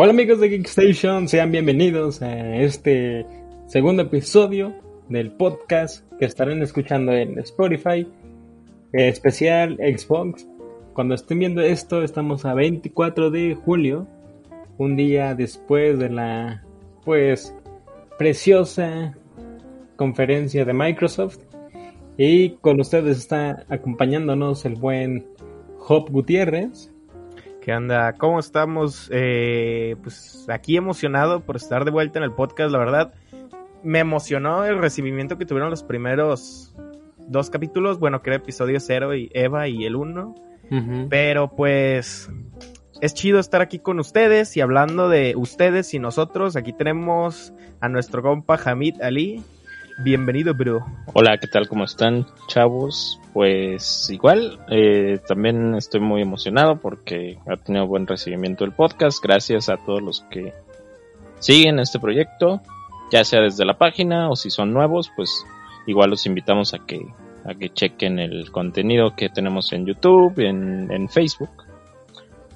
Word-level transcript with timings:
Hola 0.00 0.12
amigos 0.12 0.38
de 0.38 0.48
Geekstation, 0.48 1.26
sean 1.26 1.50
bienvenidos 1.50 2.22
a 2.22 2.54
este 2.54 3.26
segundo 3.66 4.02
episodio 4.04 4.72
del 5.08 5.32
podcast 5.32 6.04
que 6.20 6.24
estarán 6.24 6.62
escuchando 6.62 7.10
en 7.10 7.36
Spotify, 7.40 8.06
eh, 8.92 9.08
especial 9.08 9.76
Xbox. 9.78 10.46
Cuando 10.92 11.16
estén 11.16 11.40
viendo 11.40 11.62
esto, 11.62 12.04
estamos 12.04 12.44
a 12.44 12.54
24 12.54 13.32
de 13.32 13.56
julio, 13.56 14.06
un 14.78 14.94
día 14.94 15.34
después 15.34 15.98
de 15.98 16.10
la, 16.10 16.62
pues, 17.04 17.52
preciosa 18.18 19.16
conferencia 19.96 20.64
de 20.64 20.74
Microsoft. 20.74 21.40
Y 22.16 22.50
con 22.60 22.80
ustedes 22.80 23.18
está 23.18 23.66
acompañándonos 23.68 24.64
el 24.64 24.76
buen 24.76 25.26
Job 25.78 26.08
Gutiérrez. 26.08 26.92
¿Qué 27.68 27.74
onda? 27.74 28.14
¿Cómo 28.14 28.38
estamos? 28.38 29.10
Eh, 29.12 29.96
pues 30.02 30.46
aquí 30.48 30.78
emocionado 30.78 31.40
por 31.40 31.56
estar 31.56 31.84
de 31.84 31.90
vuelta 31.90 32.18
en 32.18 32.22
el 32.22 32.32
podcast, 32.32 32.72
la 32.72 32.78
verdad. 32.78 33.12
Me 33.82 33.98
emocionó 33.98 34.64
el 34.64 34.78
recibimiento 34.78 35.36
que 35.36 35.44
tuvieron 35.44 35.68
los 35.68 35.82
primeros 35.82 36.74
dos 37.18 37.50
capítulos, 37.50 37.98
bueno, 37.98 38.22
que 38.22 38.30
era 38.30 38.38
episodio 38.38 38.80
0 38.80 39.14
y 39.16 39.30
Eva 39.34 39.68
y 39.68 39.84
el 39.84 39.96
1. 39.96 40.34
Pero 41.10 41.54
pues 41.54 42.30
es 43.02 43.12
chido 43.12 43.38
estar 43.38 43.60
aquí 43.60 43.80
con 43.80 44.00
ustedes 44.00 44.56
y 44.56 44.62
hablando 44.62 45.10
de 45.10 45.34
ustedes 45.36 45.92
y 45.92 45.98
nosotros. 45.98 46.56
Aquí 46.56 46.72
tenemos 46.72 47.52
a 47.80 47.90
nuestro 47.90 48.22
compa 48.22 48.58
Hamid 48.64 49.02
Ali. 49.02 49.42
Bienvenido, 50.00 50.54
bro. 50.54 50.86
Hola, 51.12 51.38
¿qué 51.38 51.48
tal? 51.48 51.66
¿Cómo 51.66 51.82
están, 51.82 52.24
chavos? 52.46 53.20
Pues 53.32 54.08
igual, 54.10 54.60
eh, 54.70 55.18
también 55.26 55.74
estoy 55.74 56.00
muy 56.00 56.22
emocionado 56.22 56.76
porque 56.76 57.40
ha 57.48 57.56
tenido 57.56 57.84
buen 57.88 58.06
recibimiento 58.06 58.64
el 58.64 58.70
podcast. 58.70 59.20
Gracias 59.20 59.68
a 59.68 59.76
todos 59.76 60.00
los 60.00 60.20
que 60.30 60.54
siguen 61.40 61.80
este 61.80 61.98
proyecto, 61.98 62.60
ya 63.10 63.24
sea 63.24 63.40
desde 63.40 63.64
la 63.64 63.76
página 63.76 64.30
o 64.30 64.36
si 64.36 64.50
son 64.50 64.72
nuevos, 64.72 65.10
pues 65.16 65.44
igual 65.88 66.10
los 66.10 66.26
invitamos 66.26 66.74
a 66.74 66.78
que, 66.78 67.00
a 67.44 67.54
que 67.54 67.70
chequen 67.70 68.20
el 68.20 68.52
contenido 68.52 69.16
que 69.16 69.28
tenemos 69.28 69.72
en 69.72 69.84
YouTube, 69.84 70.38
en, 70.38 70.92
en 70.92 71.08
Facebook. 71.08 71.50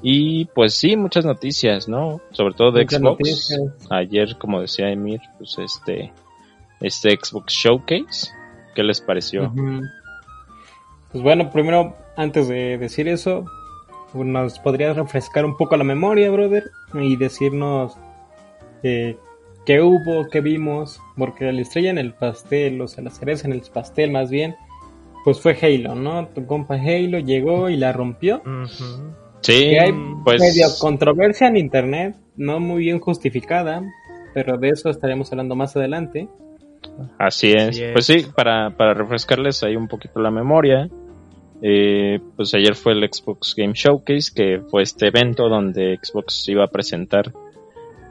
Y 0.00 0.44
pues 0.44 0.74
sí, 0.74 0.96
muchas 0.96 1.24
noticias, 1.24 1.88
¿no? 1.88 2.20
Sobre 2.30 2.54
todo 2.54 2.70
de 2.70 2.86
Xbox. 2.88 3.58
Ayer, 3.90 4.38
como 4.38 4.60
decía 4.60 4.90
Emir, 4.90 5.20
pues 5.38 5.58
este 5.58 6.12
este 6.82 7.16
Xbox 7.16 7.52
Showcase. 7.52 8.30
¿Qué 8.74 8.82
les 8.82 9.00
pareció? 9.00 9.52
Pues 11.10 11.22
bueno, 11.22 11.50
primero, 11.50 11.96
antes 12.16 12.48
de 12.48 12.78
decir 12.78 13.08
eso, 13.08 13.44
nos 14.14 14.58
podrías 14.58 14.96
refrescar 14.96 15.44
un 15.44 15.56
poco 15.56 15.76
la 15.76 15.84
memoria, 15.84 16.30
brother, 16.30 16.64
y 16.94 17.16
decirnos 17.16 17.96
eh, 18.82 19.16
qué 19.66 19.80
hubo, 19.80 20.28
qué 20.30 20.40
vimos, 20.40 21.00
porque 21.16 21.52
la 21.52 21.60
estrella 21.60 21.90
en 21.90 21.98
el 21.98 22.14
pastel, 22.14 22.80
o 22.80 22.88
sea, 22.88 23.04
la 23.04 23.10
cereza 23.10 23.46
en 23.46 23.52
el 23.52 23.62
pastel 23.72 24.10
más 24.10 24.30
bien, 24.30 24.56
pues 25.24 25.40
fue 25.40 25.56
Halo, 25.60 25.94
¿no? 25.94 26.28
Tu 26.28 26.46
compa 26.46 26.74
Halo 26.74 27.18
llegó 27.18 27.70
y 27.70 27.76
la 27.76 27.92
rompió. 27.92 28.42
Sí, 29.40 29.76
hay 29.76 29.92
pues... 30.24 30.40
medio 30.40 30.66
controversia 30.80 31.48
en 31.48 31.56
internet, 31.56 32.16
no 32.36 32.60
muy 32.60 32.80
bien 32.84 33.00
justificada, 33.00 33.82
pero 34.34 34.56
de 34.56 34.70
eso 34.70 34.88
estaremos 34.88 35.30
hablando 35.32 35.56
más 35.56 35.76
adelante. 35.76 36.28
Así 37.18 37.52
es. 37.52 37.82
Pues 37.92 38.06
sí, 38.06 38.26
para, 38.34 38.70
para 38.70 38.94
refrescarles 38.94 39.62
ahí 39.62 39.76
un 39.76 39.88
poquito 39.88 40.20
la 40.20 40.30
memoria. 40.30 40.88
Eh, 41.64 42.18
pues 42.34 42.52
ayer 42.54 42.74
fue 42.74 42.92
el 42.92 43.08
Xbox 43.08 43.54
Game 43.56 43.72
Showcase, 43.74 44.32
que 44.34 44.60
fue 44.68 44.82
este 44.82 45.06
evento 45.06 45.48
donde 45.48 45.96
Xbox 46.02 46.48
iba 46.48 46.64
a 46.64 46.66
presentar, 46.66 47.32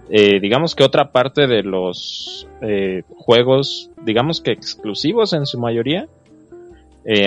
eh, 0.09 0.39
digamos 0.39 0.73
que 0.73 0.85
otra 0.85 1.11
parte 1.11 1.47
de 1.47 1.61
los 1.61 2.47
eh, 2.61 3.03
juegos, 3.09 3.91
digamos 4.05 4.39
que 4.39 4.51
exclusivos 4.51 5.33
en 5.33 5.45
su 5.45 5.59
mayoría, 5.59 6.07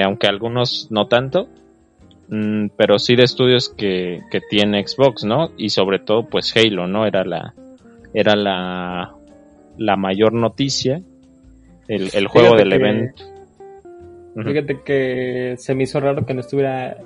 aunque 0.03 0.27
algunos 0.27 0.89
no 0.91 1.09
tanto, 1.09 1.49
mm, 2.29 2.69
pero 2.75 2.99
sí 2.99 3.17
de 3.17 3.25
estudios 3.25 3.69
que, 3.69 4.21
que 4.31 4.41
tiene 4.41 4.87
Xbox, 4.87 5.25
¿no? 5.25 5.51
Y 5.59 5.71
sobre 5.71 5.99
todo, 5.99 6.27
pues 6.27 6.57
Halo, 6.57 6.87
¿no? 6.87 7.05
Era 7.05 7.25
la, 7.25 7.55
era 8.15 8.35
la, 8.35 9.15
la 9.77 9.97
mayor 9.97 10.33
noticia 10.33 11.03
el, 11.89 12.27
juego 12.27 12.57
del 12.57 12.73
evento. 12.73 13.25
Fíjate 14.35 14.81
que 14.85 15.55
se 15.59 15.75
me 15.75 15.85
hizo 15.85 16.01
raro 16.01 16.27
que 16.27 16.35
no 16.35 16.41
estuviera 16.41 16.97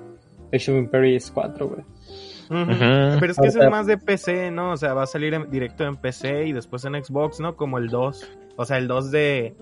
Age 0.53 0.72
of 0.72 0.78
Empires 0.78 1.31
4, 1.31 1.69
güey. 1.69 1.83
Pero 2.49 3.33
es 3.33 3.38
que 3.38 3.49
ese 3.49 3.61
es 3.61 3.71
más 3.71 3.87
de 3.87 3.99
PC, 3.99 4.50
¿no? 4.50 4.72
O 4.72 4.77
sea, 4.77 4.94
va 4.94 5.03
a 5.03 5.06
salir 5.06 5.38
directo 5.50 5.84
en 5.84 5.97
PC 5.97 6.47
y 6.47 6.53
después 6.53 6.84
en 6.84 7.03
Xbox, 7.03 7.41
¿no? 7.41 7.56
Como 7.56 7.78
el 7.78 7.88
2. 7.88 8.31
O 8.56 8.65
sea, 8.65 8.78
el 8.78 8.88
2 8.88 9.11
de 9.11 9.55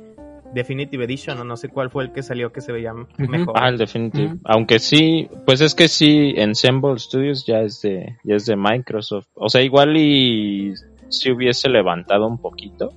Definitive 0.55 1.05
Edition, 1.05 1.39
o 1.39 1.45
no 1.45 1.57
sé 1.57 1.69
cuál 1.69 1.91
fue 1.91 2.05
el 2.05 2.13
que 2.13 2.23
salió 2.23 2.53
que 2.53 2.61
se 2.61 2.73
veía 2.73 2.93
mejor. 3.19 3.55
Ah, 3.57 3.69
el 3.69 3.79
Definitive. 3.79 4.37
Aunque 4.45 4.79
sí, 4.79 5.29
pues 5.45 5.61
es 5.61 5.75
que 5.75 5.89
sí, 5.89 6.35
Ensemble 6.37 6.99
Studios 6.99 7.45
ya 7.45 7.61
es 7.61 7.83
de, 7.83 8.17
ya 8.23 8.37
es 8.37 8.47
de 8.47 8.57
Microsoft. 8.57 9.27
O 9.35 9.49
sea, 9.49 9.63
igual 9.63 9.97
y 9.97 10.75
si 11.09 11.33
hubiese 11.33 11.69
levantado 11.69 12.27
un 12.27 12.39
poquito. 12.39 12.91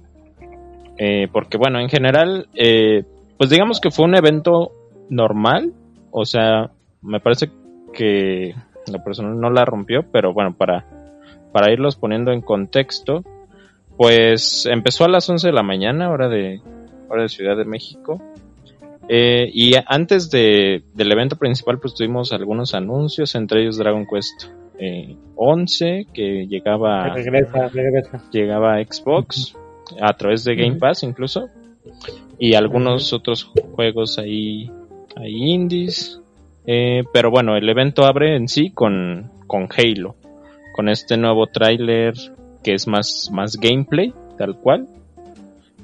Eh, 1.02 1.30
porque 1.32 1.58
bueno, 1.58 1.80
en 1.80 1.88
general, 1.88 2.50
eh, 2.54 3.06
pues 3.38 3.50
digamos 3.50 3.80
que 3.80 3.90
fue 3.90 4.06
un 4.06 4.16
evento 4.16 4.74
normal. 5.10 5.74
O 6.12 6.26
sea, 6.26 6.72
me 7.02 7.22
parece 7.22 7.50
que 7.94 8.54
la 8.92 9.02
persona 9.02 9.30
no 9.30 9.50
la 9.50 9.64
rompió, 9.64 10.04
pero 10.12 10.34
bueno, 10.34 10.54
para, 10.58 10.86
para 11.54 11.72
irlos 11.72 11.96
poniendo 11.96 12.34
en 12.34 12.42
contexto, 12.42 13.24
pues 13.96 14.66
empezó 14.66 15.06
a 15.06 15.10
las 15.10 15.30
11 15.30 15.48
de 15.48 15.54
la 15.54 15.64
mañana, 15.64 16.12
hora 16.12 16.28
de, 16.28 16.60
hora 17.08 17.24
de 17.24 17.30
Ciudad 17.30 17.56
de 17.56 17.66
México. 17.66 18.22
Eh, 19.08 19.50
y 19.54 19.76
antes 19.88 20.30
de, 20.30 20.84
del 20.94 21.12
evento 21.14 21.38
principal, 21.38 21.80
pues 21.80 21.94
tuvimos 21.94 22.34
algunos 22.34 22.76
anuncios, 22.76 23.36
entre 23.36 23.62
ellos 23.62 23.78
Dragon 23.78 24.06
Quest 24.06 24.52
11, 25.36 26.08
que 26.14 26.46
llegaba, 26.48 27.16
llegaba 28.32 28.76
a 28.76 28.84
Xbox 28.84 29.56
a 30.02 30.14
través 30.14 30.44
de 30.44 30.56
Game 30.56 30.76
Pass 30.76 31.04
incluso. 31.04 31.50
Y 32.38 32.54
algunos 32.54 33.12
otros 33.14 33.52
juegos 33.74 34.18
ahí, 34.20 34.72
ahí 35.16 35.52
indies. 35.52 36.22
Eh, 36.66 37.04
pero 37.14 37.32
bueno, 37.32 37.56
el 37.56 37.68
evento 37.68 38.06
abre 38.06 38.36
en 38.36 38.48
sí 38.48 38.72
con, 38.72 39.32
con 39.48 39.68
Halo. 39.76 40.16
Con 40.74 40.90
este 40.90 41.18
nuevo 41.18 41.48
tráiler 41.48 42.14
que 42.64 42.74
es 42.74 42.88
más, 42.88 43.30
más 43.32 43.58
gameplay, 43.58 44.14
tal 44.38 44.58
cual. 44.58 44.88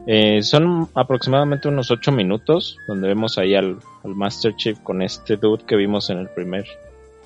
Eh, 0.07 0.43
son 0.43 0.87
aproximadamente 0.93 1.67
unos 1.67 1.89
8 1.89 2.11
minutos 2.11 2.77
donde 2.87 3.07
vemos 3.07 3.39
ahí 3.39 3.55
al, 3.55 3.77
Master 4.03 4.55
Chief 4.55 4.79
con 4.81 5.01
este 5.01 5.35
dude 5.35 5.65
que 5.65 5.75
vimos 5.75 6.11
en 6.11 6.19
el 6.19 6.29
primer 6.29 6.65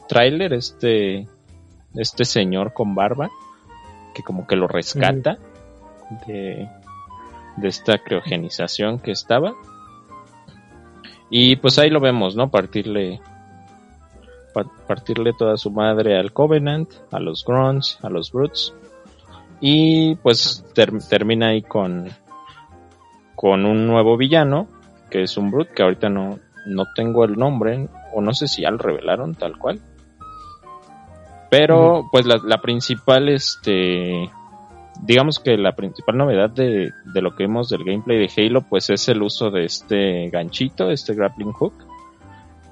tráiler, 0.08 0.54
este, 0.54 1.28
este 1.94 2.24
señor 2.24 2.72
con 2.72 2.96
barba 2.96 3.30
que 4.16 4.24
como 4.24 4.48
que 4.48 4.56
lo 4.56 4.68
rescata 4.68 5.38
de, 6.28 6.70
esta 7.64 7.98
criogenización 7.98 9.00
que 9.00 9.12
estaba. 9.12 9.54
Y 11.30 11.58
pues 11.58 11.78
ahí 11.78 11.90
lo 11.90 12.00
vemos, 12.00 12.36
¿no? 12.36 12.50
Partirle 12.50 13.22
partirle 14.88 15.32
toda 15.38 15.56
su 15.58 15.72
madre 15.72 16.18
al 16.18 16.34
Covenant, 16.34 16.92
a 17.12 17.20
los 17.20 17.46
Grunts, 17.46 18.00
a 18.02 18.10
los 18.10 18.32
Brutes. 18.32 18.74
Y 19.62 20.16
pues 20.16 20.66
termina 20.74 21.50
ahí 21.50 21.62
con 21.62 22.10
con 23.36 23.66
un 23.66 23.88
nuevo 23.88 24.18
villano, 24.18 24.68
que 25.10 25.24
es 25.24 25.38
un 25.38 25.50
Brute, 25.50 25.72
que 25.74 25.84
ahorita 25.84 26.10
no, 26.10 26.40
no 26.66 26.84
tengo 26.94 27.24
el 27.24 27.38
nombre, 27.38 27.88
o 28.14 28.20
no 28.20 28.34
sé 28.34 28.50
si 28.50 28.64
ya 28.64 28.72
lo 28.72 28.78
revelaron 28.78 29.34
tal 29.34 29.58
cual. 29.58 29.80
Pero, 31.50 32.10
pues 32.12 32.26
la, 32.26 32.38
la, 32.44 32.60
principal, 32.60 33.30
este, 33.30 34.30
digamos 35.02 35.40
que 35.40 35.58
la 35.58 35.76
principal 35.76 36.18
novedad 36.18 36.50
de, 36.50 36.92
lo 37.16 37.36
que 37.36 37.44
vemos 37.44 37.70
del 37.70 37.84
gameplay 37.84 38.18
de 38.18 38.30
Halo 38.36 38.62
pues 38.62 38.90
es 38.90 39.08
el 39.10 39.22
uso 39.22 39.50
de 39.50 39.66
este 39.66 40.30
ganchito, 40.30 40.90
este 40.90 41.14
grappling 41.14 41.52
hook, 41.52 41.74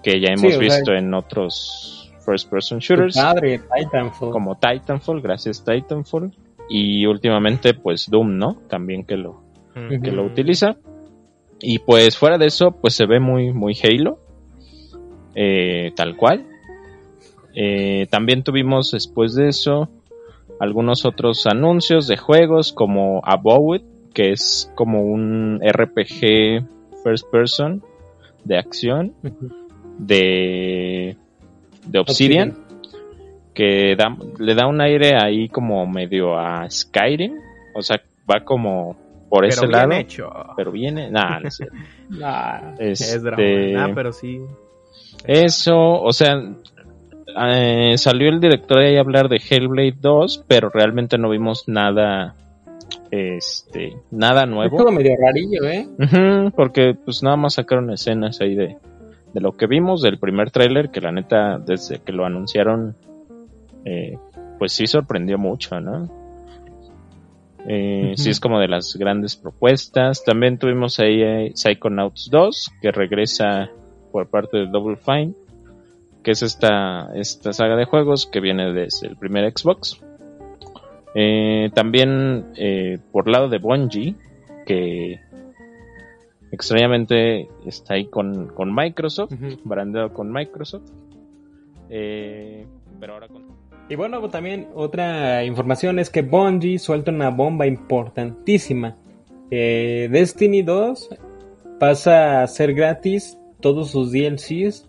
que 0.03 0.19
ya 0.19 0.33
hemos 0.33 0.57
visto 0.57 0.93
en 0.93 1.13
otros 1.13 2.11
first 2.25 2.49
person 2.49 2.79
shooters. 2.79 3.15
Titanfall. 3.15 4.31
Como 4.31 4.55
Titanfall, 4.55 5.21
gracias 5.21 5.63
Titanfall. 5.63 6.33
Y 6.69 7.05
últimamente 7.05 7.73
pues 7.73 8.09
Doom, 8.09 8.37
¿no? 8.37 8.57
También 8.67 9.05
que 9.05 9.15
lo, 9.15 9.41
que 9.73 10.11
lo 10.11 10.25
utiliza. 10.25 10.75
Y 11.59 11.79
pues 11.79 12.17
fuera 12.17 12.37
de 12.37 12.47
eso 12.47 12.71
pues 12.71 12.93
se 12.93 13.05
ve 13.05 13.19
muy, 13.19 13.53
muy 13.53 13.75
Halo. 13.81 14.19
Eh, 15.33 15.93
tal 15.95 16.17
cual. 16.17 16.45
Eh, 17.55 18.07
también 18.11 18.43
tuvimos 18.43 18.91
después 18.91 19.33
de 19.33 19.47
eso 19.47 19.89
algunos 20.59 21.05
otros 21.05 21.45
anuncios 21.47 22.07
de 22.07 22.17
juegos 22.17 22.73
como 22.73 23.21
Above 23.23 23.77
It, 23.77 23.83
que 24.13 24.31
es 24.31 24.71
como 24.75 25.01
un 25.03 25.59
RPG 25.63 26.65
first 27.03 27.29
person 27.31 27.83
de 28.43 28.57
acción 28.57 29.13
de, 29.99 31.15
de 31.85 31.99
Obsidian, 31.99 32.57
que 33.53 33.95
da, 33.95 34.15
le 34.39 34.55
da 34.55 34.67
un 34.67 34.81
aire 34.81 35.13
ahí 35.21 35.49
como 35.49 35.85
medio 35.87 36.37
a 36.37 36.69
Skyrim, 36.69 37.35
o 37.75 37.81
sea, 37.81 38.01
va 38.29 38.43
como 38.43 38.95
por 39.29 39.41
Pero 39.41 39.47
ese 39.53 39.67
bien 39.67 39.71
lado, 39.71 39.91
hecho. 39.93 40.29
pero 40.55 40.71
viene, 40.71 41.11
nada, 41.11 41.39
no 41.39 41.47
es 41.47 41.55
cierto. 41.57 41.75
Ah, 42.23 42.73
Es 42.79 43.21
drama. 43.21 43.43
Este, 43.43 43.75
Ah, 43.77 43.91
pero 43.93 44.13
sí. 44.13 44.39
Eso, 45.25 45.75
o 45.77 46.13
sea, 46.13 46.41
eh, 47.35 47.97
salió 47.97 48.29
el 48.29 48.39
director 48.39 48.79
ahí 48.79 48.97
a 48.97 49.01
hablar 49.01 49.29
de 49.29 49.37
Hellblade 49.37 49.97
2, 49.99 50.45
pero 50.47 50.69
realmente 50.69 51.17
no 51.17 51.29
vimos 51.29 51.67
nada, 51.67 52.35
este, 53.11 53.97
nada 54.11 54.43
es 54.43 54.49
nuevo. 54.49 54.77
todo 54.77 54.91
medio 54.91 55.15
rarillo, 55.19 55.63
¿eh? 55.65 56.51
Porque 56.55 56.95
pues 56.95 57.23
nada 57.23 57.35
más 57.35 57.55
sacaron 57.55 57.91
escenas 57.91 58.41
ahí 58.41 58.55
de, 58.55 58.77
de 59.33 59.41
lo 59.41 59.51
que 59.53 59.67
vimos 59.67 60.01
del 60.01 60.19
primer 60.19 60.51
tráiler, 60.51 60.89
que 60.89 61.01
la 61.01 61.11
neta, 61.11 61.59
desde 61.59 61.99
que 61.99 62.11
lo 62.11 62.25
anunciaron, 62.25 62.95
eh, 63.85 64.17
pues 64.57 64.73
sí 64.73 64.87
sorprendió 64.87 65.37
mucho, 65.37 65.79
¿no? 65.79 66.09
Eh, 67.69 68.13
Sí 68.15 68.29
es 68.29 68.39
como 68.39 68.59
de 68.59 68.69
las 68.69 68.95
grandes 68.95 69.35
propuestas. 69.35 70.23
También 70.23 70.57
tuvimos 70.57 70.99
ahí 70.99 71.21
eh, 71.21 71.51
Psychonauts 71.53 72.29
2, 72.31 72.71
que 72.81 72.91
regresa 72.91 73.69
por 74.11 74.29
parte 74.29 74.57
de 74.57 74.67
Double 74.67 74.95
Fine, 74.95 75.33
que 76.27 76.31
es 76.31 76.41
esta, 76.41 77.09
esta 77.15 77.53
saga 77.53 77.77
de 77.77 77.85
juegos 77.85 78.25
que 78.25 78.41
viene 78.41 78.73
desde 78.73 79.07
el 79.07 79.15
primer 79.15 79.49
Xbox. 79.49 79.97
Eh, 81.15 81.69
también 81.73 82.47
eh, 82.57 82.99
por 83.13 83.29
lado 83.29 83.47
de 83.47 83.59
Bungie, 83.59 84.13
que 84.65 85.21
extrañamente 86.51 87.47
está 87.65 87.93
ahí 87.93 88.07
con, 88.07 88.47
con 88.47 88.75
Microsoft, 88.75 89.31
Ujú. 89.31 89.57
brandeado 89.63 90.11
con 90.11 90.29
Microsoft. 90.29 90.91
Eh, 91.89 92.67
pero 92.99 93.13
ahora 93.13 93.29
con... 93.29 93.45
Y 93.87 93.95
bueno, 93.95 94.19
pues, 94.19 94.33
también 94.33 94.67
otra 94.75 95.45
información 95.45 95.97
es 95.97 96.09
que 96.09 96.23
Bungie 96.23 96.77
suelta 96.77 97.09
una 97.09 97.29
bomba 97.29 97.67
importantísima. 97.67 98.97
Destiny 99.49 100.61
2 100.61 101.09
pasa 101.79 102.43
a 102.43 102.47
ser 102.47 102.73
gratis 102.73 103.39
todos 103.61 103.91
sus 103.91 104.11
DLCs. 104.11 104.86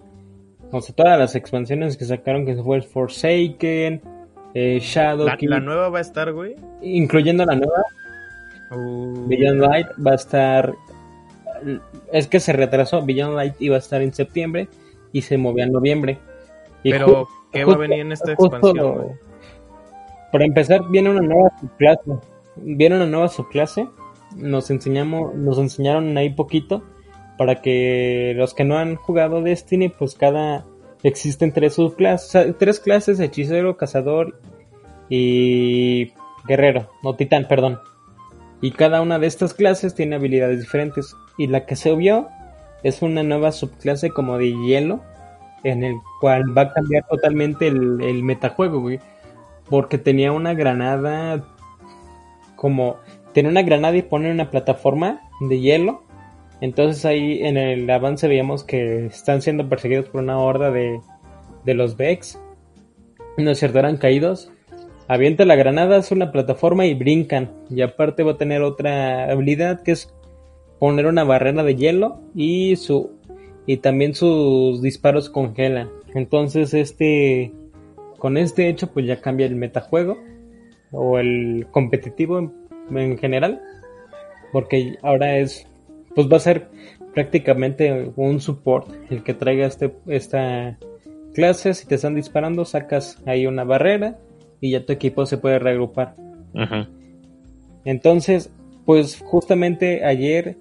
O 0.71 0.81
sea, 0.81 0.95
todas 0.95 1.19
las 1.19 1.35
expansiones 1.35 1.97
que 1.97 2.05
sacaron, 2.05 2.45
que 2.45 2.55
fue 2.57 2.77
el 2.77 2.83
Forsaken, 2.83 4.03
eh, 4.55 4.79
Shadow, 4.81 5.27
La, 5.27 5.39
la 5.41 5.61
nueva 5.61 5.89
va 5.89 5.99
a 5.99 6.03
estar, 6.03 6.33
güey. 6.33 6.55
incluyendo 6.83 7.45
la 7.45 7.55
nueva, 7.55 7.83
Uh, 8.71 9.27
Beyond 9.27 9.61
Light, 9.63 9.87
va 10.07 10.11
a 10.13 10.15
estar... 10.17 10.75
Es 12.13 12.27
que 12.27 12.39
se 12.39 12.53
retrasó, 12.53 13.03
Beyond 13.03 13.35
Light 13.35 13.55
iba 13.61 13.77
a 13.77 13.79
estar 13.79 14.03
en 14.03 14.13
septiembre 14.13 14.69
y 15.11 15.23
se 15.23 15.39
movió 15.39 15.65
a 15.65 15.69
noviembre. 15.69 16.19
Y 16.83 16.91
pero, 16.91 17.27
¿qué 17.51 17.65
va 17.65 17.73
a 17.75 17.77
venir 17.79 18.01
en 18.01 18.13
esta 18.13 18.33
expansión, 18.33 18.95
güey? 18.95 19.09
Para 20.31 20.45
empezar, 20.45 20.83
viene 20.91 21.11
una 21.11 21.23
nueva 21.23 21.51
subclase. 21.59 22.13
Viene 22.57 22.97
una 22.97 23.07
nueva 23.07 23.29
subclase. 23.29 23.89
Nos 24.37 24.71
enseñamos, 24.71 25.35
nos 25.35 25.59
enseñaron 25.59 26.17
ahí 26.19 26.29
poquito. 26.31 26.83
Para 27.39 27.63
que 27.63 28.35
los 28.37 28.53
que 28.53 28.65
no 28.65 28.77
han 28.77 28.97
jugado 28.97 29.41
Destiny, 29.43 29.89
pues 29.89 30.15
cada. 30.15 30.67
Existen 31.03 31.53
tres 31.53 31.75
subclases. 31.75 32.57
tres 32.59 32.81
clases: 32.81 33.21
hechicero, 33.21 33.77
cazador 33.79 34.39
y 35.09 36.13
guerrero. 36.47 36.91
O 37.03 37.15
titán, 37.15 37.47
perdón. 37.49 37.79
Y 38.61 38.73
cada 38.73 39.01
una 39.01 39.19
de 39.19 39.29
estas 39.29 39.55
clases 39.55 39.95
tiene 39.95 40.17
habilidades 40.17 40.61
diferentes. 40.61 41.17
Y 41.39 41.47
la 41.47 41.65
que 41.65 41.77
se 41.77 41.95
vio 41.95 42.29
es 42.83 43.01
una 43.01 43.23
nueva 43.23 43.53
subclase 43.53 44.11
como 44.11 44.37
de 44.37 44.53
hielo. 44.53 45.01
En 45.65 45.85
el 45.85 45.97
cual 46.21 46.57
va 46.57 46.63
a 46.63 46.73
cambiar 46.73 47.07
totalmente 47.09 47.69
el, 47.69 48.01
el 48.03 48.23
metajuego, 48.23 48.81
güey 48.81 49.01
porque 49.69 49.99
tenía 49.99 50.33
una 50.33 50.55
granada 50.55 51.45
como 52.57 52.97
tenía 53.33 53.51
una 53.51 53.63
granada 53.63 53.97
y 53.97 54.03
pone 54.03 54.31
una 54.31 54.51
plataforma 54.51 55.21
de 55.41 55.61
hielo 55.61 56.03
entonces 56.61 57.05
ahí 57.05 57.41
en 57.43 57.57
el 57.57 57.89
avance 57.89 58.27
veíamos 58.27 58.65
que 58.65 59.07
están 59.07 59.43
siendo 59.43 59.69
perseguidos 59.69 60.09
por 60.09 60.23
una 60.23 60.39
horda 60.39 60.71
de, 60.71 61.01
de 61.65 61.75
los 61.75 61.97
Vex. 61.97 62.39
No 63.37 63.51
es 63.51 63.59
cierto 63.59 63.79
eran 63.79 63.97
caídos. 63.97 64.51
Avienta 65.07 65.45
la 65.45 65.57
granada 65.57 65.99
hace 65.99 66.15
una 66.15 66.33
plataforma 66.33 66.87
y 66.87 66.95
brincan. 66.95 67.51
Y 67.71 67.83
aparte 67.83 68.25
va 68.25 68.33
a 68.33 68.37
tener 68.39 68.63
otra 68.63 69.31
habilidad 69.31 69.83
que 69.83 69.93
es 69.93 70.13
poner 70.79 71.07
una 71.07 71.25
barrera 71.25 71.63
de 71.63 71.77
hielo 71.77 72.21
y 72.35 72.77
su 72.77 73.17
y 73.67 73.77
también 73.79 74.15
sus 74.15 74.83
disparos 74.83 75.31
congelan. 75.31 75.91
Entonces 76.15 76.75
este 76.75 77.53
con 78.19 78.37
este 78.37 78.69
hecho 78.69 78.89
pues 78.89 79.07
ya 79.07 79.21
cambia 79.21 79.47
el 79.47 79.55
metajuego 79.55 80.19
o 80.91 81.19
el 81.19 81.67
competitivo 81.71 82.51
en 82.91 83.19
general 83.19 83.61
porque 84.53 84.97
ahora 85.03 85.37
es 85.37 85.68
pues 86.19 86.29
va 86.29 86.39
a 86.39 86.41
ser 86.41 86.67
prácticamente 87.15 88.11
un 88.17 88.41
support 88.41 88.89
el 89.09 89.23
que 89.23 89.35
traiga 89.35 89.69
este 89.69 89.93
esta 90.09 90.77
clase 91.33 91.75
si 91.75 91.87
te 91.87 91.95
están 91.95 92.17
disparando 92.17 92.65
sacas 92.65 93.23
ahí 93.25 93.47
una 93.47 93.63
barrera 93.63 94.19
y 94.61 94.73
ya 94.73 94.85
tu 94.85 94.93
equipo 94.93 95.27
se 95.27 95.39
puede 95.39 95.61
reagrupar 95.61 96.17
Ujú. 96.55 96.89
entonces 97.85 98.51
pues 98.85 99.21
justamente 99.21 100.05
ayer 100.05 100.57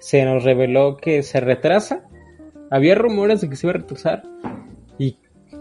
se 0.00 0.22
nos 0.26 0.44
reveló 0.44 0.98
que 0.98 1.22
se 1.22 1.40
retrasa 1.40 2.04
había 2.70 2.94
rumores 2.94 3.40
de 3.40 3.48
que 3.48 3.56
se 3.56 3.66
iba 3.66 3.70
a 3.72 3.78
retrasar 3.78 4.24
y 4.98 5.16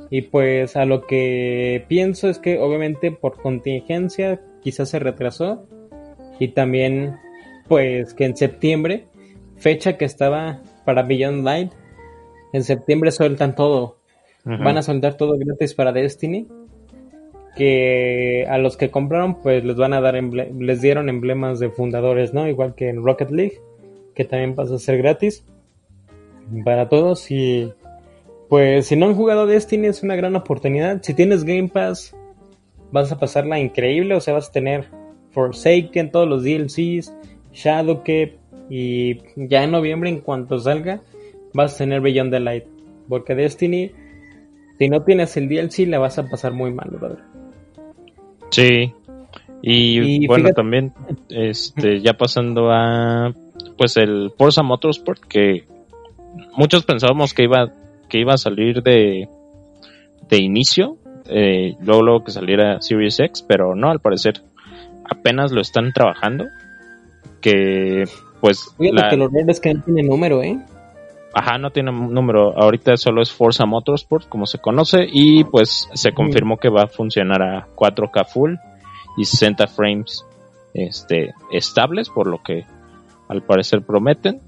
y 0.10 0.24
pues 0.24 0.76
a 0.76 0.84
lo 0.84 1.08
que 1.08 1.86
pienso 1.88 2.28
es 2.28 2.40
que 2.40 2.60
obviamente 2.60 3.12
por 3.12 3.42
contingencia 3.42 4.42
quizás 4.62 4.90
se 4.90 5.00
retrasó. 5.00 5.66
Y 6.40 6.50
también 6.50 7.16
pues 7.68 8.14
que 8.14 8.26
en 8.26 8.36
septiembre, 8.36 9.06
fecha 9.64 9.98
que 9.98 10.06
estaba 10.06 10.60
para 10.86 11.04
Beyond 11.04 11.44
Light, 11.46 11.72
en 12.52 12.64
septiembre 12.64 13.12
sueltan 13.12 13.56
todo. 13.56 13.98
Van 14.44 14.78
a 14.78 14.84
soltar 14.84 15.16
todo 15.16 15.38
gratis 15.40 15.74
para 15.74 15.94
Destiny. 15.94 16.48
Que 17.56 18.46
a 18.50 18.58
los 18.58 18.78
que 18.78 18.90
compraron 18.90 19.42
pues 19.42 19.64
les 19.64 19.76
van 19.76 19.94
a 19.94 20.02
dar 20.02 20.16
les 20.16 20.82
dieron 20.82 21.08
emblemas 21.08 21.60
de 21.60 21.70
fundadores, 21.70 22.34
¿no? 22.34 22.48
Igual 22.48 22.74
que 22.76 22.90
en 22.90 23.06
Rocket 23.06 23.30
League, 23.30 23.62
que 24.16 24.26
también 24.26 24.56
pasa 24.56 24.76
a 24.76 24.80
ser 24.80 24.98
gratis 24.98 25.46
para 26.66 26.90
todos 26.90 27.30
y 27.32 27.72
pues 28.50 28.88
si 28.88 28.96
no 28.96 29.06
han 29.06 29.16
jugado 29.16 29.46
Destiny 29.46 29.88
es 29.88 30.04
una 30.04 30.16
gran 30.16 30.36
oportunidad. 30.36 31.02
Si 31.04 31.14
tienes 31.14 31.44
Game 31.44 31.70
Pass, 31.70 32.16
vas 32.92 33.12
a 33.12 33.20
pasarla 33.20 33.60
increíble. 33.60 34.16
O 34.16 34.20
sea, 34.20 34.34
vas 34.34 34.50
a 34.50 34.52
tener 34.52 34.86
Forsaken, 35.32 36.12
todos 36.12 36.28
los 36.28 36.44
DLCs, 36.44 37.14
Shadowkeep. 37.54 38.43
Y 38.70 39.20
ya 39.36 39.64
en 39.64 39.72
noviembre, 39.72 40.10
en 40.10 40.20
cuanto 40.22 40.58
salga, 40.60 41.02
vas 41.54 41.76
a 41.76 41.78
tener 41.80 42.02
Beyond 42.02 42.32
the 42.32 42.40
Light. 42.40 42.64
Porque 43.10 43.36
Destiny, 43.36 43.92
si 44.80 44.90
no 44.90 45.04
tienes 45.04 45.36
el 45.38 45.50
DLC, 45.50 45.88
la 45.88 46.00
vas 46.00 46.18
a 46.18 46.28
pasar 46.30 46.54
muy 46.54 46.72
mal, 46.74 46.90
brother. 46.90 47.20
Sí. 48.50 48.94
Y, 49.62 50.24
Y 50.24 50.28
bueno, 50.28 50.46
fíjate- 50.46 50.56
también, 50.56 50.94
este, 51.30 52.02
ya 52.02 52.14
pasando 52.14 52.70
a, 52.72 53.34
pues 53.78 53.96
el 53.98 54.32
Forza 54.38 54.62
Motorsport, 54.64 55.22
que 55.22 55.64
muchos 56.58 56.84
pensábamos 56.86 57.34
que 57.34 57.44
iba, 57.44 57.72
que 58.10 58.20
iba 58.20 58.34
a 58.34 58.38
salir 58.38 58.84
de, 58.84 59.30
de 60.30 60.38
inicio, 60.38 60.98
eh, 61.30 61.76
luego, 61.82 62.02
luego 62.04 62.24
que 62.26 62.32
saliera 62.32 62.82
Series 62.82 63.20
X, 63.20 63.44
pero 63.48 63.74
no, 63.76 63.90
al 63.90 64.02
parecer 64.02 64.42
apenas 65.10 65.52
lo 65.54 65.62
están 65.62 65.94
trabajando, 65.94 66.46
que, 67.40 68.04
pues, 68.44 68.76
Fíjate 68.78 69.02
la- 69.02 69.10
que 69.10 69.16
lo 69.16 69.30
raro 69.30 69.50
es 69.50 69.62
que 69.62 69.74
no 69.74 69.82
tiene 69.84 70.04
número, 70.04 70.44
¿eh? 70.44 70.60
Ajá, 71.34 71.58
no 71.58 71.72
tiene 71.72 71.94
número. 71.94 72.54
Ahorita 72.62 72.98
solo 72.98 73.22
es 73.22 73.32
Forza 73.32 73.66
Motorsport, 73.66 74.28
como 74.28 74.46
se 74.46 74.60
conoce, 74.60 75.08
y 75.10 75.46
pues 75.46 75.88
se 75.94 76.12
confirmó 76.12 76.58
que 76.58 76.68
va 76.68 76.84
a 76.84 76.88
funcionar 76.88 77.42
a 77.42 77.68
4K 77.74 78.26
full 78.26 78.56
y 79.16 79.24
60 79.24 79.68
frames 79.68 80.26
este, 80.74 81.34
estables, 81.54 82.10
por 82.10 82.28
lo 82.28 82.44
que 82.44 82.66
al 83.30 83.44
parecer 83.44 83.82
prometen. 83.82 84.42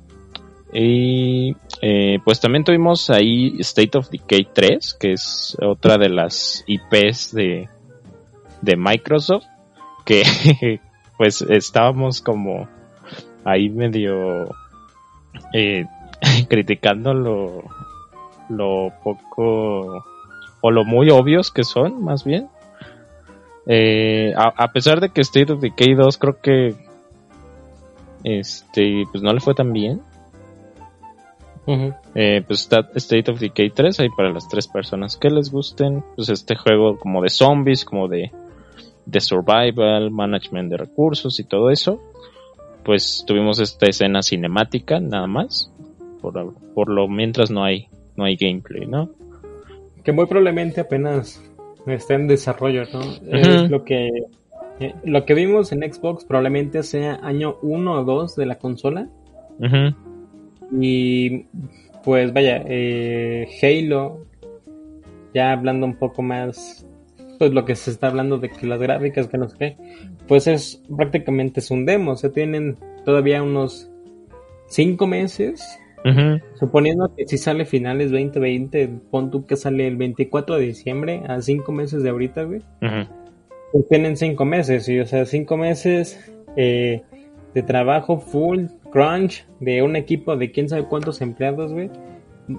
Y 0.73 1.55
eh, 1.81 2.19
pues 2.25 2.41
también 2.41 2.65
tuvimos 2.65 3.09
ahí 3.09 3.55
State 3.59 3.97
of 3.97 4.09
Decay 4.09 4.49
3, 4.53 4.93
que 4.99 5.13
es 5.13 5.55
otra 5.65 5.95
de 5.97 6.09
las 6.09 6.65
IPs 6.67 7.33
de, 7.33 7.69
de 8.61 8.75
Microsoft, 8.75 9.45
que 10.03 10.81
pues 11.17 11.41
estábamos 11.43 12.19
como 12.19 12.67
ahí 13.45 13.69
medio 13.69 14.49
eh, 15.53 15.85
criticando 16.49 17.13
lo, 17.13 17.63
lo 18.49 18.91
poco 19.03 20.03
o 20.61 20.71
lo 20.71 20.83
muy 20.83 21.09
obvios 21.09 21.51
que 21.51 21.63
son, 21.63 22.03
más 22.03 22.23
bien. 22.25 22.49
Eh, 23.67 24.33
a, 24.35 24.53
a 24.63 24.71
pesar 24.71 24.99
de 24.99 25.09
que 25.09 25.21
State 25.21 25.53
of 25.53 25.61
Decay 25.61 25.95
2 25.95 26.17
creo 26.17 26.41
que 26.41 26.75
este 28.23 29.03
pues 29.11 29.23
no 29.23 29.31
le 29.31 29.39
fue 29.39 29.53
tan 29.53 29.71
bien. 29.71 30.01
Eh, 31.67 32.43
pues 32.45 32.61
está 32.61 32.89
State 32.95 33.31
of 33.31 33.39
Decay 33.39 33.71
3 33.71 33.99
ahí 33.99 34.09
para 34.09 34.31
las 34.31 34.47
tres 34.47 34.67
personas 34.67 35.17
que 35.17 35.29
les 35.29 35.51
gusten. 35.51 36.03
Pues 36.15 36.29
este 36.29 36.55
juego 36.55 36.97
como 36.97 37.21
de 37.21 37.29
zombies, 37.29 37.85
como 37.85 38.07
de, 38.07 38.31
de 39.05 39.19
survival, 39.19 40.11
management 40.11 40.69
de 40.69 40.77
recursos 40.77 41.39
y 41.39 41.43
todo 41.43 41.69
eso. 41.69 42.01
Pues 42.85 43.23
tuvimos 43.27 43.59
esta 43.59 43.87
escena 43.87 44.21
cinemática 44.21 44.99
nada 44.99 45.27
más. 45.27 45.71
Por, 46.21 46.53
por 46.73 46.89
lo 46.89 47.07
mientras 47.07 47.51
no 47.51 47.63
hay, 47.63 47.87
no 48.15 48.23
hay 48.23 48.35
gameplay, 48.35 48.85
¿no? 48.85 49.09
Que 50.03 50.11
muy 50.11 50.27
probablemente 50.27 50.81
apenas 50.81 51.41
está 51.87 52.13
en 52.13 52.27
desarrollo, 52.27 52.83
¿no? 52.93 53.01
Es 53.27 53.69
lo 53.69 53.83
que 53.83 54.09
eh, 54.79 54.93
lo 55.03 55.25
que 55.25 55.33
vimos 55.33 55.71
en 55.71 55.81
Xbox 55.81 56.25
probablemente 56.25 56.83
sea 56.83 57.19
año 57.23 57.57
1 57.61 57.93
o 57.93 58.03
2 58.03 58.35
de 58.35 58.45
la 58.45 58.55
consola. 58.55 59.07
Y 60.71 61.45
pues 62.03 62.33
vaya, 62.33 62.61
eh, 62.67 63.47
Halo, 63.61 64.25
ya 65.33 65.53
hablando 65.53 65.85
un 65.85 65.95
poco 65.95 66.21
más, 66.21 66.84
pues 67.37 67.51
lo 67.51 67.65
que 67.65 67.75
se 67.75 67.91
está 67.91 68.07
hablando 68.07 68.37
de 68.37 68.49
que 68.49 68.67
las 68.67 68.79
gráficas, 68.79 69.27
que 69.27 69.37
no 69.37 69.49
sé 69.49 69.57
qué, 69.57 69.77
pues 70.27 70.47
es 70.47 70.81
prácticamente 70.95 71.59
es 71.59 71.71
un 71.71 71.85
demo, 71.85 72.11
o 72.11 72.15
sea, 72.15 72.31
tienen 72.31 72.77
todavía 73.03 73.43
unos 73.43 73.89
5 74.67 75.07
meses. 75.07 75.79
Suponiendo 76.59 77.11
que 77.15 77.25
si 77.25 77.39
sale 77.39 77.65
finales 77.65 78.11
2020, 78.11 78.89
pon 79.09 79.31
tú 79.31 79.47
que 79.47 79.55
sale 79.55 79.87
el 79.87 79.97
24 79.97 80.57
de 80.57 80.65
diciembre, 80.67 81.23
a 81.27 81.41
5 81.41 81.71
meses 81.71 82.03
de 82.03 82.09
ahorita, 82.09 82.43
güey. 82.43 82.61
Pues 83.71 83.87
tienen 83.89 84.15
5 84.15 84.45
meses, 84.45 84.87
y 84.87 84.99
o 84.99 85.07
sea, 85.07 85.25
5 85.25 85.57
meses 85.57 86.31
eh, 86.57 87.01
de 87.55 87.63
trabajo 87.63 88.19
full, 88.19 88.65
crunch, 88.91 89.47
de 89.59 89.81
un 89.81 89.95
equipo 89.95 90.37
de 90.37 90.51
quién 90.51 90.69
sabe 90.69 90.85
cuántos 90.85 91.21
empleados, 91.21 91.73
güey. 91.73 91.89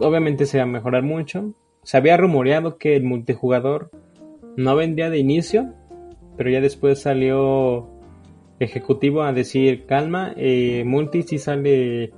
Obviamente 0.00 0.46
se 0.46 0.58
va 0.58 0.64
a 0.64 0.66
mejorar 0.66 1.04
mucho. 1.04 1.54
Se 1.84 1.96
había 1.96 2.16
rumoreado 2.16 2.78
que 2.78 2.96
el 2.96 3.04
multijugador 3.04 3.90
no 4.56 4.76
vendría 4.76 5.10
de 5.10 5.18
inicio, 5.18 5.72
pero 6.36 6.50
ya 6.50 6.60
después 6.60 7.00
salió 7.00 7.88
ejecutivo 8.58 9.22
a 9.22 9.32
decir 9.32 9.84
calma, 9.86 10.32
eh, 10.36 10.82
multi 10.84 11.22
sí 11.22 11.38
sale 11.38 12.12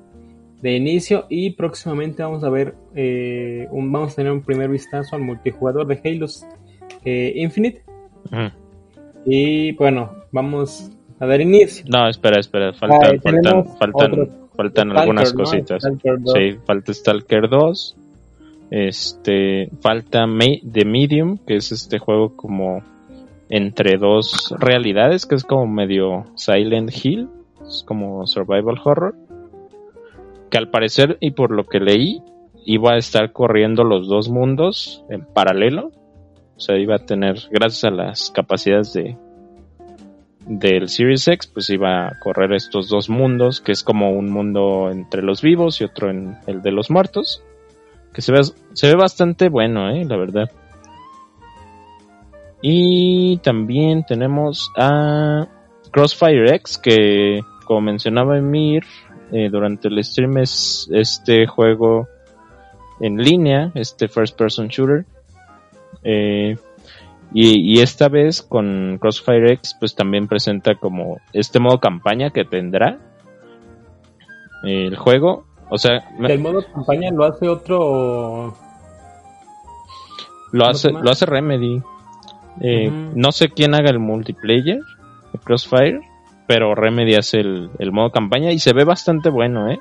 de 0.62 0.76
inicio 0.76 1.26
y 1.28 1.50
próximamente 1.50 2.22
vamos 2.22 2.44
a 2.44 2.50
ver 2.50 2.74
eh, 2.94 3.68
un, 3.70 3.92
vamos 3.92 4.12
a 4.12 4.16
tener 4.16 4.32
un 4.32 4.42
primer 4.42 4.70
vistazo 4.70 5.16
al 5.16 5.22
multijugador 5.22 5.86
de 5.86 6.00
Halo 6.04 6.26
eh, 7.04 7.32
Infinite 7.36 7.82
y 9.24 9.72
bueno 9.72 10.24
vamos 10.32 10.90
a 11.20 11.26
dar 11.26 11.40
inicio. 11.40 11.84
No, 11.88 12.08
espera, 12.08 12.40
espera, 12.40 12.72
faltan, 12.72 13.20
faltan, 13.20 13.64
faltan, 13.76 14.28
faltan 14.54 14.96
algunas 14.96 15.32
cositas. 15.32 15.82
Sí, 15.82 16.58
falta 16.64 16.94
Stalker 16.94 17.48
2. 17.48 17.96
Este, 18.70 19.70
falta 19.80 20.26
The 20.26 20.84
Medium, 20.84 21.38
que 21.38 21.56
es 21.56 21.72
este 21.72 21.98
juego 21.98 22.36
como 22.36 22.82
entre 23.48 23.96
dos 23.96 24.54
realidades, 24.58 25.26
que 25.26 25.34
es 25.34 25.44
como 25.44 25.66
medio 25.66 26.24
Silent 26.34 26.90
Hill, 26.92 27.28
es 27.66 27.82
como 27.86 28.26
survival 28.26 28.78
horror. 28.82 29.14
Que 30.50 30.58
al 30.58 30.70
parecer, 30.70 31.16
y 31.20 31.30
por 31.32 31.50
lo 31.50 31.64
que 31.64 31.80
leí, 31.80 32.22
iba 32.64 32.92
a 32.92 32.98
estar 32.98 33.32
corriendo 33.32 33.84
los 33.84 34.08
dos 34.08 34.28
mundos 34.28 35.04
en 35.08 35.24
paralelo. 35.24 35.90
O 36.56 36.60
sea, 36.60 36.76
iba 36.76 36.96
a 36.96 37.06
tener, 37.06 37.36
gracias 37.50 37.84
a 37.84 37.90
las 37.90 38.30
capacidades 38.30 38.92
de, 38.92 39.16
del 40.46 40.88
Series 40.88 41.28
X, 41.28 41.46
pues 41.46 41.70
iba 41.70 42.08
a 42.08 42.18
correr 42.18 42.52
estos 42.52 42.88
dos 42.88 43.08
mundos, 43.08 43.60
que 43.60 43.72
es 43.72 43.82
como 43.82 44.10
un 44.10 44.30
mundo 44.30 44.90
entre 44.90 45.22
los 45.22 45.42
vivos 45.42 45.80
y 45.80 45.84
otro 45.84 46.10
en 46.10 46.36
el 46.46 46.62
de 46.62 46.72
los 46.72 46.90
muertos. 46.90 47.42
Que 48.12 48.22
se 48.22 48.32
ve, 48.32 48.40
se 48.72 48.86
ve 48.88 48.94
bastante 48.94 49.48
bueno, 49.48 49.90
eh, 49.90 50.04
la 50.04 50.16
verdad. 50.16 50.50
Y 52.60 53.38
también 53.38 54.04
tenemos 54.04 54.70
a 54.76 55.46
Crossfire 55.90 56.54
X, 56.56 56.78
que 56.78 57.40
como 57.64 57.82
mencionaba 57.82 58.38
Emir, 58.38 58.84
eh, 59.30 59.48
durante 59.50 59.88
el 59.88 60.02
stream 60.02 60.38
es 60.38 60.88
este 60.90 61.46
juego 61.46 62.08
en 63.00 63.18
línea, 63.18 63.70
este 63.74 64.08
first 64.08 64.36
person 64.36 64.68
shooter. 64.68 65.04
Eh, 66.02 66.56
y, 67.34 67.80
esta 67.80 68.08
vez 68.08 68.40
con 68.40 68.96
Crossfire 68.98 69.52
X 69.52 69.76
pues 69.78 69.94
también 69.94 70.28
presenta 70.28 70.76
como 70.76 71.20
este 71.34 71.58
modo 71.58 71.78
campaña 71.78 72.30
que 72.30 72.44
tendrá 72.44 72.98
el 74.64 74.96
juego. 74.96 75.44
O 75.70 75.78
sea, 75.78 76.08
el 76.26 76.38
modo 76.40 76.64
campaña 76.72 77.10
lo 77.10 77.24
hace 77.24 77.48
otro 77.48 78.56
lo 80.52 80.66
hace 80.66 80.90
lo 80.90 81.10
hace 81.10 81.26
Remedy. 81.26 81.82
Eh, 82.60 82.90
no 83.14 83.30
sé 83.30 83.50
quién 83.50 83.74
haga 83.74 83.90
el 83.90 83.98
multiplayer 83.98 84.80
de 85.32 85.38
Crossfire, 85.38 86.00
pero 86.46 86.74
Remedy 86.74 87.14
hace 87.14 87.40
el, 87.40 87.92
modo 87.92 88.10
campaña 88.10 88.50
y 88.50 88.58
se 88.58 88.72
ve 88.72 88.84
bastante 88.84 89.30
bueno, 89.30 89.70
¿eh? 89.70 89.78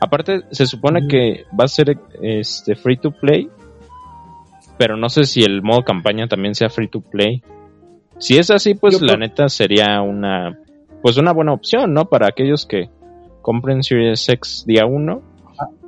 Aparte 0.00 0.44
se 0.50 0.66
supone 0.66 1.06
que 1.08 1.44
va 1.58 1.64
a 1.64 1.68
ser 1.68 1.98
este 2.22 2.74
free 2.76 2.96
to 2.96 3.10
play 3.10 3.50
pero 4.78 4.96
no 4.96 5.10
sé 5.10 5.24
si 5.24 5.42
el 5.42 5.60
modo 5.60 5.82
campaña 5.82 6.28
también 6.28 6.54
sea 6.54 6.70
free 6.70 6.88
to 6.88 7.00
play. 7.00 7.42
Si 8.18 8.38
es 8.38 8.50
así, 8.50 8.74
pues 8.74 9.02
la 9.02 9.16
neta 9.16 9.48
sería 9.48 10.00
una 10.00 10.56
pues 11.02 11.16
una 11.16 11.32
buena 11.32 11.52
opción, 11.52 11.92
¿no? 11.92 12.06
Para 12.06 12.28
aquellos 12.28 12.64
que 12.64 12.88
compren 13.42 13.82
Series 13.82 14.28
X 14.28 14.64
día 14.66 14.86
1, 14.86 15.22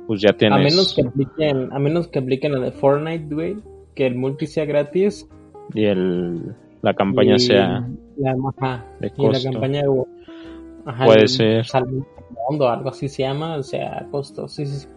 pues 0.07 0.21
ya 0.21 0.33
tienes 0.33 0.59
a 0.59 0.61
menos 0.61 0.93
que 0.93 1.01
apliquen 1.01 1.71
a 1.71 1.79
menos 1.79 2.07
que 2.07 2.19
apliquen 2.19 2.53
la 2.53 2.59
de 2.59 2.71
Fortnite, 2.71 3.33
güey, 3.33 3.55
que 3.95 4.07
el 4.07 4.15
multi 4.15 4.47
sea 4.47 4.65
gratis. 4.65 5.27
y 5.73 5.85
el 5.85 6.55
la 6.81 6.93
campaña 6.95 7.37
sea 7.37 7.87
la, 8.17 8.33
de 8.99 9.11
y 9.15 9.27
la 9.27 9.43
campaña 9.43 9.81
puede 11.05 11.27
ser. 11.27 11.65
algo 11.73 12.89
así 12.89 13.07
se 13.07 13.23
llama, 13.23 13.55
o 13.55 13.63
sea, 13.63 14.07
costo, 14.11 14.47
sí, 14.47 14.65
sí. 14.65 14.87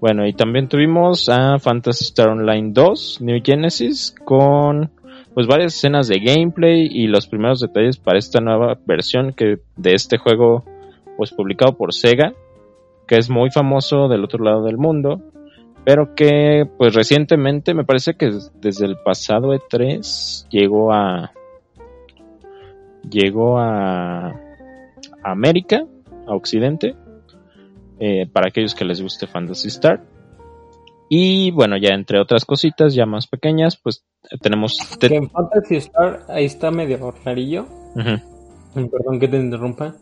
Bueno, 0.00 0.26
y 0.26 0.32
también 0.32 0.68
tuvimos 0.68 1.28
a 1.28 1.58
Fantasy 1.58 2.04
Star 2.04 2.28
Online 2.28 2.70
2, 2.72 3.18
New 3.20 3.40
Genesis, 3.44 4.14
con 4.24 4.90
pues 5.34 5.46
varias 5.46 5.74
escenas 5.74 6.08
de 6.08 6.18
gameplay 6.20 6.88
y 6.90 7.06
los 7.06 7.26
primeros 7.26 7.60
detalles 7.60 7.98
para 7.98 8.18
esta 8.18 8.40
nueva 8.40 8.78
versión 8.86 9.32
que 9.32 9.58
de 9.76 9.94
este 9.94 10.18
juego 10.18 10.64
pues 11.20 11.32
publicado 11.32 11.76
por 11.76 11.92
Sega, 11.92 12.32
que 13.06 13.18
es 13.18 13.28
muy 13.28 13.50
famoso 13.50 14.08
del 14.08 14.24
otro 14.24 14.42
lado 14.42 14.64
del 14.64 14.78
mundo, 14.78 15.20
pero 15.84 16.14
que 16.14 16.64
pues 16.78 16.94
recientemente 16.94 17.74
me 17.74 17.84
parece 17.84 18.14
que 18.14 18.30
desde 18.54 18.86
el 18.86 18.96
pasado 19.04 19.52
E3 19.52 20.48
llegó 20.48 20.94
a 20.94 21.32
llegó 23.02 23.58
a, 23.58 24.32
América, 25.22 25.84
a 26.26 26.34
Occidente 26.34 26.96
eh, 27.98 28.26
para 28.32 28.48
aquellos 28.48 28.74
que 28.74 28.86
les 28.86 29.02
guste 29.02 29.26
Fantasy 29.26 29.68
Star. 29.68 30.02
Y 31.10 31.50
bueno, 31.50 31.76
ya 31.76 31.94
entre 31.94 32.18
otras 32.18 32.46
cositas 32.46 32.94
ya 32.94 33.04
más 33.04 33.26
pequeñas, 33.26 33.76
pues 33.76 34.06
tenemos... 34.40 34.78
en 35.02 35.28
Fantasy 35.28 35.76
Star 35.76 36.20
ahí 36.28 36.46
está 36.46 36.70
medio. 36.70 37.12
Perdón 38.72 39.20
que 39.20 39.28
te 39.28 39.36
interrumpa. 39.36 39.96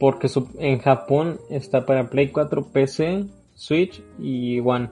Porque 0.00 0.28
en 0.58 0.78
Japón 0.80 1.38
está 1.50 1.86
para 1.86 2.10
Play 2.10 2.30
4, 2.30 2.72
PC, 2.72 3.26
Switch 3.54 4.02
y 4.18 4.58
One. 4.58 4.88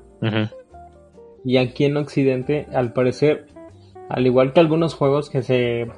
Y 1.45 1.57
aquí 1.57 1.87
en 1.87 1.97
Occidente, 1.97 2.67
al 2.73 2.93
parecer, 2.93 3.47
al 4.09 4.27
igual 4.27 4.53
que 4.53 4.61
algunos 4.61 4.95
juegos 4.95 5.31
que 5.31 5.43
se 5.43 5.89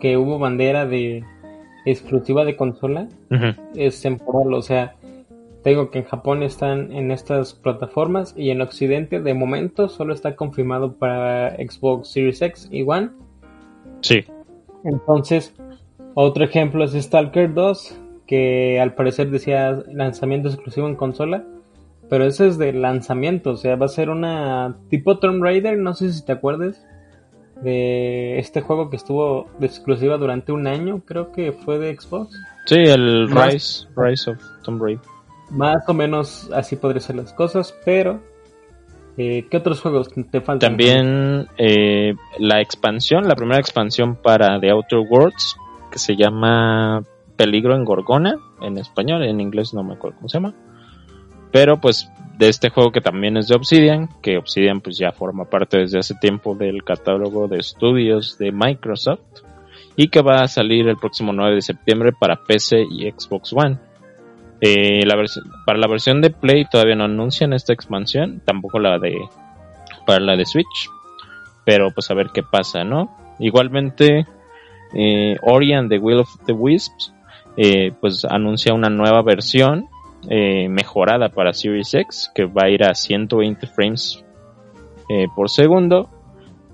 que 0.00 0.16
hubo 0.16 0.38
bandera 0.38 0.86
de 0.86 1.24
exclusiva 1.84 2.44
de 2.44 2.56
consola, 2.56 3.08
es 3.74 4.00
temporal, 4.00 4.54
o 4.54 4.62
sea, 4.62 4.94
tengo 5.62 5.90
que 5.90 5.98
en 5.98 6.04
Japón 6.04 6.42
están 6.42 6.92
en 6.92 7.10
estas 7.10 7.54
plataformas 7.54 8.34
y 8.36 8.50
en 8.50 8.62
Occidente 8.62 9.20
de 9.20 9.34
momento 9.34 9.88
solo 9.88 10.14
está 10.14 10.36
confirmado 10.36 10.94
para 10.94 11.56
Xbox 11.56 12.12
Series 12.12 12.40
X 12.40 12.68
y 12.70 12.82
One. 12.82 13.10
Sí. 14.00 14.24
Entonces, 14.84 15.54
otro 16.14 16.44
ejemplo 16.44 16.84
es 16.84 16.92
Stalker 16.92 17.52
2, 17.52 18.00
que 18.30 18.78
al 18.80 18.94
parecer 18.94 19.28
decía 19.28 19.82
lanzamiento 19.92 20.48
exclusivo 20.48 20.86
en 20.86 20.94
consola, 20.94 21.42
pero 22.08 22.24
ese 22.24 22.46
es 22.46 22.58
de 22.58 22.72
lanzamiento, 22.72 23.50
o 23.50 23.56
sea, 23.56 23.74
va 23.74 23.86
a 23.86 23.88
ser 23.88 24.08
una 24.08 24.76
tipo 24.88 25.18
Tomb 25.18 25.42
Raider, 25.42 25.76
no 25.76 25.94
sé 25.94 26.12
si 26.12 26.24
te 26.24 26.30
acuerdas 26.30 26.80
de 27.60 28.38
este 28.38 28.60
juego 28.60 28.88
que 28.88 28.94
estuvo 28.94 29.50
de 29.58 29.66
exclusiva 29.66 30.16
durante 30.16 30.52
un 30.52 30.68
año, 30.68 31.02
creo 31.04 31.32
que 31.32 31.50
fue 31.50 31.80
de 31.80 31.96
Xbox. 31.96 32.32
Sí, 32.66 32.76
el 32.76 33.28
Rise, 33.28 33.88
Rise 33.96 34.30
of 34.30 34.38
Tomb 34.62 34.80
Raider. 34.80 35.04
Más 35.50 35.88
o 35.88 35.92
menos 35.92 36.48
así 36.54 36.76
podrían 36.76 37.00
ser 37.00 37.16
las 37.16 37.32
cosas, 37.32 37.74
pero 37.84 38.20
eh, 39.16 39.48
¿qué 39.50 39.56
otros 39.56 39.80
juegos 39.80 40.08
te 40.08 40.40
faltan? 40.40 40.70
También 40.70 41.48
eh, 41.58 42.14
la 42.38 42.60
expansión, 42.60 43.26
la 43.26 43.34
primera 43.34 43.58
expansión 43.58 44.14
para 44.14 44.60
The 44.60 44.70
Outer 44.70 45.00
Worlds, 45.00 45.56
que 45.90 45.98
se 45.98 46.14
llama 46.14 47.04
Peligro 47.40 47.74
en 47.74 47.86
Gorgona, 47.86 48.36
en 48.60 48.76
español, 48.76 49.22
en 49.22 49.40
inglés 49.40 49.72
no 49.72 49.82
me 49.82 49.94
acuerdo 49.94 50.18
cómo 50.18 50.28
se 50.28 50.36
llama. 50.36 50.52
Pero 51.50 51.80
pues 51.80 52.10
de 52.36 52.50
este 52.50 52.68
juego 52.68 52.92
que 52.92 53.00
también 53.00 53.38
es 53.38 53.48
de 53.48 53.56
Obsidian, 53.56 54.10
que 54.20 54.36
Obsidian 54.36 54.82
pues 54.82 54.98
ya 54.98 55.10
forma 55.12 55.46
parte 55.46 55.78
desde 55.78 56.00
hace 56.00 56.14
tiempo 56.16 56.54
del 56.54 56.84
catálogo 56.84 57.48
de 57.48 57.56
estudios 57.56 58.36
de 58.36 58.52
Microsoft 58.52 59.22
y 59.96 60.08
que 60.08 60.20
va 60.20 60.42
a 60.42 60.48
salir 60.48 60.86
el 60.86 60.98
próximo 60.98 61.32
9 61.32 61.54
de 61.54 61.62
septiembre 61.62 62.12
para 62.12 62.44
PC 62.44 62.82
y 62.90 63.10
Xbox 63.10 63.54
One. 63.54 63.78
Eh, 64.60 65.06
la 65.06 65.16
para 65.64 65.78
la 65.78 65.86
versión 65.86 66.20
de 66.20 66.28
Play 66.28 66.66
todavía 66.70 66.94
no 66.94 67.04
anuncian 67.04 67.54
esta 67.54 67.72
expansión, 67.72 68.42
tampoco 68.44 68.78
la 68.80 68.98
de 68.98 69.16
para 70.04 70.20
la 70.20 70.36
de 70.36 70.44
Switch, 70.44 70.90
pero 71.64 71.90
pues 71.90 72.10
a 72.10 72.14
ver 72.14 72.32
qué 72.34 72.42
pasa, 72.42 72.84
¿no? 72.84 73.16
Igualmente, 73.38 74.26
eh, 74.92 75.38
Ori 75.40 75.72
and 75.72 75.88
the 75.88 75.96
Will 75.96 76.18
of 76.18 76.28
the 76.44 76.52
Wisps, 76.52 77.14
eh, 77.56 77.92
pues 78.00 78.24
anuncia 78.24 78.74
una 78.74 78.88
nueva 78.88 79.22
versión 79.22 79.88
eh, 80.28 80.68
mejorada 80.68 81.30
para 81.30 81.52
Series 81.52 81.94
X 81.94 82.30
que 82.34 82.44
va 82.44 82.64
a 82.64 82.70
ir 82.70 82.84
a 82.84 82.94
120 82.94 83.66
frames 83.66 84.24
eh, 85.08 85.26
por 85.34 85.50
segundo 85.50 86.08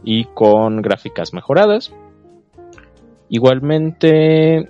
y 0.04 0.24
con 0.24 0.82
gráficas 0.82 1.32
mejoradas. 1.32 1.92
Igualmente 3.28 4.68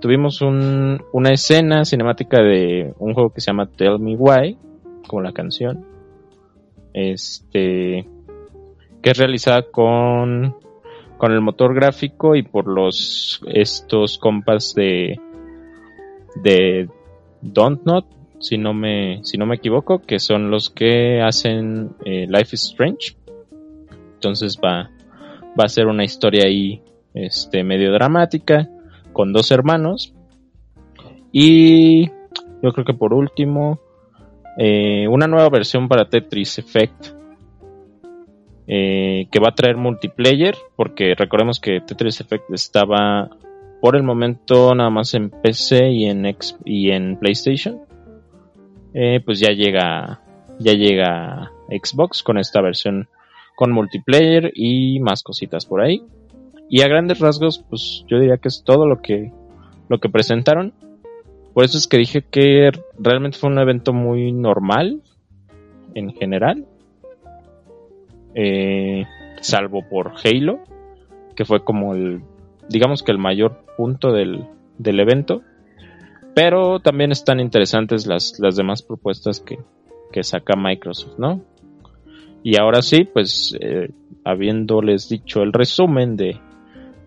tuvimos 0.00 0.42
una 0.42 1.30
escena 1.30 1.84
cinemática 1.84 2.42
de 2.42 2.92
un 2.98 3.14
juego 3.14 3.30
que 3.30 3.40
se 3.40 3.52
llama 3.52 3.70
Tell 3.70 4.00
Me 4.00 4.16
Why, 4.16 4.58
como 5.06 5.22
la 5.22 5.30
canción, 5.30 5.86
este, 6.92 8.08
que 9.02 9.10
es 9.10 9.18
realizada 9.18 9.70
con, 9.70 10.56
con 11.16 11.30
el 11.30 11.40
motor 11.40 11.76
gráfico 11.76 12.34
y 12.34 12.42
por 12.42 12.66
los 12.66 13.40
estos 13.46 14.18
compas 14.18 14.74
de 14.74 15.20
de 16.42 16.88
Don't 17.42 17.84
Not, 17.84 18.06
si 18.40 18.58
no 18.58 18.74
me, 18.74 19.20
si 19.24 19.38
no 19.38 19.46
me 19.46 19.56
equivoco, 19.56 20.00
que 20.00 20.18
son 20.18 20.50
los 20.50 20.70
que 20.70 21.20
hacen 21.22 21.90
eh, 22.04 22.26
Life 22.28 22.54
is 22.54 22.64
Strange. 22.64 23.16
Entonces 24.14 24.58
va, 24.62 24.90
va 25.58 25.64
a 25.64 25.68
ser 25.68 25.86
una 25.86 26.04
historia 26.04 26.46
ahí, 26.46 26.82
este, 27.14 27.64
medio 27.64 27.92
dramática, 27.92 28.68
con 29.12 29.32
dos 29.32 29.50
hermanos. 29.50 30.12
Y 31.32 32.08
yo 32.62 32.72
creo 32.72 32.84
que 32.84 32.94
por 32.94 33.14
último, 33.14 33.80
eh, 34.58 35.06
una 35.08 35.26
nueva 35.26 35.48
versión 35.48 35.88
para 35.88 36.08
Tetris 36.08 36.58
Effect. 36.58 37.16
Eh, 38.68 39.28
que 39.30 39.38
va 39.38 39.50
a 39.50 39.54
traer 39.54 39.76
multiplayer, 39.76 40.56
porque 40.74 41.14
recordemos 41.14 41.60
que 41.60 41.80
Tetris 41.80 42.20
Effect 42.20 42.50
estaba 42.52 43.30
por 43.80 43.96
el 43.96 44.02
momento 44.02 44.74
nada 44.74 44.90
más 44.90 45.14
en 45.14 45.30
PC 45.30 45.90
y 45.90 46.06
en, 46.06 46.36
y 46.64 46.90
en 46.90 47.18
PlayStation. 47.18 47.80
Eh, 48.94 49.20
pues 49.24 49.40
ya 49.40 49.50
llega, 49.50 50.22
ya 50.58 50.72
llega 50.72 51.52
Xbox 51.68 52.22
con 52.22 52.38
esta 52.38 52.62
versión 52.62 53.08
con 53.54 53.72
multiplayer 53.72 54.52
y 54.54 55.00
más 55.00 55.22
cositas 55.22 55.66
por 55.66 55.80
ahí. 55.80 56.02
Y 56.68 56.82
a 56.82 56.88
grandes 56.88 57.20
rasgos, 57.20 57.64
pues 57.68 58.04
yo 58.08 58.18
diría 58.18 58.38
que 58.38 58.48
es 58.48 58.62
todo 58.64 58.86
lo 58.86 59.00
que, 59.00 59.32
lo 59.88 59.98
que 59.98 60.08
presentaron. 60.08 60.72
Por 61.54 61.64
eso 61.64 61.78
es 61.78 61.86
que 61.86 61.96
dije 61.96 62.22
que 62.22 62.70
realmente 62.98 63.38
fue 63.38 63.50
un 63.50 63.58
evento 63.58 63.92
muy 63.92 64.32
normal 64.32 65.02
en 65.94 66.12
general. 66.12 66.66
Eh, 68.34 69.04
salvo 69.40 69.82
por 69.88 70.12
Halo, 70.22 70.60
que 71.34 71.44
fue 71.44 71.64
como 71.64 71.94
el 71.94 72.20
digamos 72.68 73.02
que 73.02 73.12
el 73.12 73.18
mayor 73.18 73.64
punto 73.76 74.12
del, 74.12 74.46
evento. 74.78 75.42
Pero 76.34 76.80
también 76.80 77.12
están 77.12 77.40
interesantes 77.40 78.06
las, 78.06 78.38
las 78.38 78.56
demás 78.56 78.82
propuestas 78.82 79.40
que, 79.40 79.58
saca 80.22 80.56
Microsoft, 80.56 81.18
¿no? 81.18 81.42
Y 82.42 82.58
ahora 82.58 82.80
sí, 82.80 83.04
pues 83.04 83.54
eh, 83.60 83.90
habiéndoles 84.24 85.10
dicho 85.10 85.42
el 85.42 85.52
resumen 85.52 86.16
de, 86.16 86.40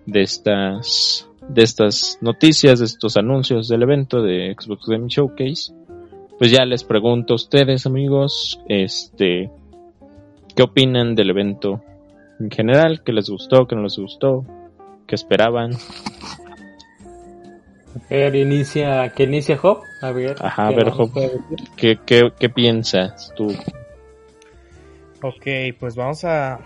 de 0.05 0.21
estas 0.21 1.27
de 1.47 1.63
estas 1.63 2.19
noticias, 2.21 2.79
de 2.79 2.85
estos 2.85 3.17
anuncios 3.17 3.67
del 3.67 3.81
evento 3.81 4.21
de 4.21 4.55
Xbox 4.57 4.87
Game 4.87 5.07
Showcase, 5.07 5.73
pues 6.37 6.51
ya 6.51 6.63
les 6.65 6.83
pregunto 6.83 7.33
a 7.33 7.35
ustedes, 7.35 7.85
amigos, 7.85 8.61
este, 8.67 9.49
¿qué 10.55 10.63
opinan 10.63 11.15
del 11.15 11.31
evento 11.31 11.81
en 12.39 12.51
general? 12.51 13.01
¿Qué 13.03 13.11
les 13.11 13.29
gustó? 13.29 13.67
¿Qué 13.67 13.75
no 13.75 13.83
les 13.83 13.97
gustó? 13.97 14.45
Que 15.09 15.15
esperaban. 15.15 15.73
A 18.09 18.13
ver, 18.13 18.35
inicia, 18.35 19.09
que 19.09 19.23
inicia 19.23 19.57
Job. 19.57 19.81
A 20.01 20.11
ver, 20.11 20.37
Ajá, 20.39 20.67
a 20.67 20.71
ver, 20.71 20.91
Job, 20.91 21.11
¿qué, 21.75 21.99
qué, 22.05 22.31
qué 22.39 22.49
piensas 22.49 23.33
tú? 23.35 23.53
Ok, 25.21 25.75
pues 25.79 25.95
vamos 25.95 26.23
a, 26.23 26.59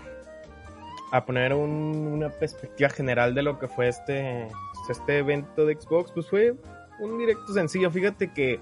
a 1.10 1.24
poner 1.24 1.54
una 1.54 2.28
perspectiva 2.28 2.90
general 2.90 3.34
de 3.34 3.42
lo 3.42 3.58
que 3.58 3.66
fue 3.66 3.88
este, 3.88 4.48
este 4.90 5.18
evento 5.18 5.64
de 5.64 5.80
Xbox. 5.80 6.12
Pues 6.12 6.28
fue 6.28 6.54
un 7.00 7.18
directo 7.18 7.52
sencillo. 7.54 7.90
Fíjate 7.90 8.30
que 8.32 8.60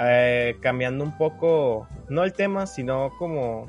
eh, 0.00 0.56
cambiando 0.60 1.04
un 1.04 1.16
poco, 1.16 1.86
no 2.08 2.24
el 2.24 2.32
tema, 2.32 2.66
sino 2.66 3.10
como 3.18 3.66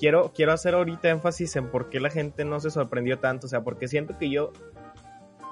quiero, 0.00 0.32
quiero 0.34 0.52
hacer 0.52 0.74
ahorita 0.74 1.10
énfasis 1.10 1.54
en 1.54 1.68
por 1.68 1.90
qué 1.90 2.00
la 2.00 2.10
gente 2.10 2.44
no 2.44 2.58
se 2.58 2.70
sorprendió 2.70 3.18
tanto. 3.18 3.46
O 3.46 3.50
sea, 3.50 3.62
porque 3.62 3.86
siento 3.86 4.18
que 4.18 4.30
yo. 4.30 4.52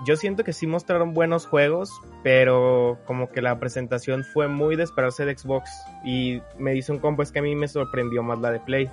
Yo 0.06 0.16
siento 0.16 0.44
que 0.44 0.52
sí 0.52 0.68
mostraron 0.68 1.12
buenos 1.12 1.46
juegos, 1.46 1.90
pero 2.22 2.98
como 3.04 3.30
que 3.30 3.42
la 3.42 3.58
presentación 3.58 4.22
fue 4.22 4.46
muy 4.46 4.76
de 4.76 4.84
esperarse 4.84 5.24
de 5.24 5.36
Xbox. 5.36 5.70
Y 6.04 6.40
me 6.56 6.72
dice 6.72 6.92
un 6.92 6.98
combo, 6.98 7.24
es 7.24 7.32
que 7.32 7.40
a 7.40 7.42
mí 7.42 7.56
me 7.56 7.66
sorprendió 7.66 8.22
más 8.22 8.38
la 8.38 8.52
de 8.52 8.60
Play. 8.60 8.88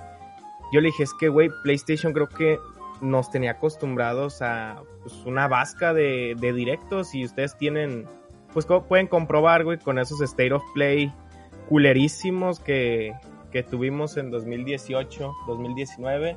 Yo 0.72 0.80
le 0.80 0.88
dije, 0.88 1.04
es 1.04 1.14
que, 1.14 1.28
güey, 1.28 1.48
PlayStation 1.62 2.12
creo 2.12 2.28
que 2.28 2.58
nos 3.00 3.30
tenía 3.30 3.52
acostumbrados 3.52 4.42
a 4.42 4.82
pues, 5.02 5.14
una 5.24 5.46
vasca 5.46 5.94
de, 5.94 6.34
de 6.40 6.52
directos 6.52 7.14
y 7.14 7.24
ustedes 7.24 7.56
tienen, 7.56 8.06
pues 8.52 8.66
pueden 8.66 9.06
comprobar, 9.06 9.62
güey, 9.62 9.78
con 9.78 10.00
esos 10.00 10.20
State 10.20 10.52
of 10.52 10.64
Play 10.74 11.12
culerísimos 11.68 12.58
que, 12.58 13.14
que 13.56 13.62
tuvimos 13.62 14.18
en 14.18 14.30
2018, 14.30 15.32
2019, 15.46 16.36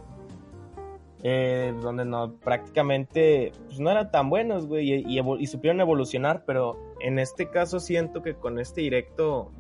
eh, 1.22 1.74
donde 1.82 2.06
no, 2.06 2.36
prácticamente 2.36 3.52
pues, 3.66 3.78
no 3.82 3.92
eran 3.92 4.10
tan 4.10 4.30
buenos, 4.30 4.68
güey, 4.68 5.04
y, 5.06 5.48
supieron 5.48 5.82
evolucionar, 5.82 6.46
pero 6.46 6.80
en 7.02 7.20
este 7.20 7.50
caso 7.50 7.82
siento 7.82 8.22
que 8.24 8.36
con 8.36 8.58
este 8.58 8.80
directo 8.80 9.52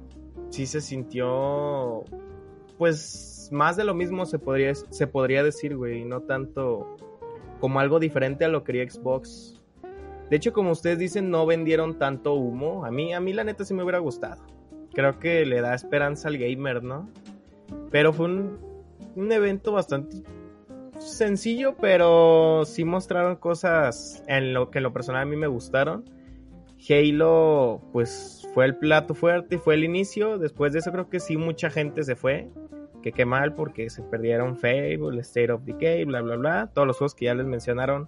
sí 0.51 0.67
se 0.67 0.79
sintió, 0.79 2.05
pues, 2.77 3.49
más 3.51 3.75
de 3.75 3.83
lo 3.83 3.93
mismo 3.93 4.25
se 4.25 4.39
podría, 4.39 4.73
se 4.73 5.05
podría 5.05 5.43
decir, 5.43 5.75
güey, 5.75 6.05
no 6.05 6.21
tanto 6.21 6.95
como 7.59 7.81
algo 7.81 7.99
diferente 7.99 8.45
a 8.45 8.47
lo 8.47 8.63
que 8.63 8.71
quería 8.71 8.89
Xbox. 8.89 9.59
De 10.29 10.37
hecho, 10.37 10.53
como 10.53 10.71
ustedes 10.71 10.97
dicen, 10.97 11.29
no 11.29 11.45
vendieron 11.45 11.99
tanto 11.99 12.35
humo. 12.35 12.85
A 12.85 12.89
mí, 12.91 13.13
a 13.13 13.19
mí 13.19 13.33
la 13.33 13.43
neta 13.43 13.65
sí 13.65 13.73
me 13.73 13.83
hubiera 13.83 13.99
gustado. 13.99 14.45
Creo 14.93 15.19
que 15.19 15.45
le 15.45 15.59
da 15.59 15.75
esperanza 15.75 16.29
al 16.29 16.37
gamer, 16.37 16.83
¿no? 16.83 17.09
Pero 17.91 18.13
fue 18.13 18.27
un, 18.27 19.31
evento 19.31 19.71
bastante 19.71 20.17
sencillo, 20.99 21.75
pero 21.79 22.63
sí 22.65 22.83
mostraron 22.83 23.35
cosas 23.35 24.23
en 24.27 24.53
lo 24.53 24.69
que 24.69 24.79
en 24.79 24.83
lo 24.83 24.93
personal 24.93 25.23
a 25.23 25.25
mí 25.25 25.35
me 25.35 25.47
gustaron. 25.47 26.05
Halo, 26.89 27.81
pues 27.91 28.47
fue 28.53 28.65
el 28.65 28.77
plato 28.77 29.13
fuerte 29.13 29.55
y 29.55 29.57
fue 29.57 29.75
el 29.75 29.83
inicio. 29.83 30.37
Después 30.37 30.73
de 30.73 30.79
eso 30.79 30.91
creo 30.91 31.09
que 31.09 31.19
sí 31.19 31.37
mucha 31.37 31.69
gente 31.69 32.03
se 32.03 32.15
fue. 32.15 32.49
Que 33.01 33.11
qué 33.13 33.25
mal 33.25 33.55
porque 33.55 33.89
se 33.89 34.01
perdieron 34.03 34.57
Fable, 34.57 35.21
State 35.21 35.51
of 35.51 35.63
Decay, 35.63 36.05
bla 36.05 36.21
bla 36.21 36.35
bla. 36.35 36.71
Todos 36.73 36.87
los 36.87 36.97
juegos 36.97 37.15
que 37.15 37.25
ya 37.25 37.33
les 37.33 37.45
mencionaron. 37.45 38.07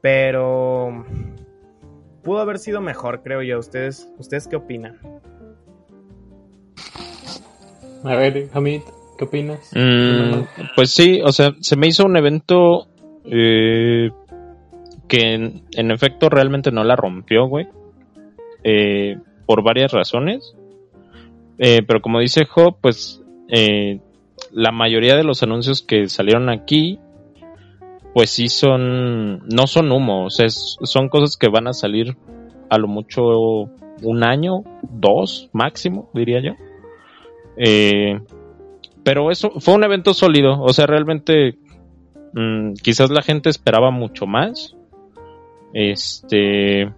Pero 0.00 1.04
pudo 2.22 2.40
haber 2.40 2.58
sido 2.58 2.80
mejor, 2.80 3.22
creo 3.22 3.42
yo. 3.42 3.58
¿Ustedes, 3.58 4.10
¿ustedes 4.18 4.48
qué 4.48 4.56
opinan? 4.56 4.98
A 8.04 8.14
ver, 8.14 8.48
Hamid, 8.52 8.82
¿qué 9.18 9.24
opinas? 9.24 9.70
Mm, 9.74 10.42
pues 10.74 10.90
sí, 10.90 11.20
o 11.24 11.32
sea, 11.32 11.54
se 11.60 11.76
me 11.76 11.86
hizo 11.86 12.04
un 12.04 12.16
evento 12.16 12.86
eh, 13.24 14.10
que 15.08 15.34
en, 15.34 15.90
efecto 15.90 16.28
realmente 16.28 16.70
no 16.70 16.84
la 16.84 16.96
rompió, 16.96 17.46
güey. 17.46 17.66
Eh, 18.64 19.16
por 19.46 19.62
varias 19.62 19.92
razones. 19.92 20.54
Eh, 21.58 21.82
pero 21.86 22.00
como 22.02 22.20
dice 22.20 22.44
Job, 22.44 22.76
pues 22.80 23.22
la 24.52 24.72
mayoría 24.72 25.16
de 25.16 25.24
los 25.24 25.42
anuncios 25.42 25.82
que 25.82 26.08
salieron 26.08 26.48
aquí, 26.48 26.98
pues 28.12 28.30
sí 28.30 28.48
son, 28.48 29.46
no 29.46 29.66
son 29.66 29.92
humo, 29.92 30.24
o 30.24 30.30
sea, 30.30 30.48
son 30.48 31.08
cosas 31.08 31.36
que 31.36 31.48
van 31.48 31.68
a 31.68 31.72
salir 31.72 32.16
a 32.70 32.78
lo 32.78 32.88
mucho 32.88 33.22
un 34.02 34.24
año, 34.24 34.64
dos 34.82 35.48
máximo, 35.52 36.10
diría 36.14 36.40
yo. 36.42 36.52
Eh, 37.56 38.20
pero 39.02 39.30
eso 39.30 39.50
fue 39.60 39.74
un 39.74 39.84
evento 39.84 40.14
sólido, 40.14 40.60
o 40.60 40.72
sea, 40.72 40.86
realmente 40.86 41.56
mm, 42.32 42.74
quizás 42.82 43.10
la 43.10 43.22
gente 43.22 43.50
esperaba 43.50 43.90
mucho 43.90 44.26
más. 44.26 44.76
Este, 45.72 46.90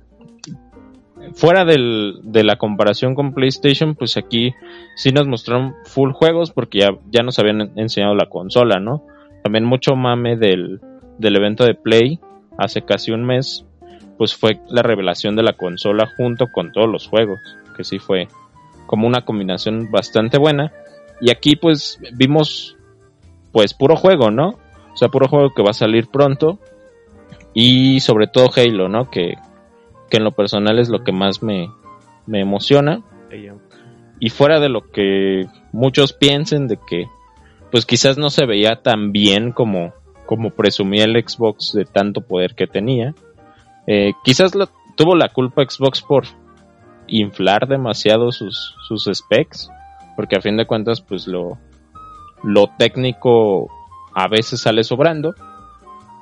fuera 1.35 1.65
del, 1.65 2.21
de 2.23 2.45
la 2.45 2.57
comparación 2.57 3.15
con 3.15 3.35
PlayStation, 3.35 3.95
pues 3.95 4.17
aquí 4.17 4.55
sí 4.97 5.13
nos 5.13 5.27
mostraron 5.27 5.75
full 5.85 6.13
juegos 6.13 6.51
porque 6.51 6.79
ya, 6.81 6.91
ya 7.11 7.23
nos 7.23 7.39
habían 7.39 7.73
enseñado 7.77 8.15
la 8.15 8.27
consola, 8.27 8.79
¿no? 8.81 9.05
También 9.43 9.65
mucho 9.65 9.97
mame 9.97 10.37
del, 10.37 10.81
del 11.19 11.37
evento 11.37 11.65
de 11.65 11.75
Play 11.75 12.21
hace 12.57 12.83
casi 12.83 13.13
un 13.13 13.25
mes, 13.25 13.65
pues 14.17 14.35
fue 14.35 14.61
la 14.69 14.83
revelación 14.83 15.37
de 15.37 15.43
la 15.43 15.53
consola 15.53 16.09
junto 16.17 16.47
con 16.53 16.73
todos 16.73 16.89
los 16.89 17.07
juegos, 17.07 17.39
que 17.77 17.85
sí 17.85 17.99
fue 17.99 18.29
como 18.89 19.07
una 19.07 19.25
combinación 19.25 19.93
bastante 19.93 20.39
buena. 20.39 20.73
Y 21.21 21.31
aquí 21.31 21.55
pues 21.55 22.01
vimos 22.17 22.77
pues 23.53 23.75
puro 23.75 23.95
juego, 23.95 24.33
¿no? 24.33 24.59
O 24.93 24.97
sea, 24.97 25.09
puro 25.09 25.29
juego 25.29 25.55
que 25.55 25.63
va 25.63 25.71
a 25.71 25.75
salir 25.75 26.09
pronto. 26.09 26.59
Y 27.55 28.01
sobre 28.01 28.27
todo 28.27 28.51
Halo, 28.57 28.89
¿no? 28.89 29.11
Que, 29.11 29.35
que 30.11 30.17
en 30.17 30.25
lo 30.25 30.33
personal 30.33 30.79
es 30.79 30.89
lo 30.89 31.05
que 31.05 31.13
más 31.13 31.43
me, 31.43 31.71
me 32.27 32.41
emociona. 32.41 33.03
Y 34.19 34.31
fuera 34.31 34.59
de 34.59 34.69
lo 34.69 34.91
que 34.91 35.47
muchos 35.73 36.13
piensen 36.13 36.67
de 36.67 36.79
que 36.89 37.07
pues 37.71 37.85
quizás 37.85 38.17
no 38.17 38.31
se 38.31 38.47
veía 38.47 38.83
tan 38.83 39.13
bien 39.13 39.53
como, 39.53 39.93
como 40.27 40.51
presumía 40.51 41.05
el 41.05 41.23
Xbox 41.23 41.73
de 41.75 41.85
tanto 41.85 42.23
poder 42.23 42.55
que 42.55 42.67
tenía. 42.67 43.15
Eh, 43.87 44.13
quizás 44.25 44.53
tuvo 44.97 45.15
la 45.15 45.29
culpa 45.29 45.63
Xbox 45.63 46.03
por 46.03 46.25
inflar 47.09 47.67
demasiado 47.67 48.33
sus, 48.33 48.77
sus 48.87 49.11
specs, 49.13 49.71
porque 50.17 50.37
a 50.37 50.41
fin 50.41 50.57
de 50.57 50.67
cuentas 50.67 51.01
pues 51.01 51.27
lo, 51.27 51.59
lo 52.43 52.67
técnico 52.79 53.69
a 54.15 54.29
veces 54.29 54.61
sale 54.61 54.85
sobrando. 54.85 55.35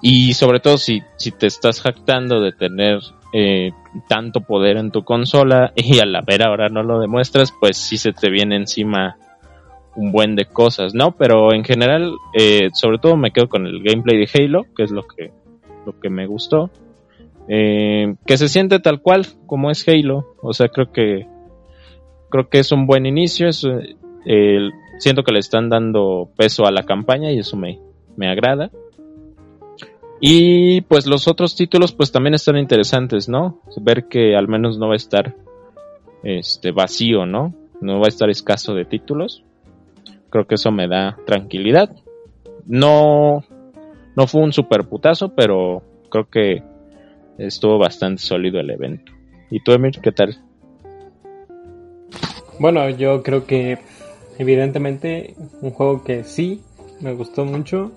Y 0.02 0.34
sobre 0.34 0.60
todo 0.60 0.76
si, 0.76 1.02
si 1.16 1.32
te 1.32 1.46
estás 1.46 1.80
jactando 1.80 2.40
de 2.40 2.52
tener 2.52 3.00
eh, 3.32 3.72
tanto 4.08 4.40
poder 4.40 4.76
en 4.76 4.90
tu 4.90 5.04
consola 5.04 5.72
y 5.76 5.98
a 5.98 6.06
la 6.06 6.20
ver 6.20 6.42
ahora 6.42 6.68
no 6.68 6.82
lo 6.82 7.00
demuestras, 7.00 7.52
pues 7.58 7.76
sí 7.76 7.96
se 7.96 8.12
te 8.12 8.30
viene 8.30 8.56
encima 8.56 9.16
un 9.94 10.12
buen 10.12 10.36
de 10.36 10.44
cosas, 10.44 10.94
¿no? 10.94 11.12
Pero 11.12 11.54
en 11.54 11.64
general, 11.64 12.12
eh, 12.34 12.68
sobre 12.74 12.98
todo 12.98 13.16
me 13.16 13.30
quedo 13.30 13.48
con 13.48 13.66
el 13.66 13.82
gameplay 13.82 14.18
de 14.18 14.28
Halo, 14.32 14.64
que 14.76 14.82
es 14.82 14.90
lo 14.90 15.02
que, 15.02 15.32
lo 15.86 15.98
que 15.98 16.10
me 16.10 16.26
gustó. 16.26 16.70
Eh, 17.48 18.16
que 18.26 18.36
se 18.36 18.48
siente 18.48 18.80
tal 18.80 19.00
cual 19.00 19.26
como 19.46 19.70
es 19.70 19.86
Halo, 19.88 20.34
o 20.42 20.52
sea, 20.52 20.68
creo 20.68 20.90
que 20.92 21.26
creo 22.28 22.48
que 22.48 22.58
es 22.58 22.72
un 22.72 22.86
buen 22.86 23.06
inicio, 23.06 23.48
es, 23.48 23.66
siento 24.98 25.22
que 25.22 25.32
le 25.32 25.38
están 25.38 25.68
dando 25.68 26.28
peso 26.36 26.66
a 26.66 26.72
la 26.72 26.82
campaña 26.82 27.30
y 27.30 27.38
eso 27.38 27.56
me, 27.56 27.78
me 28.16 28.28
agrada. 28.28 28.70
Y 30.20 30.80
pues 30.82 31.06
los 31.06 31.28
otros 31.28 31.54
títulos 31.54 31.92
pues 31.92 32.10
también 32.10 32.34
están 32.34 32.56
interesantes, 32.56 33.28
¿no? 33.28 33.60
Ver 33.80 34.08
que 34.08 34.34
al 34.34 34.48
menos 34.48 34.78
no 34.78 34.88
va 34.88 34.94
a 34.94 34.96
estar 34.96 35.34
este 36.22 36.72
vacío, 36.72 37.26
¿no? 37.26 37.54
No 37.80 38.00
va 38.00 38.06
a 38.06 38.08
estar 38.08 38.30
escaso 38.30 38.74
de 38.74 38.86
títulos. 38.86 39.44
Creo 40.30 40.46
que 40.46 40.54
eso 40.54 40.72
me 40.72 40.88
da 40.88 41.16
tranquilidad. 41.26 41.94
No 42.64 43.44
no 44.16 44.26
fue 44.26 44.40
un 44.40 44.52
super 44.52 44.88
putazo, 44.88 45.34
pero 45.34 45.82
creo 46.08 46.28
que 46.30 46.62
estuvo 47.38 47.78
bastante 47.78 48.22
sólido 48.22 48.60
el 48.60 48.70
evento. 48.70 49.12
¿Y 49.50 49.60
tú, 49.60 49.72
Emir, 49.72 50.00
qué 50.00 50.12
tal? 50.12 50.36
Bueno, 52.58 52.88
yo 52.90 53.22
creo 53.22 53.46
que 53.46 53.78
evidentemente 54.38 55.34
un 55.60 55.70
juego 55.70 56.02
que 56.02 56.24
sí 56.24 56.62
me 57.00 57.12
gustó 57.12 57.44
mucho 57.44 57.92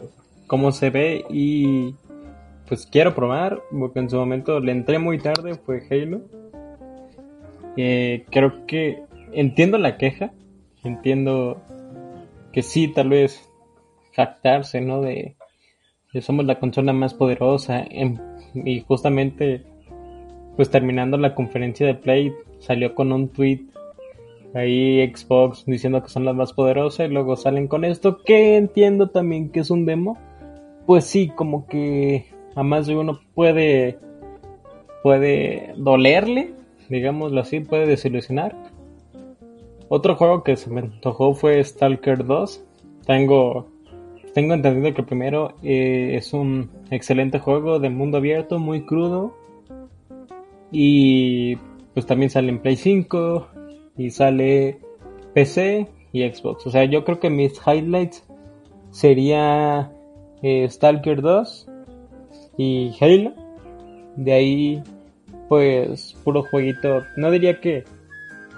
cómo 0.47 0.71
se 0.71 0.89
ve 0.89 1.23
y 1.29 1.95
pues 2.67 2.85
quiero 2.85 3.15
probar, 3.15 3.61
porque 3.71 3.99
en 3.99 4.09
su 4.09 4.17
momento 4.17 4.59
le 4.59 4.71
entré 4.71 4.99
muy 4.99 5.17
tarde, 5.17 5.55
fue 5.55 5.81
Halo. 5.89 6.21
Eh, 7.77 8.25
creo 8.29 8.65
que 8.67 9.03
entiendo 9.31 9.77
la 9.77 9.97
queja, 9.97 10.31
entiendo 10.83 11.61
que 12.51 12.61
sí, 12.61 12.87
tal 12.89 13.09
vez 13.09 13.49
jactarse, 14.13 14.81
¿no? 14.81 15.01
De, 15.01 15.35
que 16.11 16.21
somos 16.21 16.45
la 16.45 16.59
consola 16.59 16.93
más 16.93 17.13
poderosa 17.13 17.85
y 18.53 18.81
justamente 18.81 19.63
pues 20.55 20.69
terminando 20.69 21.17
la 21.17 21.35
conferencia 21.35 21.87
de 21.87 21.95
Play 21.95 22.33
salió 22.59 22.93
con 22.95 23.11
un 23.11 23.29
tweet 23.29 23.61
ahí 24.53 25.07
Xbox 25.13 25.65
diciendo 25.65 26.01
que 26.01 26.09
son 26.09 26.25
las 26.25 26.35
más 26.35 26.53
poderosas 26.53 27.09
y 27.09 27.13
luego 27.13 27.35
salen 27.35 27.67
con 27.67 27.85
esto 27.85 28.23
que 28.23 28.57
entiendo 28.57 29.09
también 29.09 29.49
que 29.49 29.61
es 29.61 29.69
un 29.69 29.85
demo 29.85 30.17
pues 30.85 31.05
sí 31.05 31.29
como 31.29 31.67
que 31.67 32.25
a 32.55 32.63
más 32.63 32.87
de 32.87 32.95
uno 32.95 33.19
puede, 33.35 33.99
puede 35.03 35.73
dolerle, 35.77 36.53
digámoslo 36.89 37.41
así, 37.41 37.59
puede 37.59 37.85
desilusionar. 37.85 38.55
Otro 39.87 40.15
juego 40.15 40.43
que 40.43 40.55
se 40.55 40.69
me 40.69 40.81
antojó 40.81 41.33
fue 41.33 41.63
Stalker 41.63 42.25
2. 42.25 42.65
Tengo, 43.05 43.67
tengo 44.39 44.53
entendido 44.53 44.93
que 44.93 45.03
primero 45.03 45.55
eh, 45.63 46.15
es 46.15 46.31
un 46.31 46.69
excelente 46.91 47.39
juego 47.39 47.77
de 47.79 47.89
mundo 47.89 48.19
abierto, 48.19 48.57
muy 48.57 48.85
crudo. 48.85 49.35
Y 50.71 51.57
pues 51.93 52.05
también 52.05 52.29
sale 52.29 52.47
en 52.47 52.59
Play 52.59 52.77
5 52.77 53.47
y 53.97 54.11
sale 54.11 54.79
PC 55.33 55.89
y 56.13 56.29
Xbox. 56.29 56.65
O 56.67 56.71
sea, 56.71 56.85
yo 56.85 57.03
creo 57.03 57.19
que 57.19 57.29
mis 57.29 57.59
highlights 57.67 58.25
sería 58.91 59.91
eh, 60.41 60.69
Stalker 60.69 61.21
2, 61.21 61.67
y 62.57 62.95
Halo. 63.01 63.33
De 64.15 64.31
ahí, 64.31 64.83
pues, 65.49 66.15
puro 66.23 66.43
jueguito. 66.43 67.03
No 67.17 67.29
diría 67.29 67.59
que 67.59 67.83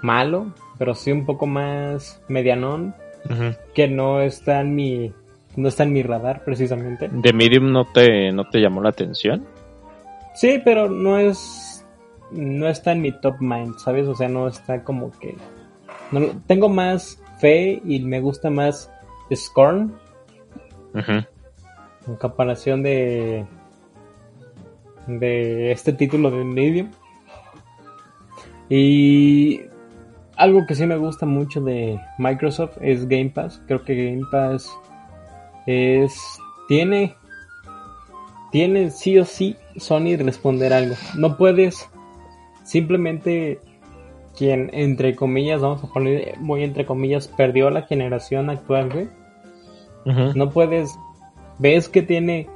malo, 0.03 0.53
pero 0.77 0.93
sí 0.93 1.11
un 1.11 1.25
poco 1.25 1.47
más 1.47 2.21
medianón. 2.27 2.93
Que 3.73 3.87
no 3.87 4.21
está 4.21 4.61
en 4.61 4.75
mi. 4.75 5.13
No 5.55 5.67
está 5.67 5.83
en 5.83 5.93
mi 5.93 6.03
radar, 6.03 6.43
precisamente. 6.43 7.09
¿De 7.11 7.33
Medium 7.33 7.71
no 7.71 7.85
te, 7.85 8.31
no 8.31 8.49
te 8.49 8.59
llamó 8.59 8.81
la 8.81 8.89
atención? 8.89 9.45
Sí, 10.35 10.61
pero 10.63 10.89
no 10.89 11.17
es. 11.17 11.85
No 12.31 12.67
está 12.69 12.93
en 12.93 13.01
mi 13.01 13.11
top 13.11 13.35
mind, 13.41 13.77
¿sabes? 13.77 14.07
O 14.07 14.15
sea, 14.15 14.29
no 14.29 14.47
está 14.47 14.83
como 14.83 15.11
que. 15.19 15.35
No, 16.11 16.27
tengo 16.47 16.69
más 16.69 17.21
fe 17.39 17.81
y 17.83 17.99
me 17.99 18.21
gusta 18.21 18.49
más 18.49 18.89
Scorn. 19.33 19.93
En 20.93 22.15
comparación 22.15 22.83
de 22.83 23.45
de 25.07 25.71
este 25.71 25.93
título 25.93 26.31
de 26.31 26.43
Medium. 26.43 26.91
Y 28.69 29.61
algo 30.37 30.65
que 30.65 30.75
sí 30.75 30.85
me 30.85 30.97
gusta 30.97 31.25
mucho 31.25 31.61
de 31.61 31.99
Microsoft 32.17 32.77
es 32.81 33.07
Game 33.07 33.29
Pass. 33.29 33.61
Creo 33.67 33.83
que 33.83 33.95
Game 33.95 34.25
Pass 34.31 34.71
es 35.65 36.39
tiene 36.67 37.15
tiene 38.51 38.91
sí 38.91 39.17
o 39.17 39.25
sí 39.25 39.55
Sony 39.77 40.17
responder 40.17 40.73
algo. 40.73 40.95
No 41.17 41.37
puedes 41.37 41.89
simplemente 42.63 43.59
quien 44.37 44.69
entre 44.73 45.15
comillas 45.15 45.61
vamos 45.61 45.83
a 45.83 45.87
poner 45.87 46.37
muy 46.39 46.63
entre 46.63 46.85
comillas 46.85 47.27
perdió 47.27 47.69
la 47.69 47.83
generación 47.83 48.49
actual, 48.49 49.09
No 50.05 50.49
puedes 50.49 50.97
ves 51.59 51.89
que 51.89 52.01
tiene 52.01 52.47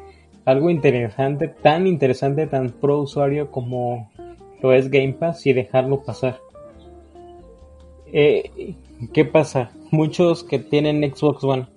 algo 0.45 0.69
interesante, 0.69 1.47
tan 1.47 1.87
interesante, 1.87 2.47
tan 2.47 2.69
pro 2.69 3.01
usuario 3.01 3.51
como 3.51 4.11
lo 4.61 4.73
es 4.73 4.89
Game 4.89 5.13
Pass 5.13 5.45
y 5.45 5.53
dejarlo 5.53 6.03
pasar. 6.03 6.39
Eh, 8.11 8.75
¿Qué 9.13 9.25
pasa? 9.25 9.71
Muchos 9.91 10.43
que 10.43 10.59
tienen 10.59 11.03
Xbox 11.03 11.43
One, 11.43 11.67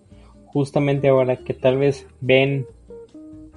justamente 0.53 1.09
ahora 1.09 1.37
que 1.37 1.55
tal 1.55 1.79
vez 1.79 2.07
ven 2.21 2.67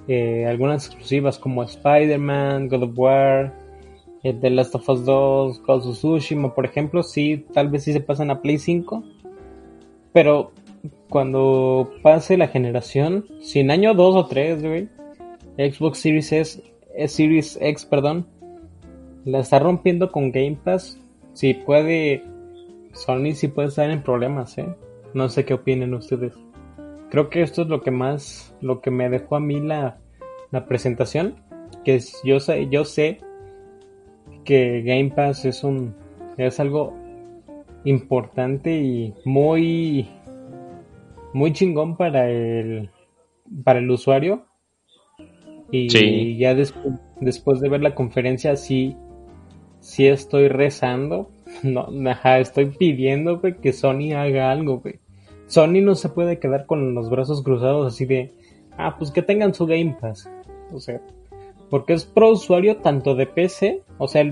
eh, 0.08 0.46
algunas 0.46 0.86
exclusivas 0.86 1.38
como 1.38 1.62
Spider-Man, 1.62 2.68
God 2.68 2.82
of 2.82 2.98
War, 2.98 3.54
eh, 4.22 4.32
The 4.32 4.50
Last 4.50 4.74
of 4.74 4.88
Us 4.88 5.04
2, 5.04 5.62
Ghost 5.62 5.86
of 5.86 5.96
Tsushima, 5.96 6.54
por 6.54 6.64
ejemplo, 6.64 7.02
sí, 7.02 7.44
tal 7.52 7.68
vez 7.68 7.84
sí 7.84 7.92
se 7.92 8.00
pasan 8.00 8.30
a 8.30 8.40
Play 8.40 8.58
5, 8.58 9.02
pero 10.12 10.52
cuando 11.08 11.90
pase 12.02 12.36
la 12.36 12.48
generación, 12.48 13.26
sin 13.40 13.70
año 13.70 13.94
2 13.94 14.16
o 14.16 14.26
3, 14.26 14.62
güey, 14.62 14.88
Xbox 15.56 15.98
Series 15.98 16.32
S, 16.32 16.62
eh, 16.94 17.08
Series 17.08 17.58
X, 17.60 17.84
perdón, 17.84 18.26
la 19.24 19.40
está 19.40 19.58
rompiendo 19.58 20.10
con 20.10 20.32
Game 20.32 20.58
Pass. 20.62 20.98
Si 21.32 21.54
puede, 21.54 22.24
Sony 22.92 23.32
si 23.34 23.48
puede 23.48 23.68
estar 23.68 23.90
en 23.90 24.02
problemas, 24.02 24.58
¿eh? 24.58 24.74
No 25.14 25.28
sé 25.28 25.44
qué 25.44 25.54
opinen 25.54 25.94
ustedes. 25.94 26.34
Creo 27.12 27.28
que 27.28 27.42
esto 27.42 27.60
es 27.60 27.68
lo 27.68 27.82
que 27.82 27.90
más, 27.90 28.56
lo 28.62 28.80
que 28.80 28.90
me 28.90 29.10
dejó 29.10 29.36
a 29.36 29.40
mí 29.40 29.60
la, 29.60 29.98
la 30.50 30.64
presentación, 30.64 31.34
que 31.84 31.96
es, 31.96 32.18
yo 32.24 32.40
sé, 32.40 32.68
yo 32.70 32.86
sé 32.86 33.20
que 34.46 34.80
Game 34.80 35.10
Pass 35.10 35.44
es 35.44 35.62
un, 35.62 35.94
es 36.38 36.58
algo 36.58 36.94
importante 37.84 38.78
y 38.78 39.12
muy, 39.26 40.08
muy 41.34 41.52
chingón 41.52 41.98
para 41.98 42.30
el, 42.30 42.88
para 43.62 43.80
el 43.80 43.90
usuario. 43.90 44.46
Y 45.70 46.38
ya 46.38 46.54
después 46.54 47.60
de 47.60 47.68
ver 47.68 47.82
la 47.82 47.94
conferencia, 47.94 48.56
sí, 48.56 48.96
sí 49.80 50.06
estoy 50.06 50.48
rezando, 50.48 51.30
no, 51.62 51.88
ajá, 52.08 52.38
estoy 52.38 52.70
pidiendo, 52.70 53.38
güey, 53.38 53.60
que 53.60 53.74
Sony 53.74 54.14
haga 54.16 54.50
algo, 54.50 54.78
güey. 54.78 55.02
Sony 55.52 55.82
no 55.82 55.94
se 55.96 56.08
puede 56.08 56.38
quedar 56.38 56.64
con 56.64 56.94
los 56.94 57.10
brazos 57.10 57.42
cruzados 57.42 57.92
así 57.92 58.06
de, 58.06 58.32
ah, 58.78 58.96
pues 58.98 59.10
que 59.10 59.20
tengan 59.20 59.52
su 59.52 59.66
Game 59.66 59.94
Pass. 60.00 60.26
O 60.72 60.80
sea, 60.80 60.98
porque 61.68 61.92
es 61.92 62.06
pro 62.06 62.30
usuario 62.30 62.78
tanto 62.78 63.14
de 63.14 63.26
PC, 63.26 63.82
o 63.98 64.08
sea, 64.08 64.24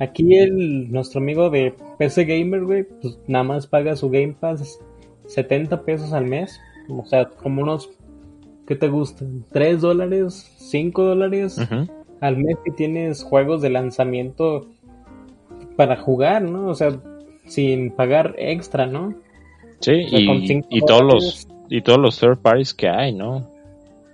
aquí 0.00 0.36
el, 0.36 0.92
nuestro 0.92 1.22
amigo 1.22 1.48
de 1.48 1.72
PC 1.96 2.26
Gamer, 2.26 2.62
güey, 2.62 2.84
pues 2.84 3.18
nada 3.26 3.44
más 3.44 3.66
paga 3.66 3.96
su 3.96 4.10
Game 4.10 4.36
Pass 4.38 4.78
70 5.28 5.80
pesos 5.80 6.12
al 6.12 6.26
mes, 6.26 6.60
o 6.90 7.06
sea, 7.06 7.24
como 7.24 7.62
unos, 7.62 7.88
¿qué 8.66 8.76
te 8.76 8.88
gusta? 8.88 9.24
¿3 9.24 9.78
dólares? 9.78 10.54
¿5 10.58 10.92
dólares? 10.92 11.58
Al 12.20 12.36
mes 12.36 12.58
que 12.66 12.70
tienes 12.70 13.22
juegos 13.22 13.62
de 13.62 13.70
lanzamiento 13.70 14.66
para 15.76 15.96
jugar, 15.96 16.42
¿no? 16.42 16.68
O 16.68 16.74
sea, 16.74 17.00
sin 17.46 17.92
pagar 17.92 18.34
extra, 18.36 18.84
¿no? 18.84 19.14
Sí, 19.80 19.92
y, 20.10 20.80
todos 20.80 21.02
los 21.02 21.48
y 21.68 21.82
todos 21.82 21.98
los 21.98 22.18
third 22.18 22.38
parties 22.38 22.72
que 22.74 22.88
hay, 22.88 23.12
¿no? 23.12 23.50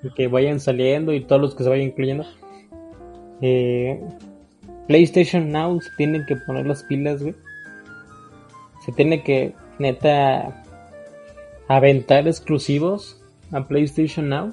Y 0.03 0.11
que 0.11 0.29
vayan 0.29 0.61
saliendo 0.61 1.13
y 1.13 1.21
todos 1.21 1.41
los 1.41 1.55
que 1.55 1.63
se 1.63 1.71
vayan 1.71 1.89
incluyendo. 1.89 2.25
Eh, 3.41 4.01
PlayStation 4.89 5.51
Now 5.51 5.81
se 5.81 5.91
tienen 5.97 6.25
que 6.27 6.37
poner 6.37 6.67
las 6.67 6.83
pilas, 6.85 7.23
güey. 7.23 7.35
Se 8.85 8.93
tiene 8.93 9.23
que, 9.23 9.55
neta, 9.79 10.65
aventar 11.69 12.27
exclusivos 12.27 13.21
a 13.53 13.67
PlayStation 13.67 14.29
Now. 14.29 14.53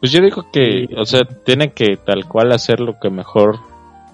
Pues 0.00 0.12
yo 0.12 0.20
digo 0.20 0.46
que, 0.52 0.86
o 0.96 1.04
sea, 1.06 1.24
tiene 1.24 1.72
que 1.72 1.96
tal 1.96 2.26
cual 2.28 2.52
hacer 2.52 2.80
lo 2.80 3.00
que 3.00 3.10
mejor 3.10 3.58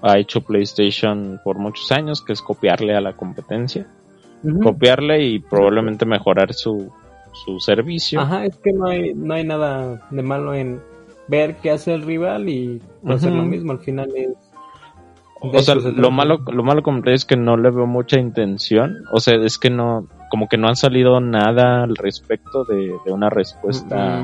ha 0.01 0.17
hecho 0.17 0.41
PlayStation 0.41 1.39
por 1.43 1.59
muchos 1.59 1.91
años, 1.91 2.23
que 2.23 2.33
es 2.33 2.41
copiarle 2.41 2.95
a 2.95 3.01
la 3.01 3.13
competencia 3.13 3.85
copiarle 4.63 5.23
y 5.23 5.39
probablemente 5.39 6.05
mejorar 6.05 6.53
su, 6.53 6.91
su 7.33 7.59
servicio. 7.59 8.19
Ajá, 8.19 8.45
es 8.45 8.57
que 8.57 8.71
no 8.73 8.87
hay, 8.87 9.13
no 9.13 9.33
hay 9.33 9.43
nada 9.43 10.07
de 10.09 10.21
malo 10.21 10.53
en 10.53 10.81
ver 11.27 11.57
qué 11.57 11.71
hace 11.71 11.93
el 11.93 12.03
rival 12.03 12.49
y 12.49 12.81
hacer 13.07 13.31
lo 13.31 13.43
mismo. 13.43 13.71
Al 13.71 13.79
final 13.79 14.09
es. 14.15 14.29
O 15.43 15.59
sea, 15.59 15.73
lo 15.73 16.11
malo, 16.11 16.39
lo 16.51 16.63
malo 16.63 16.83
como 16.83 17.01
es 17.05 17.25
que 17.25 17.35
no 17.35 17.57
le 17.57 17.71
veo 17.71 17.87
mucha 17.87 18.19
intención. 18.19 19.05
O 19.11 19.19
sea, 19.19 19.35
es 19.37 19.57
que 19.57 19.71
no, 19.71 20.07
como 20.29 20.47
que 20.47 20.57
no 20.57 20.67
han 20.67 20.75
salido 20.75 21.19
nada 21.19 21.83
al 21.83 21.95
respecto 21.95 22.63
de, 22.65 22.93
una 23.07 23.29
respuesta 23.29 24.23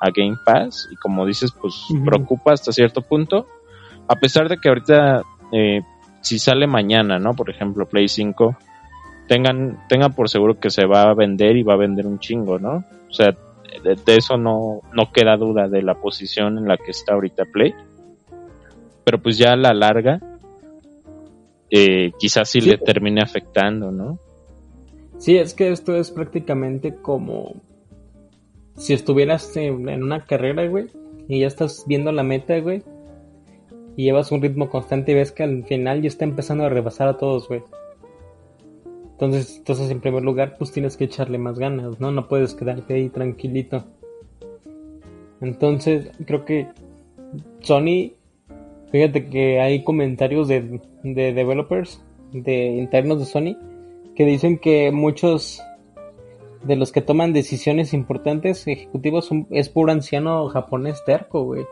a 0.00 0.10
Game 0.14 0.38
Pass. 0.46 0.88
Y 0.90 0.96
como 0.96 1.26
dices, 1.26 1.52
pues 1.52 1.74
preocupa 2.04 2.52
hasta 2.52 2.72
cierto 2.72 3.02
punto. 3.02 3.46
A 4.08 4.16
pesar 4.16 4.48
de 4.48 4.56
que 4.56 4.68
ahorita, 4.68 5.22
eh, 5.52 5.82
si 6.22 6.38
sale 6.38 6.66
mañana, 6.66 7.18
¿no? 7.18 7.34
Por 7.34 7.50
ejemplo, 7.50 7.86
Play 7.86 8.08
5, 8.08 8.56
tengan, 9.28 9.78
tengan 9.88 10.14
por 10.14 10.28
seguro 10.28 10.58
que 10.58 10.70
se 10.70 10.86
va 10.86 11.10
a 11.10 11.14
vender 11.14 11.56
y 11.56 11.62
va 11.62 11.74
a 11.74 11.78
vender 11.78 12.06
un 12.06 12.18
chingo, 12.18 12.58
¿no? 12.58 12.84
O 13.08 13.12
sea, 13.12 13.36
de, 13.82 13.96
eso 14.06 14.36
no, 14.36 14.80
no 14.92 15.12
queda 15.12 15.36
duda 15.36 15.68
de 15.68 15.82
la 15.82 15.94
posición 15.94 16.58
en 16.58 16.68
la 16.68 16.76
que 16.76 16.90
está 16.90 17.14
ahorita 17.14 17.44
Play. 17.46 17.74
Pero 19.04 19.20
pues 19.20 19.36
ya 19.36 19.52
a 19.52 19.56
la 19.56 19.74
larga, 19.74 20.20
eh, 21.70 22.12
quizás 22.18 22.48
sí, 22.48 22.60
le 22.60 22.78
termine 22.78 23.20
afectando, 23.20 23.90
¿no? 23.90 24.18
Sí, 25.18 25.36
es 25.36 25.54
que 25.54 25.70
esto 25.70 25.96
es 25.96 26.10
prácticamente 26.10 26.94
como 26.94 27.62
si 28.76 28.92
estuvieras 28.92 29.56
en, 29.56 29.88
en 29.88 30.02
una 30.02 30.24
carrera, 30.24 30.66
güey, 30.66 30.86
y 31.28 31.40
ya 31.40 31.46
estás 31.46 31.84
viendo 31.86 32.12
la 32.12 32.22
meta, 32.22 32.58
güey, 32.58 32.82
y 33.96 34.04
llevas 34.04 34.32
un 34.32 34.42
ritmo 34.42 34.68
constante 34.68 35.12
y 35.12 35.14
ves 35.14 35.32
que 35.32 35.44
al 35.44 35.64
final 35.64 36.02
ya 36.02 36.08
está 36.08 36.24
empezando 36.24 36.64
a 36.64 36.68
rebasar 36.68 37.08
a 37.08 37.16
todos, 37.16 37.48
güey. 37.48 37.62
Entonces, 39.14 39.58
entonces, 39.58 39.90
en 39.90 40.00
primer 40.00 40.24
lugar, 40.24 40.56
pues 40.58 40.72
tienes 40.72 40.96
que 40.96 41.04
echarle 41.04 41.38
más 41.38 41.56
ganas, 41.56 42.00
¿no? 42.00 42.10
No 42.10 42.26
puedes 42.26 42.54
quedarte 42.54 42.94
ahí 42.94 43.08
tranquilito. 43.08 43.84
Entonces, 45.40 46.10
creo 46.26 46.44
que 46.44 46.66
Sony, 47.60 48.12
fíjate 48.90 49.26
que 49.26 49.60
hay 49.60 49.84
comentarios 49.84 50.48
de, 50.48 50.80
de 51.04 51.32
developers, 51.32 52.02
de 52.32 52.72
internos 52.72 53.20
de 53.20 53.26
Sony, 53.26 53.56
que 54.16 54.24
dicen 54.24 54.58
que 54.58 54.90
muchos 54.90 55.62
de 56.64 56.74
los 56.74 56.90
que 56.90 57.00
toman 57.00 57.32
decisiones 57.32 57.94
importantes 57.94 58.66
ejecutivos 58.66 59.30
es 59.50 59.68
puro 59.68 59.92
anciano 59.92 60.48
japonés 60.48 61.04
terco, 61.04 61.44
güey. 61.44 61.64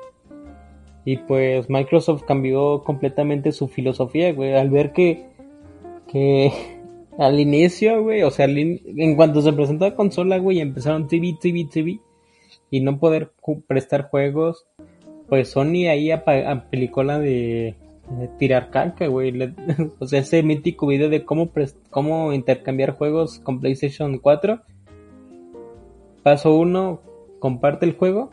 Y 1.04 1.16
pues 1.16 1.68
Microsoft 1.68 2.22
cambió 2.22 2.84
completamente 2.84 3.50
su 3.50 3.66
filosofía, 3.66 4.32
güey, 4.32 4.54
al 4.54 4.70
ver 4.70 4.92
que, 4.92 5.26
que 6.06 6.52
al 7.18 7.38
inicio, 7.38 8.02
güey, 8.02 8.22
o 8.22 8.30
sea, 8.30 8.46
en 8.46 9.16
cuanto 9.16 9.42
se 9.42 9.52
presentó 9.52 9.84
la 9.84 9.94
consola, 9.94 10.38
güey, 10.38 10.60
empezaron 10.60 11.08
TV, 11.08 11.36
TV, 11.40 11.66
TV 11.70 12.00
y 12.70 12.80
no 12.80 12.98
poder 12.98 13.32
prestar 13.66 14.08
juegos, 14.08 14.66
pues 15.28 15.48
Sony 15.48 15.88
ahí 15.88 16.10
aplicó 16.10 17.02
la 17.02 17.18
de, 17.18 17.74
tirar 18.38 18.70
caca, 18.70 19.06
güey. 19.06 19.32
o 19.98 20.06
sea, 20.06 20.20
ese 20.20 20.42
mítico 20.42 20.86
video 20.86 21.08
de 21.08 21.24
cómo, 21.24 21.50
cómo 21.90 22.32
intercambiar 22.32 22.92
juegos 22.92 23.38
con 23.38 23.60
PlayStation 23.60 24.18
4. 24.18 24.60
Paso 26.22 26.54
1, 26.54 27.00
comparte 27.38 27.86
el 27.86 27.96
juego. 27.96 28.30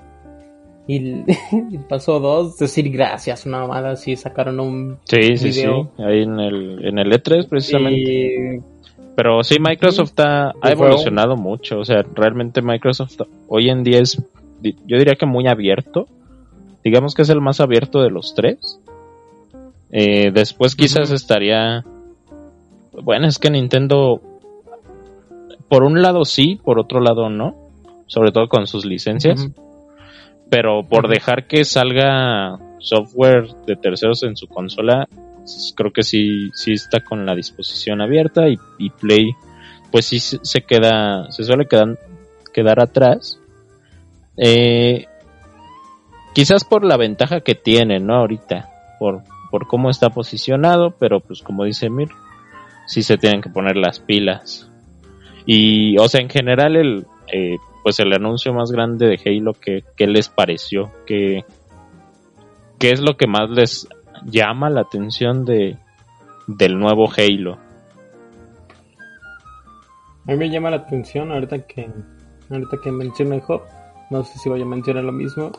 Y, 0.91 1.23
paso 1.87 2.19
2, 2.19 2.57
decir 2.57 2.89
gracias, 2.89 3.45
una 3.45 3.59
mamada 3.59 3.91
así, 3.91 4.15
sacaron 4.15 4.59
un 4.59 4.97
sí, 5.03 5.37
sí, 5.37 5.53
Sí, 5.53 5.63
ahí 5.99 6.23
en 6.23 6.39
el, 6.39 6.83
en 6.83 6.97
el 6.97 7.11
E3 7.11 7.47
precisamente. 7.47 8.63
Pero 9.15 9.43
sí, 9.43 9.57
Microsoft 9.59 10.19
ha, 10.19 10.51
evolucionado 10.63 11.35
mucho. 11.35 11.77
O 11.77 11.85
sea, 11.85 12.01
realmente 12.15 12.63
Microsoft 12.63 13.21
hoy 13.47 13.69
en 13.69 13.83
día 13.83 13.99
es, 13.99 14.19
yo 14.63 14.97
diría 14.97 15.13
que 15.13 15.27
muy 15.27 15.47
abierto. 15.47 16.07
Digamos 16.83 17.13
que 17.13 17.21
es 17.21 17.29
el 17.29 17.39
más 17.39 17.59
abierto 17.59 18.01
de 18.01 18.09
los 18.09 18.33
tres. 18.33 18.79
Eh, 19.91 20.31
después 20.33 20.75
quizás 20.75 21.11
estaría... 21.11 21.85
Bueno, 23.03 23.27
es 23.27 23.37
que 23.37 23.51
Nintendo, 23.51 24.21
por 25.67 25.83
un 25.83 26.01
lado 26.01 26.25
sí, 26.25 26.59
por 26.63 26.79
otro 26.79 26.99
lado 26.99 27.29
no. 27.29 27.55
Sobre 28.07 28.31
todo 28.31 28.47
con 28.47 28.65
sus 28.65 28.85
licencias. 28.85 29.51
Pero 30.49 30.83
por 30.83 31.07
dejar 31.07 31.47
que 31.47 31.63
salga 31.63 32.57
software 32.79 33.47
de 33.67 33.75
terceros 33.75 34.23
en 34.23 34.35
su 34.35 34.47
consola, 34.47 35.07
creo 35.75 35.91
que 35.91 36.03
sí, 36.03 36.49
sí 36.53 36.73
está 36.73 37.01
con 37.01 37.25
la 37.25 37.35
disposición 37.35 38.01
abierta 38.01 38.47
y, 38.47 38.89
Play 38.89 39.31
pues 39.91 40.05
sí 40.05 40.19
se 40.19 40.61
queda, 40.61 41.31
se 41.31 41.43
suele 41.43 41.65
quedar, 41.65 41.97
quedar 42.53 42.79
atrás. 42.79 43.39
Eh, 44.37 45.07
quizás 46.33 46.63
por 46.63 46.85
la 46.85 46.95
ventaja 46.95 47.41
que 47.41 47.55
tiene, 47.55 47.99
¿no? 47.99 48.15
Ahorita, 48.15 48.69
por, 48.99 49.23
por 49.49 49.67
cómo 49.67 49.89
está 49.89 50.09
posicionado, 50.11 50.91
pero 50.91 51.21
pues 51.21 51.41
como 51.41 51.63
dice 51.63 51.89
Mir, 51.89 52.09
sí 52.85 53.01
se 53.01 53.17
tienen 53.17 53.41
que 53.41 53.49
poner 53.49 53.77
las 53.77 53.99
pilas. 53.99 54.69
Y, 55.45 55.97
o 55.97 56.07
sea, 56.07 56.21
en 56.21 56.29
general 56.29 56.75
el, 56.75 57.07
eh, 57.33 57.57
pues 57.89 57.99
el 58.01 58.13
anuncio 58.13 58.53
más 58.53 58.71
grande 58.71 59.07
de 59.07 59.19
Halo, 59.25 59.53
que, 59.53 59.83
¿qué 59.97 60.05
les 60.05 60.29
pareció? 60.29 60.91
¿Qué, 61.07 61.43
¿Qué 62.77 62.91
es 62.91 62.99
lo 62.99 63.17
que 63.17 63.25
más 63.25 63.49
les 63.49 63.87
llama 64.25 64.69
la 64.69 64.81
atención 64.81 65.43
de 65.43 65.75
del 66.45 66.77
nuevo 66.77 67.09
Halo? 67.09 67.57
A 70.27 70.31
mí 70.31 70.37
me 70.37 70.51
llama 70.51 70.69
la 70.69 70.75
atención 70.75 71.31
ahorita 71.31 71.65
que 71.65 71.89
ahorita 72.51 72.77
que 72.83 72.91
menciona 72.91 73.37
el 73.37 73.41
hub, 73.47 73.61
no 74.11 74.23
sé 74.23 74.37
si 74.37 74.49
voy 74.49 74.61
a 74.61 74.65
mencionar 74.65 75.03
lo 75.03 75.11
mismo. 75.11 75.51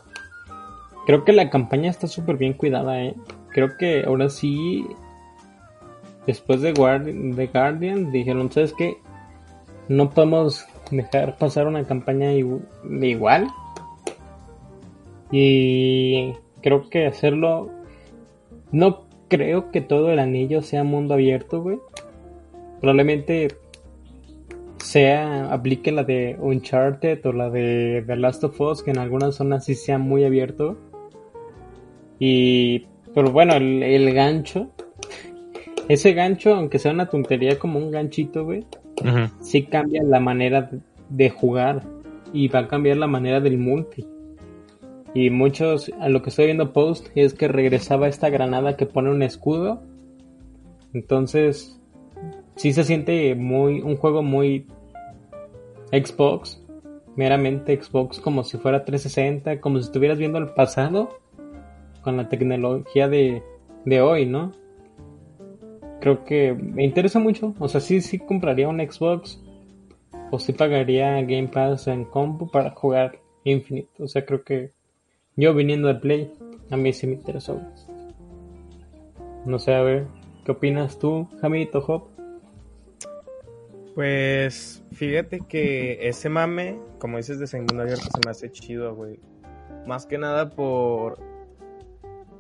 Creo 1.07 1.25
que 1.25 1.33
la 1.33 1.51
campaña 1.51 1.91
está 1.91 2.07
súper 2.07 2.37
bien 2.37 2.53
cuidada, 2.53 3.03
eh. 3.03 3.17
Creo 3.49 3.77
que 3.77 4.05
ahora 4.05 4.29
sí 4.29 4.87
después 6.29 6.61
de, 6.61 6.73
de 6.75 7.47
Guardian 7.49 8.13
dijeron, 8.13 8.53
¿sabes 8.53 8.73
qué? 8.79 8.99
No 9.89 10.11
podemos 10.11 10.65
dejar 10.91 11.39
pasar 11.39 11.67
una 11.67 11.85
campaña 11.85 12.33
igual. 12.33 13.49
Y 15.33 16.33
creo 16.61 16.89
que 16.91 17.07
hacerlo 17.07 17.71
no 18.73 19.05
creo 19.29 19.71
que 19.71 19.81
todo 19.81 20.11
el 20.11 20.19
anillo 20.19 20.63
sea 20.63 20.85
mundo 20.85 21.15
abierto, 21.15 21.63
güey. 21.63 21.79
Probablemente 22.81 23.49
sea, 24.79 25.53
aplique 25.53 25.93
la 25.93 26.05
de 26.05 26.37
Uncharted 26.41 27.25
o 27.27 27.33
la 27.33 27.51
de 27.51 28.03
The 28.07 28.17
Last 28.17 28.45
of 28.45 28.61
Us, 28.61 28.83
que 28.83 28.91
en 28.91 28.99
algunas 28.99 29.37
zonas 29.37 29.65
sí 29.65 29.75
sea 29.75 29.99
muy 29.99 30.25
abierto. 30.25 30.77
Y, 32.19 32.87
pero 33.15 33.31
bueno, 33.31 33.55
el, 33.55 34.15
gancho, 34.15 34.71
ese 35.89 36.13
gancho, 36.13 36.55
aunque 36.55 36.79
sea 36.79 36.93
una 36.93 37.09
tontería 37.09 37.59
como 37.59 37.79
un 37.79 37.91
ganchito, 37.91 38.45
güey, 38.45 38.65
sí 39.41 39.65
cambia 39.65 40.03
la 40.03 40.21
manera 40.21 40.71
de 41.09 41.31
jugar 41.31 41.83
y 42.33 42.49
va 42.49 42.61
a 42.61 42.69
cambiar 42.69 42.97
la 42.97 43.07
manera 43.07 43.41
del 43.41 43.59
multi. 43.59 44.07
Y 45.15 45.31
muchos, 45.31 45.91
a 46.01 46.09
lo 46.09 46.23
que 46.23 46.31
estoy 46.31 46.47
viendo 46.47 46.73
post, 46.73 47.09
es 47.15 47.35
que 47.35 47.49
regresaba 47.49 48.07
esta 48.07 48.31
granada 48.31 48.77
que 48.77 48.87
pone 48.87 49.11
un 49.11 49.23
escudo 49.23 49.83
Entonces, 50.93 51.81
sí 52.57 52.73
se 52.73 52.85
siente 52.85 53.35
muy 53.35 53.81
un 53.81 53.97
juego 53.97 54.23
muy 54.23 54.67
Xbox, 55.91 56.63
meramente 57.17 57.81
Xbox 57.81 58.21
como 58.21 58.45
si 58.45 58.59
fuera 58.59 58.85
360, 58.85 59.61
como 59.61 59.79
si 59.79 59.87
estuvieras 59.87 60.19
viendo 60.19 60.39
el 60.39 60.51
pasado 60.51 61.19
con 62.03 62.17
la 62.17 62.29
tecnología 62.29 63.09
de, 63.09 63.43
de 63.85 64.01
hoy, 64.01 64.27
¿no? 64.27 64.53
Creo 66.01 66.25
que 66.25 66.55
me 66.55 66.85
interesa 66.85 67.19
mucho, 67.19 67.55
o 67.59 67.69
sea, 67.69 67.81
sí, 67.81 68.01
sí 68.01 68.19
compraría 68.19 68.69
un 68.69 68.79
Xbox 68.81 69.41
o 70.31 70.39
sí 70.39 70.53
pagaría 70.53 71.21
Game 71.23 71.49
Pass 71.49 71.89
en 71.89 72.05
compu 72.05 72.51
para 72.51 72.71
jugar 72.71 73.19
Infinite, 73.45 73.91
o 73.99 74.09
sea, 74.09 74.25
creo 74.25 74.43
que 74.43 74.73
yo 75.37 75.55
viniendo 75.55 75.89
de 75.89 75.95
Play, 75.95 76.33
a 76.71 76.77
mí 76.77 76.93
sí 76.93 77.07
me 77.07 77.15
interesó. 77.15 77.61
No 79.45 79.59
sé, 79.59 79.75
a 79.75 79.83
ver, 79.83 80.07
¿qué 80.45 80.53
opinas 80.53 80.99
tú, 80.99 81.29
Jamito 81.41 81.85
Hop? 81.87 82.09
Pues 83.95 84.83
fíjate 84.93 85.41
que 85.49 86.09
ese 86.09 86.29
mame, 86.29 86.79
como 86.99 87.17
dices 87.17 87.39
de 87.39 87.47
segundo 87.47 87.83
abierto, 87.83 88.05
se 88.15 88.21
me 88.25 88.31
hace 88.31 88.51
chido, 88.51 88.95
güey. 88.95 89.19
Más 89.87 90.07
que 90.07 90.19
nada 90.19 90.51
por. 90.51 91.19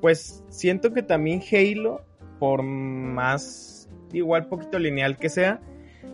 Pues 0.00 0.44
siento 0.48 0.92
que 0.92 1.02
también 1.02 1.42
Halo, 1.50 2.02
por 2.40 2.64
más 2.64 3.88
igual 4.12 4.48
poquito 4.48 4.80
lineal 4.80 5.16
que 5.18 5.28
sea, 5.28 5.60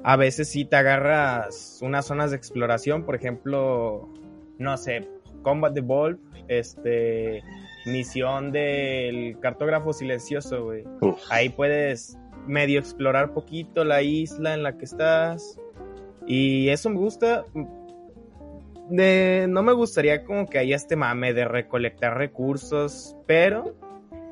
a 0.02 0.16
veces 0.16 0.50
sí 0.50 0.66
te 0.66 0.76
agarras 0.76 1.78
unas 1.80 2.04
zonas 2.04 2.30
de 2.30 2.36
exploración, 2.36 3.04
por 3.04 3.14
ejemplo, 3.14 4.10
no 4.58 4.76
sé, 4.76 5.08
Combat 5.42 5.72
the 5.72 5.80
Ball, 5.80 6.20
este, 6.48 7.42
misión 7.86 8.52
del 8.52 9.38
cartógrafo 9.40 9.92
silencioso, 9.92 10.64
güey. 10.64 10.84
Ahí 11.30 11.48
puedes 11.48 12.18
medio 12.46 12.78
explorar 12.78 13.32
poquito 13.32 13.84
la 13.84 14.02
isla 14.02 14.54
en 14.54 14.62
la 14.62 14.76
que 14.76 14.84
estás. 14.84 15.58
Y 16.26 16.68
eso 16.68 16.90
me 16.90 16.98
gusta. 16.98 17.44
De, 18.90 19.46
no 19.48 19.62
me 19.62 19.72
gustaría 19.72 20.24
como 20.24 20.46
que 20.46 20.58
haya 20.58 20.76
este 20.76 20.96
mame 20.96 21.32
de 21.32 21.44
recolectar 21.44 22.16
recursos, 22.16 23.16
pero 23.26 23.74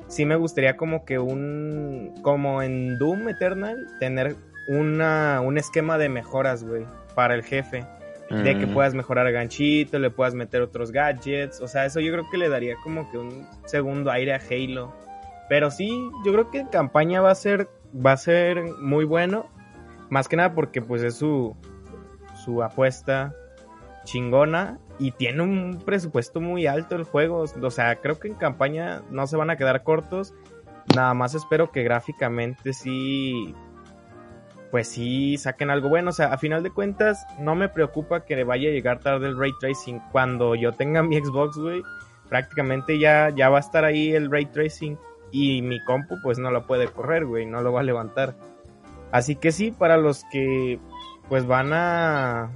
sí 0.07 0.25
me 0.25 0.35
gustaría 0.35 0.77
como 0.77 1.05
que 1.05 1.19
un, 1.19 2.13
como 2.21 2.61
en 2.61 2.97
Doom 2.97 3.29
Eternal, 3.29 3.87
tener 3.99 4.35
una, 4.67 5.41
un 5.41 5.57
esquema 5.57 5.97
de 5.97 6.09
mejoras, 6.09 6.63
güey, 6.63 6.85
para 7.13 7.35
el 7.35 7.43
jefe. 7.43 7.85
De 8.27 8.57
que 8.57 8.65
mm. 8.65 8.73
puedas 8.73 8.95
mejorar 8.95 9.31
ganchito, 9.31 9.99
le 9.99 10.09
puedas 10.09 10.33
meter 10.33 10.63
otros 10.63 10.91
gadgets. 10.91 11.61
O 11.61 11.67
sea, 11.67 11.85
eso 11.85 11.99
yo 11.99 12.11
creo 12.11 12.27
que 12.31 12.39
le 12.39 12.49
daría 12.49 12.75
como 12.83 13.09
que 13.11 13.19
un 13.19 13.47
segundo 13.65 14.09
aire 14.09 14.33
a 14.33 14.41
Halo. 14.49 14.91
Pero 15.47 15.69
sí, 15.69 15.91
yo 16.25 16.31
creo 16.31 16.49
que 16.49 16.65
campaña 16.71 17.21
va 17.21 17.29
a 17.29 17.35
ser 17.35 17.69
va 17.95 18.13
a 18.13 18.17
ser 18.17 18.63
muy 18.79 19.05
bueno. 19.05 19.45
Más 20.09 20.27
que 20.27 20.37
nada 20.37 20.55
porque 20.55 20.81
pues 20.81 21.03
es 21.03 21.15
su, 21.15 21.55
su 22.43 22.63
apuesta 22.63 23.35
chingona 24.05 24.79
y 24.97 25.11
tiene 25.11 25.43
un 25.43 25.81
presupuesto 25.85 26.39
muy 26.41 26.67
alto 26.67 26.95
el 26.95 27.03
juego. 27.03 27.45
O 27.61 27.71
sea, 27.71 27.95
creo 27.97 28.19
que 28.19 28.27
en 28.27 28.35
campaña 28.35 29.03
no 29.09 29.27
se 29.27 29.37
van 29.37 29.49
a 29.49 29.57
quedar 29.57 29.83
cortos. 29.83 30.33
Nada 30.95 31.13
más 31.13 31.35
espero 31.35 31.71
que 31.71 31.83
gráficamente 31.83 32.73
sí, 32.73 33.53
pues 34.71 34.87
sí 34.87 35.37
saquen 35.37 35.69
algo 35.69 35.89
bueno. 35.89 36.11
O 36.11 36.13
sea, 36.13 36.27
a 36.27 36.37
final 36.37 36.63
de 36.63 36.71
cuentas 36.71 37.25
no 37.39 37.55
me 37.55 37.69
preocupa 37.69 38.25
que 38.25 38.35
le 38.35 38.43
vaya 38.43 38.69
a 38.69 38.73
llegar 38.73 38.99
tarde 38.99 39.27
el 39.27 39.37
ray 39.37 39.51
tracing. 39.59 39.99
Cuando 40.11 40.55
yo 40.55 40.71
tenga 40.71 41.03
mi 41.03 41.17
Xbox, 41.17 41.57
güey, 41.57 41.81
prácticamente 42.29 42.99
ya, 42.99 43.29
ya 43.29 43.49
va 43.49 43.57
a 43.57 43.61
estar 43.61 43.83
ahí 43.83 44.13
el 44.13 44.31
ray 44.31 44.45
tracing 44.45 44.97
y 45.31 45.61
mi 45.61 45.83
compu 45.83 46.15
pues 46.23 46.39
no 46.39 46.51
lo 46.51 46.65
puede 46.65 46.87
correr, 46.87 47.25
güey, 47.25 47.45
no 47.45 47.61
lo 47.61 47.73
va 47.73 47.81
a 47.81 47.83
levantar. 47.83 48.35
Así 49.11 49.35
que 49.35 49.51
sí, 49.51 49.71
para 49.71 49.97
los 49.97 50.23
que 50.31 50.79
pues 51.27 51.45
van 51.45 51.73
a 51.73 52.51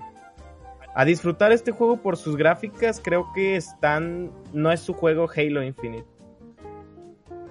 a 1.00 1.06
disfrutar 1.06 1.54
este 1.54 1.72
juego 1.72 2.02
por 2.02 2.18
sus 2.18 2.36
gráficas, 2.36 3.00
creo 3.02 3.32
que 3.34 3.56
están 3.56 4.32
no 4.52 4.70
es 4.70 4.82
su 4.82 4.92
juego 4.92 5.30
Halo 5.34 5.64
Infinite. 5.64 6.04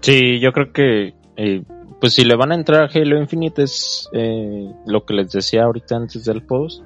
Sí, 0.02 0.38
yo 0.38 0.52
creo 0.52 0.70
que 0.70 1.14
eh, 1.36 1.62
pues 1.98 2.12
si 2.12 2.26
le 2.26 2.36
van 2.36 2.52
a 2.52 2.56
entrar 2.56 2.82
a 2.82 2.90
Halo 2.92 3.18
Infinite 3.18 3.62
es 3.62 4.10
eh, 4.12 4.70
lo 4.84 5.06
que 5.06 5.14
les 5.14 5.32
decía 5.32 5.62
ahorita 5.64 5.96
antes 5.96 6.26
del 6.26 6.42
post 6.42 6.84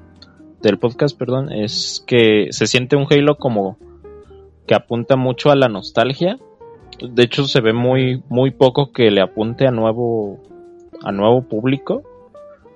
del 0.61 0.79
podcast, 0.79 1.19
perdón, 1.19 1.51
es 1.51 2.05
que 2.07 2.47
se 2.53 2.69
siente 2.69 2.95
un 2.95 3.09
Halo 3.11 3.39
como 3.39 3.77
que 4.69 4.77
apunta 4.77 5.17
mucho 5.17 5.51
a 5.51 5.57
la 5.57 5.67
nostalgia 5.67 6.39
de 7.01 7.25
hecho 7.25 7.45
se 7.47 7.61
ve 7.61 7.73
muy 7.73 8.23
muy 8.29 8.53
poco 8.53 8.93
que 8.93 9.11
le 9.11 9.21
apunte 9.21 9.67
a 9.67 9.73
nuevo 9.73 10.41
a 11.03 11.11
nuevo 11.11 11.43
público 11.43 12.05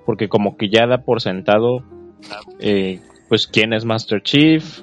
porque 0.05 0.27
como 0.27 0.57
que 0.57 0.67
ya 0.67 0.87
da 0.87 1.05
por 1.05 1.21
sentado 1.21 1.85
eh, 2.59 2.99
pues 3.27 3.47
quién 3.47 3.73
es 3.73 3.85
Master 3.85 4.21
Chief 4.21 4.81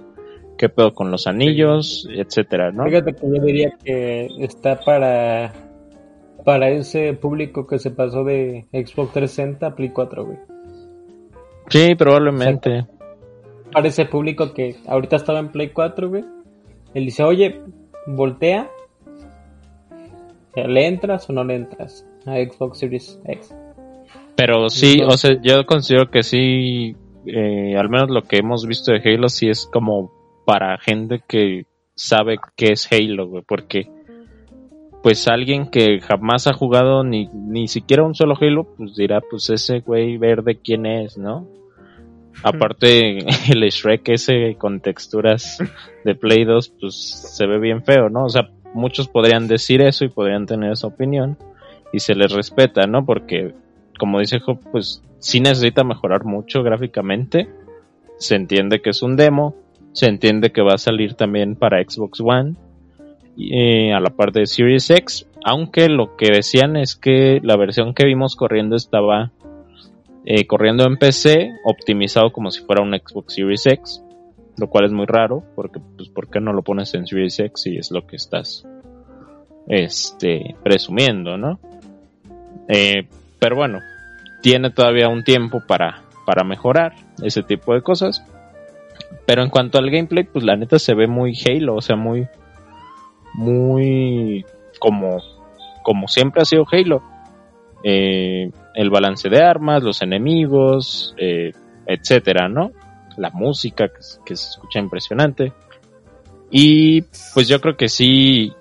qué 0.56 0.68
pedo 0.68 0.94
con 0.94 1.10
los 1.10 1.26
anillos 1.26 2.08
etcétera 2.10 2.70
no 2.70 2.84
fíjate 2.84 3.14
que 3.14 3.26
yo 3.26 3.42
diría 3.42 3.72
que 3.82 4.28
está 4.38 4.78
para 4.80 5.52
para 6.44 6.68
ese 6.68 7.14
público 7.14 7.66
que 7.66 7.78
se 7.78 7.90
pasó 7.90 8.22
de 8.22 8.66
Xbox 8.70 9.12
360 9.14 9.66
a 9.66 9.74
Play 9.74 9.88
4 9.88 10.24
güey. 10.26 10.38
Sí 11.68 11.94
probablemente. 11.94 12.86
Para 13.72 13.88
ese 13.88 14.04
público 14.04 14.52
que 14.52 14.76
ahorita 14.86 15.16
estaba 15.16 15.38
en 15.38 15.48
Play 15.48 15.70
4 15.70 16.08
güey. 16.08 16.24
Él 16.92 17.06
dice 17.06 17.24
oye 17.24 17.60
voltea. 18.06 18.70
¿Le 20.54 20.86
entras 20.86 21.28
o 21.28 21.32
no 21.32 21.42
le 21.42 21.56
entras 21.56 22.06
a 22.26 22.36
Xbox 22.36 22.78
Series 22.78 23.18
X? 23.24 23.52
Pero 24.36 24.68
sí, 24.68 25.00
o 25.02 25.16
sea, 25.16 25.40
yo 25.42 25.66
considero 25.66 26.10
que 26.10 26.22
sí, 26.22 26.94
eh, 27.26 27.76
al 27.76 27.88
menos 27.88 28.10
lo 28.10 28.22
que 28.22 28.38
hemos 28.38 28.66
visto 28.66 28.92
de 28.92 29.00
Halo 29.04 29.28
sí 29.28 29.48
es 29.48 29.66
como 29.66 30.12
para 30.44 30.78
gente 30.78 31.22
que 31.26 31.66
sabe 31.94 32.38
qué 32.56 32.72
es 32.72 32.90
Halo, 32.90 33.28
güey, 33.28 33.42
porque 33.46 33.88
pues 35.02 35.28
alguien 35.28 35.70
que 35.70 36.00
jamás 36.00 36.46
ha 36.46 36.54
jugado 36.54 37.04
ni, 37.04 37.28
ni 37.28 37.68
siquiera 37.68 38.04
un 38.04 38.14
solo 38.14 38.36
Halo, 38.40 38.64
pues 38.76 38.96
dirá, 38.96 39.20
pues 39.20 39.50
ese 39.50 39.80
güey 39.80 40.16
verde 40.16 40.58
quién 40.62 40.86
es, 40.86 41.18
¿no? 41.18 41.46
Aparte, 42.42 43.18
el 43.52 43.60
Shrek 43.68 44.08
ese 44.08 44.56
con 44.58 44.80
texturas 44.80 45.58
de 46.04 46.14
Play 46.14 46.44
2, 46.44 46.72
pues 46.80 46.94
se 46.94 47.46
ve 47.46 47.58
bien 47.58 47.84
feo, 47.84 48.08
¿no? 48.08 48.24
O 48.24 48.28
sea, 48.28 48.48
muchos 48.72 49.08
podrían 49.08 49.46
decir 49.46 49.82
eso 49.82 50.04
y 50.04 50.08
podrían 50.08 50.46
tener 50.46 50.72
esa 50.72 50.88
opinión 50.88 51.38
y 51.92 52.00
se 52.00 52.14
les 52.14 52.32
respeta, 52.32 52.86
¿no? 52.86 53.04
Porque, 53.04 53.54
como 53.98 54.18
dice 54.18 54.40
Job, 54.40 54.58
pues 54.72 55.02
sí 55.24 55.40
necesita 55.40 55.84
mejorar 55.84 56.24
mucho 56.24 56.62
gráficamente. 56.62 57.48
Se 58.18 58.36
entiende 58.36 58.82
que 58.82 58.90
es 58.90 59.02
un 59.02 59.16
demo, 59.16 59.54
se 59.92 60.06
entiende 60.06 60.52
que 60.52 60.60
va 60.60 60.74
a 60.74 60.78
salir 60.78 61.14
también 61.14 61.56
para 61.56 61.82
Xbox 61.82 62.20
One 62.20 62.56
eh, 63.38 63.94
a 63.94 64.00
la 64.00 64.10
parte 64.10 64.40
de 64.40 64.46
Series 64.46 64.90
X, 64.90 65.26
aunque 65.42 65.88
lo 65.88 66.14
que 66.16 66.30
decían 66.30 66.76
es 66.76 66.94
que 66.94 67.40
la 67.42 67.56
versión 67.56 67.94
que 67.94 68.04
vimos 68.04 68.36
corriendo 68.36 68.76
estaba 68.76 69.32
eh, 70.26 70.46
corriendo 70.46 70.84
en 70.84 70.98
PC, 70.98 71.52
optimizado 71.64 72.30
como 72.30 72.50
si 72.50 72.62
fuera 72.62 72.82
un 72.82 72.92
Xbox 72.92 73.34
Series 73.34 73.66
X 73.66 74.04
lo 74.56 74.68
cual 74.68 74.84
es 74.84 74.92
muy 74.92 75.06
raro, 75.06 75.42
porque 75.56 75.80
pues 75.96 76.08
¿por 76.10 76.30
qué 76.30 76.38
no 76.38 76.52
lo 76.52 76.62
pones 76.62 76.94
en 76.94 77.06
Series 77.06 77.40
X 77.40 77.62
si 77.62 77.76
es 77.76 77.90
lo 77.90 78.06
que 78.06 78.16
estás 78.16 78.64
este 79.66 80.54
presumiendo, 80.62 81.36
¿no? 81.36 81.58
Eh, 82.68 83.08
pero 83.38 83.56
bueno, 83.56 83.80
tiene 84.44 84.68
todavía 84.68 85.08
un 85.08 85.24
tiempo 85.24 85.62
para, 85.66 86.02
para 86.26 86.44
mejorar 86.44 86.92
ese 87.22 87.42
tipo 87.42 87.72
de 87.72 87.80
cosas. 87.80 88.22
Pero 89.24 89.42
en 89.42 89.48
cuanto 89.48 89.78
al 89.78 89.90
gameplay, 89.90 90.24
pues 90.24 90.44
la 90.44 90.54
neta 90.54 90.78
se 90.78 90.94
ve 90.94 91.06
muy 91.06 91.32
Halo, 91.46 91.76
o 91.76 91.80
sea, 91.80 91.96
muy, 91.96 92.28
muy 93.32 94.44
como, 94.78 95.22
como 95.82 96.08
siempre 96.08 96.42
ha 96.42 96.44
sido 96.44 96.66
Halo. 96.70 97.02
Eh, 97.82 98.50
el 98.74 98.90
balance 98.90 99.30
de 99.30 99.42
armas, 99.42 99.82
los 99.82 100.02
enemigos, 100.02 101.14
eh, 101.16 101.52
etcétera, 101.86 102.46
¿no? 102.46 102.72
la 103.16 103.30
música 103.30 103.88
que, 104.26 104.36
se 104.36 104.50
escucha 104.50 104.78
impresionante. 104.78 105.54
Y 106.50 107.00
pues 107.32 107.48
yo 107.48 107.62
creo 107.62 107.78
que 107.78 107.88
sí, 107.88 108.52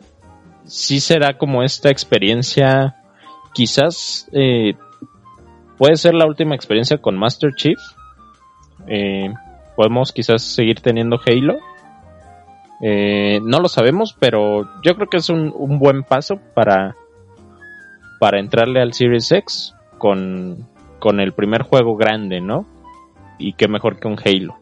sí 0.63 1.01
será 1.01 1.37
como 1.37 1.61
esta 1.61 1.89
experiencia, 1.89 2.95
quizás 3.53 4.29
eh, 4.31 4.75
puede 5.77 5.95
ser 5.95 6.13
la 6.13 6.25
última 6.25 6.55
experiencia 6.55 6.97
con 6.97 7.17
Master 7.17 7.51
Chief. 7.55 7.79
Eh, 8.87 9.33
podemos 9.75 10.11
quizás 10.11 10.41
seguir 10.41 10.81
teniendo 10.81 11.19
Halo. 11.25 11.57
Eh, 12.81 13.39
no 13.43 13.59
lo 13.59 13.69
sabemos, 13.69 14.15
pero 14.19 14.69
yo 14.83 14.95
creo 14.95 15.07
que 15.07 15.17
es 15.17 15.29
un, 15.29 15.79
buen 15.79 16.03
paso 16.03 16.39
para, 16.53 16.95
para 18.19 18.39
entrarle 18.39 18.81
al 18.81 18.93
Series 18.93 19.31
X 19.31 19.73
con, 19.97 20.67
con 20.99 21.19
el 21.19 21.31
primer 21.31 21.61
juego 21.61 21.95
grande, 21.95 22.41
¿no? 22.41 22.65
y 23.37 23.53
qué 23.53 23.67
mejor 23.67 23.99
que 23.99 24.07
un 24.07 24.17
Halo. 24.23 24.55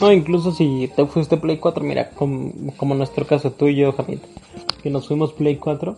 No, 0.00 0.12
incluso 0.12 0.52
si 0.52 0.90
te 0.94 1.06
fuiste 1.06 1.36
Play 1.36 1.58
4, 1.58 1.82
mira, 1.84 2.10
como, 2.10 2.94
nuestro 2.94 3.26
caso 3.26 3.52
tú 3.52 3.68
y 3.68 3.76
yo, 3.76 3.92
Jamil, 3.92 4.20
que 4.82 4.90
nos 4.90 5.08
fuimos 5.08 5.32
Play 5.32 5.56
4, 5.56 5.96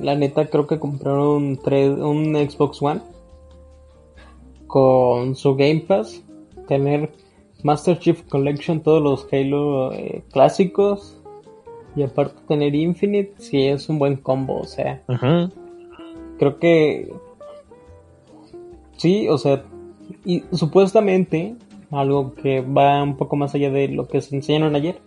la 0.00 0.14
neta 0.14 0.46
creo 0.46 0.66
que 0.66 0.78
compraron 0.78 1.58
tres, 1.62 1.90
un 1.98 2.34
Xbox 2.34 2.82
One 2.82 3.00
con 4.66 5.36
su 5.36 5.54
Game 5.54 5.84
Pass, 5.86 6.22
tener 6.66 7.12
Master 7.62 7.98
Chief 7.98 8.22
Collection, 8.28 8.80
todos 8.80 9.02
los 9.02 9.26
Halo 9.32 9.92
eh, 9.92 10.22
clásicos 10.32 11.16
y 11.96 12.02
aparte 12.02 12.40
tener 12.48 12.74
Infinite, 12.74 13.34
sí 13.38 13.62
es 13.62 13.88
un 13.88 13.98
buen 13.98 14.16
combo, 14.16 14.58
o 14.60 14.64
sea, 14.64 15.00
creo 16.38 16.58
que 16.58 17.12
sí, 18.96 19.28
o 19.28 19.38
sea, 19.38 19.62
y 20.24 20.42
supuestamente 20.52 21.54
algo 21.90 22.34
que 22.34 22.60
va 22.60 23.02
un 23.02 23.16
poco 23.16 23.36
más 23.36 23.54
allá 23.54 23.70
de 23.70 23.88
lo 23.88 24.08
que 24.08 24.20
se 24.20 24.34
enseñaron 24.34 24.74
ayer, 24.74 24.98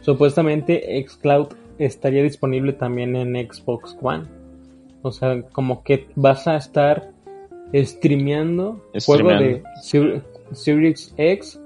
supuestamente 0.00 1.04
xCloud 1.06 1.48
estaría 1.84 2.22
disponible 2.22 2.72
también 2.72 3.16
en 3.16 3.34
Xbox 3.50 3.96
One. 4.00 4.24
O 5.02 5.10
sea, 5.12 5.42
como 5.52 5.82
que 5.82 6.06
vas 6.14 6.46
a 6.46 6.56
estar 6.56 7.10
streameando 7.74 8.80
juego 9.06 9.30
de 9.30 9.62
Ser- 9.82 10.22
Series 10.52 11.14
X, 11.16 11.60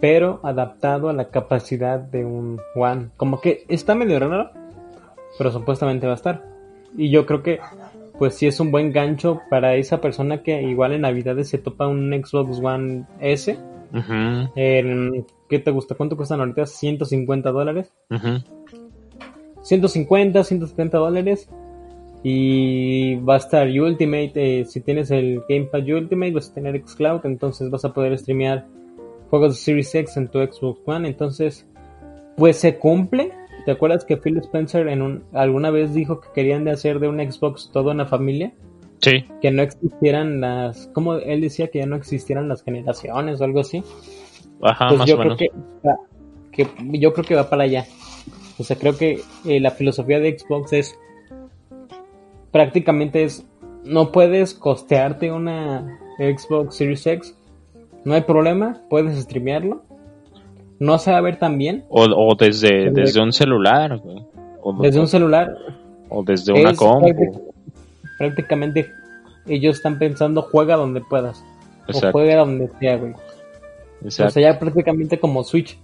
pero 0.00 0.40
adaptado 0.42 1.08
a 1.08 1.12
la 1.12 1.28
capacidad 1.28 1.98
de 1.98 2.24
un 2.24 2.60
One. 2.74 3.08
Como 3.16 3.40
que 3.40 3.64
está 3.68 3.94
medio 3.94 4.18
raro, 4.20 4.50
pero 5.38 5.50
supuestamente 5.50 6.06
va 6.06 6.12
a 6.12 6.16
estar. 6.16 6.44
Y 6.96 7.10
yo 7.10 7.26
creo 7.26 7.42
que, 7.42 7.58
pues 8.18 8.34
sí 8.36 8.46
es 8.46 8.60
un 8.60 8.70
buen 8.70 8.92
gancho 8.92 9.40
para 9.50 9.74
esa 9.74 10.00
persona 10.00 10.42
que 10.42 10.62
igual 10.62 10.92
en 10.92 11.00
Navidades 11.02 11.48
se 11.48 11.58
topa 11.58 11.88
un 11.88 12.10
Xbox 12.12 12.60
One 12.62 13.04
S. 13.20 13.58
En, 14.54 15.26
¿Qué 15.48 15.58
te 15.58 15.70
gusta? 15.70 15.94
¿Cuánto 15.94 16.16
cuestan 16.16 16.40
ahorita? 16.40 16.66
150 16.66 17.50
dólares. 17.50 17.92
ujú. 18.10 18.38
150, 19.64 20.42
170 20.44 20.96
dólares. 20.98 21.48
Y 22.22 23.16
va 23.16 23.34
a 23.34 23.38
estar 23.38 23.68
Ultimate. 23.68 24.32
eh, 24.34 24.64
si 24.64 24.80
tienes 24.80 25.10
el 25.10 25.42
Game 25.48 25.64
Pass 25.66 25.82
Ultimate, 25.86 26.32
vas 26.32 26.50
a 26.50 26.54
tener 26.54 26.82
Xcloud. 26.86 27.20
Entonces 27.24 27.68
vas 27.70 27.84
a 27.84 27.92
poder 27.92 28.16
streamear 28.18 28.64
juegos 29.30 29.50
de 29.50 29.56
Series 29.60 29.94
X 29.94 30.16
en 30.16 30.28
tu 30.28 30.38
Xbox 30.38 30.80
One. 30.86 31.06
Entonces, 31.08 31.66
pues 32.36 32.56
se 32.56 32.78
cumple. 32.78 33.32
¿Te 33.66 33.72
acuerdas 33.72 34.04
que 34.04 34.16
Phil 34.16 34.38
Spencer 34.38 34.88
en 34.88 35.02
un, 35.02 35.24
alguna 35.32 35.70
vez 35.70 35.92
dijo 35.94 36.20
que 36.20 36.28
querían 36.34 36.64
de 36.64 36.70
hacer 36.70 36.98
de 36.98 37.08
un 37.08 37.18
Xbox 37.18 37.70
toda 37.72 37.92
una 37.92 38.06
familia? 38.06 38.52
Sí, 39.00 39.24
Que 39.42 39.50
no 39.50 39.62
existieran 39.62 40.40
las. 40.40 40.86
Como 40.94 41.14
él 41.16 41.42
decía 41.42 41.68
que 41.68 41.80
ya 41.80 41.86
no 41.86 41.96
existieran 41.96 42.48
las 42.48 42.62
generaciones 42.62 43.40
o 43.40 43.44
algo 43.44 43.60
así. 43.60 43.82
ajá, 44.62 44.88
Pues 44.88 44.98
más 44.98 45.08
yo 45.08 45.16
o 45.16 45.18
creo 45.18 45.36
menos. 45.36 45.38
que, 45.38 45.48
va- 45.86 45.98
que 46.52 46.66
yo 46.98 47.12
creo 47.12 47.24
que 47.26 47.34
va 47.34 47.50
para 47.50 47.64
allá. 47.64 47.84
O 48.58 48.62
sea, 48.64 48.76
creo 48.76 48.96
que 48.96 49.20
eh, 49.44 49.60
la 49.60 49.70
filosofía 49.72 50.20
de 50.20 50.38
Xbox 50.38 50.72
es 50.72 50.98
prácticamente 52.50 53.24
es 53.24 53.44
no 53.84 54.12
puedes 54.12 54.54
costearte 54.54 55.30
una 55.32 55.98
Xbox 56.18 56.76
Series 56.76 57.06
X, 57.06 57.34
no 58.04 58.14
hay 58.14 58.22
problema, 58.22 58.80
puedes 58.88 59.18
streamearlo. 59.22 59.82
No 60.78 60.98
se 60.98 61.12
va 61.12 61.18
a 61.18 61.20
ver 61.20 61.38
tan 61.38 61.56
bien 61.56 61.84
O, 61.88 62.02
o 62.04 62.34
desde, 62.34 62.86
Desde- 62.90 63.00
desde 63.02 63.22
un 63.22 63.32
celular. 63.32 64.00
O, 64.60 64.72
desde 64.82 64.98
un 65.00 65.06
celular. 65.08 65.56
o 66.08 66.22
desde 66.24 66.52
una 66.52 66.70
Es 66.70 66.76
compu. 66.78 67.52
prácticamente 68.18 68.86
ellos 69.46 69.76
están 69.76 69.98
pensando 69.98 70.42
juega 70.42 70.76
donde 70.76 71.00
puedas 71.00 71.44
o 71.86 72.10
juega 72.12 72.36
donde 72.38 72.68
sea, 72.80 72.96
güey. 72.96 73.12
O 74.04 74.10
sea, 74.10 74.28
ya 74.30 74.58
prácticamente 74.58 75.18
como 75.20 75.44
Switch. 75.44 75.78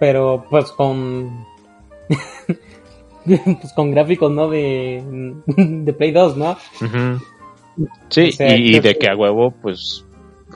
Pero 0.00 0.44
pues 0.50 0.70
con. 0.72 1.44
pues 3.24 3.72
con 3.74 3.90
gráficos, 3.90 4.30
¿no? 4.30 4.48
De, 4.48 5.02
de 5.46 5.92
Play 5.92 6.12
2, 6.12 6.36
¿no? 6.36 6.56
Sí, 8.08 8.28
O 8.28 8.32
sea, 8.32 8.56
y, 8.56 8.72
de 8.80 8.92
que- 8.94 8.98
que 8.98 9.08
a 9.10 9.16
huevo, 9.16 9.50
pues, 9.62 10.04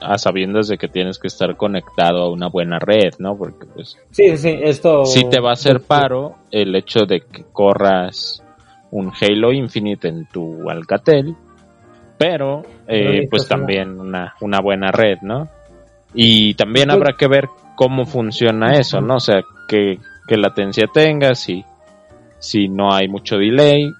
a 0.01 0.17
sabiendas 0.17 0.67
de 0.69 0.77
que 0.77 0.87
tienes 0.87 1.19
que 1.19 1.27
estar 1.27 1.57
conectado 1.57 2.21
a 2.23 2.31
una 2.31 2.47
buena 2.47 2.79
red, 2.79 3.13
¿no? 3.19 3.35
Porque, 3.37 3.65
pues, 3.65 3.97
Sí, 4.11 4.37
sí, 4.37 4.57
esto. 4.61 5.03
sí 5.05 5.25
te 5.29 5.39
va 5.41 5.49
a 5.49 5.53
hacer 5.53 5.81
paro 5.81 6.35
el 6.51 6.73
hecho 6.75 7.05
de 7.05 7.21
que 7.21 7.43
corras 7.51 8.41
un 8.91 9.11
Halo 9.19 9.51
Infinite 9.51 10.07
en 10.07 10.25
tu 10.27 10.69
Alcatel, 10.69 11.35
pero, 12.17 12.63
eh, 12.87 13.27
pues 13.29 13.47
también 13.47 13.99
una, 13.99 14.35
una 14.41 14.61
buena 14.61 14.91
red, 14.91 15.17
¿no? 15.21 15.47
Y 16.13 16.53
también 16.55 16.87
Pues- 16.87 16.95
habrá 16.95 17.13
que 17.17 17.27
ver 17.27 17.49
cómo 17.75 18.05
funciona 18.05 18.73
eso, 18.79 19.01
¿no? 19.01 19.15
O 19.17 19.19
sea, 19.19 19.41
qué, 19.67 19.99
qué 20.29 20.37
latencia 20.37 20.85
tenga, 20.87 21.33
si, 21.33 21.65
si 22.37 22.69
no 22.69 22.93
hay 22.93 23.07
mucho 23.07 23.37
delay, 23.37 23.91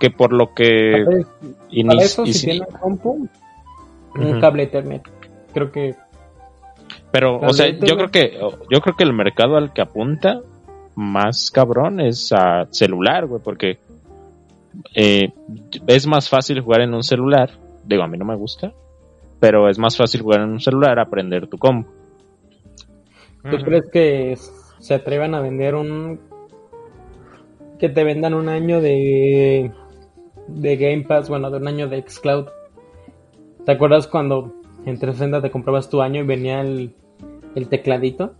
que 0.00 0.10
por 0.10 0.32
lo 0.32 0.54
que... 0.54 1.04
Para, 1.04 1.18
inici- 1.70 1.86
para 1.86 2.02
eso, 2.02 2.26
si 2.26 2.46
tiene 2.46 2.66
compu, 2.80 3.28
un 4.16 4.40
cable 4.40 4.62
Ethernet. 4.64 5.02
Creo 5.52 5.70
que. 5.70 5.94
Pero, 7.12 7.38
o 7.38 7.52
sea, 7.52 7.68
yo 7.68 7.96
creo 7.96 8.10
que 8.10 8.38
yo 8.70 8.80
creo 8.80 8.96
que 8.96 9.04
el 9.04 9.12
mercado 9.12 9.56
al 9.56 9.72
que 9.72 9.82
apunta 9.82 10.40
más 10.94 11.50
cabrón 11.50 12.00
es 12.00 12.32
a 12.32 12.66
celular, 12.70 13.26
güey, 13.26 13.40
porque 13.42 13.78
eh, 14.94 15.32
es 15.86 16.06
más 16.06 16.28
fácil 16.28 16.60
jugar 16.60 16.80
en 16.80 16.94
un 16.94 17.02
celular. 17.02 17.50
Digo, 17.84 18.02
a 18.02 18.08
mí 18.08 18.18
no 18.18 18.24
me 18.24 18.36
gusta, 18.36 18.72
pero 19.40 19.68
es 19.68 19.78
más 19.78 19.96
fácil 19.96 20.22
jugar 20.22 20.40
en 20.40 20.50
un 20.50 20.60
celular 20.60 20.98
aprender 20.98 21.46
tu 21.46 21.58
combo. 21.58 21.88
¿Tú 23.50 23.56
crees 23.64 23.88
que 23.90 24.36
se 24.86 24.94
atrevan 24.94 25.34
a 25.34 25.40
vender 25.40 25.74
un. 25.74 26.20
que 27.78 27.88
te 27.88 28.04
vendan 28.04 28.34
un 28.34 28.48
año 28.48 28.80
de. 28.80 29.72
de 30.48 30.76
Game 30.76 31.02
Pass, 31.02 31.28
bueno, 31.28 31.50
de 31.50 31.58
un 31.58 31.66
año 31.68 31.88
de 31.88 32.02
Xcloud? 32.08 32.46
¿Te 33.64 33.72
acuerdas 33.72 34.06
cuando 34.06 34.52
en 34.84 34.96
360 34.98 35.42
te 35.42 35.50
comprabas 35.50 35.90
tu 35.90 36.00
año 36.00 36.22
y 36.22 36.26
venía 36.26 36.60
el, 36.60 36.94
el 37.56 37.68
tecladito? 37.68 38.34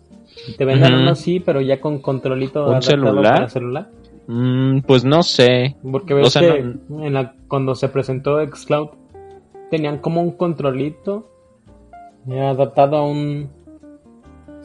Te 0.57 0.65
vendían 0.65 0.93
Ujú. 0.95 1.03
uno 1.03 1.11
así, 1.13 1.41
pero 1.41 1.61
ya 1.61 1.81
con 1.81 1.99
controlito 1.99 2.69
¿Un 2.69 2.81
celular? 2.83 3.35
para 3.35 3.49
celular. 3.49 3.91
Mm, 4.29 4.81
pues 4.81 5.05
no 5.05 5.23
sé. 5.25 5.77
Porque 5.91 6.15
ves 6.15 6.27
O 6.29 6.31
sea, 6.31 6.43
que 6.43 6.63
no- 6.89 7.05
en 7.05 7.13
la, 7.15 7.35
cuando 7.49 7.75
se 7.75 7.89
presentó 7.89 8.39
Xcloud 8.47 8.89
tenían 9.71 9.99
como 9.99 10.21
un 10.23 10.31
controlito 10.33 11.29
eh, 12.29 12.41
adaptado 12.41 12.97
a 12.99 13.07
un 13.09 13.51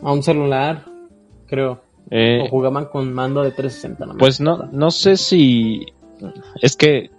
a 0.03 0.11
un 0.11 0.21
celular, 0.23 0.85
creo. 1.51 1.81
Eh, 2.09 2.41
o 2.45 2.49
jugaban 2.49 2.85
con 2.85 3.13
mando 3.13 3.43
de 3.43 3.51
360 3.51 4.05
nomás. 4.05 4.19
Pues 4.19 4.41
no, 4.41 4.69
no 4.71 4.89
sé 4.89 5.17
si 5.17 5.85
es 6.61 6.75
que 6.75 7.11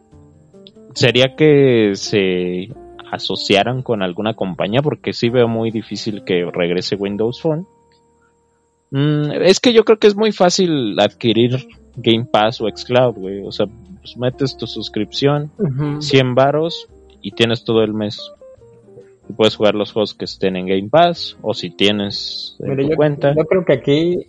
sería 0.95 1.37
que 1.37 1.93
se 1.95 2.69
asociaran 3.11 3.83
con 3.83 4.03
alguna 4.03 4.35
compañía 4.35 4.83
porque 4.83 5.13
sí 5.13 5.29
veo 5.29 5.47
muy 5.47 5.71
difícil 5.71 6.25
que 6.25 6.45
regrese 6.53 6.97
Windows 6.97 7.41
Phone. 7.41 7.67
Mm, 8.91 9.33
es 9.43 9.61
que 9.61 9.73
yo 9.73 9.85
creo 9.85 9.99
que 9.99 10.09
es 10.09 10.17
muy 10.17 10.33
fácil 10.33 10.99
adquirir 10.99 11.69
Game 11.97 12.27
Pass 12.31 12.61
o 12.61 12.69
Xcloud, 12.69 13.15
güey. 13.15 13.43
O 13.45 13.53
sea, 13.53 13.67
pues 14.01 14.17
metes 14.17 14.57
tu 14.57 14.67
suscripción, 14.67 15.51
Ujú. 15.59 16.03
100 16.03 16.35
varos 16.35 16.89
y 17.21 17.33
tienes 17.33 17.65
todo 17.65 17.83
el 17.83 17.95
mes. 17.95 18.19
Puedes 19.37 19.57
jugar 19.57 19.75
los 19.75 19.93
juegos 19.93 20.15
que 20.15 20.25
estén 20.25 20.57
en 20.57 20.67
Game 20.67 20.89
Pass 20.91 21.37
o 21.43 21.55
si 21.55 21.71
tienes 21.71 22.57
en 22.61 22.71
Mira, 22.71 22.83
tu 22.83 22.91
yo, 22.91 22.97
cuenta. 22.97 23.35
yo 23.35 23.45
creo 23.45 23.65
que 23.65 23.73
aquí 23.73 24.27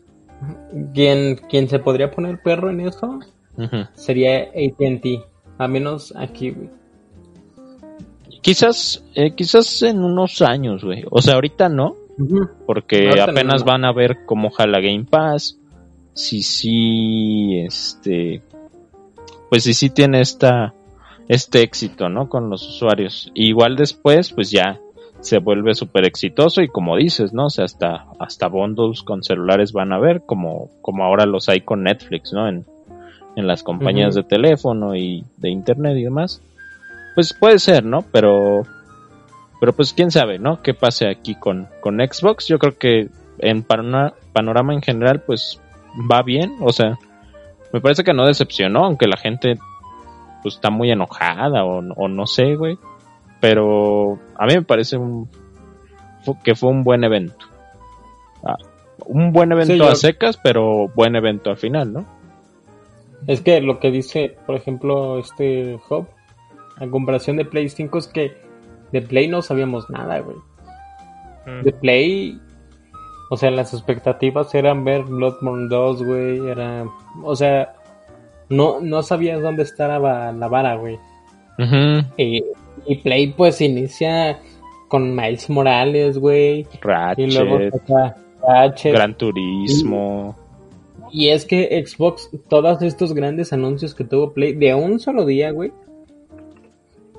quien, 0.93 1.35
quien 1.49 1.67
se 1.67 1.79
podría 1.79 2.11
poner 2.11 2.41
perro 2.41 2.69
en 2.69 2.81
eso 2.81 3.19
sería 3.93 4.43
AT&T, 4.43 5.21
a 5.57 5.67
menos 5.67 6.13
aquí, 6.15 6.51
güey. 6.51 6.69
Quizás, 8.41 9.05
eh, 9.15 9.33
quizás 9.35 9.81
en 9.83 10.03
unos 10.03 10.41
años, 10.41 10.83
güey. 10.83 11.05
O 11.09 11.21
sea, 11.21 11.35
ahorita 11.35 11.69
no, 11.69 11.95
porque 12.65 13.09
apenas 13.21 13.61
no. 13.61 13.65
van 13.65 13.85
a 13.85 13.93
ver 13.93 14.25
cómo 14.25 14.49
jala 14.49 14.79
Game 14.79 15.05
Pass. 15.09 15.59
Si 16.13 16.43
sí, 16.43 17.59
este, 17.65 18.41
pues 19.49 19.63
si 19.63 19.73
sí 19.73 19.89
tiene 19.89 20.21
esta, 20.21 20.73
este 21.27 21.61
éxito, 21.61 22.09
¿no? 22.09 22.29
Con 22.29 22.49
los 22.49 22.67
usuarios. 22.67 23.31
igual 23.33 23.75
después, 23.75 24.31
pues 24.33 24.51
ya 24.51 24.79
se 25.21 25.37
vuelve 25.39 25.73
súper 25.73 26.05
exitoso 26.05 26.61
y 26.61 26.67
como 26.67 26.97
dices, 26.97 27.31
¿no? 27.33 27.45
O 27.45 27.49
sea, 27.49 27.63
hasta, 27.65 28.05
hasta 28.19 28.47
bundles 28.47 29.03
con 29.03 29.23
celulares 29.23 29.71
van 29.71 29.93
a 29.93 29.99
ver, 29.99 30.23
como, 30.25 30.69
como 30.81 31.05
ahora 31.05 31.25
los 31.25 31.47
hay 31.47 31.61
con 31.61 31.83
Netflix, 31.83 32.33
¿no? 32.33 32.47
En, 32.49 32.65
en 33.35 33.47
las 33.47 33.63
compañías 33.63 34.15
de 34.15 34.23
teléfono 34.23 34.95
y 34.95 35.23
de 35.37 35.49
internet 35.49 35.97
y 35.97 36.03
demás. 36.03 36.41
Pues 37.15 37.33
puede 37.33 37.59
ser, 37.59 37.85
¿no? 37.85 38.03
Pero, 38.11 38.63
pero 39.59 39.73
pues 39.73 39.93
quién 39.93 40.11
sabe, 40.11 40.39
¿no? 40.39 40.61
¿Qué 40.61 40.73
pase 40.73 41.07
aquí 41.07 41.35
con, 41.35 41.67
con 41.79 41.99
Xbox? 41.99 42.47
Yo 42.47 42.59
creo 42.59 42.77
que 42.77 43.07
en 43.39 43.63
panora- 43.63 44.13
panorama 44.33 44.73
en 44.73 44.81
general, 44.81 45.21
pues 45.25 45.61
va 46.11 46.21
bien. 46.21 46.55
O 46.59 46.73
sea, 46.73 46.99
me 47.71 47.79
parece 47.79 48.03
que 48.03 48.13
no 48.13 48.25
decepcionó, 48.27 48.83
aunque 48.83 49.07
la 49.07 49.17
gente 49.17 49.57
pues 50.43 50.55
está 50.55 50.69
muy 50.69 50.91
enojada 50.91 51.65
o, 51.65 51.79
o 51.79 52.07
no 52.07 52.27
sé, 52.27 52.55
güey. 52.55 52.77
Pero 53.39 54.19
a 54.37 54.45
mí 54.45 54.53
me 54.53 54.61
parece 54.61 54.97
un, 54.97 55.27
que 56.43 56.53
fue 56.55 56.69
un 56.69 56.83
buen 56.83 57.03
evento. 57.03 57.45
Ah, 58.43 58.57
un 59.05 59.33
buen 59.33 59.51
evento 59.51 59.73
Sí, 59.73 59.79
yo- 59.79 59.89
a 59.89 59.95
secas, 59.95 60.37
pero 60.37 60.89
buen 60.95 61.15
evento 61.15 61.49
al 61.49 61.57
final, 61.57 61.91
¿no? 61.91 62.05
Es 63.27 63.41
que 63.41 63.61
lo 63.61 63.79
que 63.79 63.89
dice, 63.89 64.35
por 64.45 64.55
ejemplo, 64.55 65.17
este 65.17 65.79
Hub, 65.89 66.07
a 66.77 66.87
comparación 66.87 67.37
de 67.37 67.45
Play 67.45 67.69
5 67.69 67.97
es 67.97 68.07
que 68.07 68.37
de 68.91 69.01
Play 69.01 69.27
no 69.29 69.41
sabíamos 69.41 69.89
nada, 69.89 70.19
güey. 70.19 70.35
Mm. 71.45 71.63
De 71.63 71.71
Play, 71.71 72.41
o 73.29 73.37
sea, 73.37 73.49
las 73.51 73.73
expectativas 73.73 74.53
eran 74.55 74.83
ver 74.83 75.03
Bloodborne 75.03 75.67
2, 75.69 76.03
güey, 76.03 76.47
era, 76.49 76.85
o 77.23 77.35
sea, 77.35 77.73
no, 78.55 78.79
no 78.79 79.03
sabías 79.03 79.41
dónde 79.41 79.63
estaba 79.63 80.31
la 80.31 80.47
vara, 80.47 80.75
güey. 80.75 80.99
Y, 82.17 82.43
y 82.87 82.95
Play 82.97 83.27
pues 83.27 83.61
inicia 83.61 84.39
con 84.87 85.15
Miles 85.15 85.49
Morales, 85.49 86.17
güey, 86.17 86.67
y 87.17 87.25
luego 87.31 87.57
Ratchet, 87.57 87.73
saca 87.73 88.17
Ratchet. 88.47 88.93
Gran 88.93 89.17
Turismo. 89.17 90.35
Y 91.11 91.29
es 91.29 91.45
que 91.45 91.83
Xbox, 91.85 92.29
todos 92.47 92.81
estos 92.81 93.13
grandes 93.13 93.53
anuncios 93.53 93.93
que 93.95 94.03
tuvo 94.03 94.33
Play 94.33 94.53
de 94.53 94.73
un 94.73 94.99
solo 94.99 95.25
día, 95.25 95.51
güey. 95.51 95.71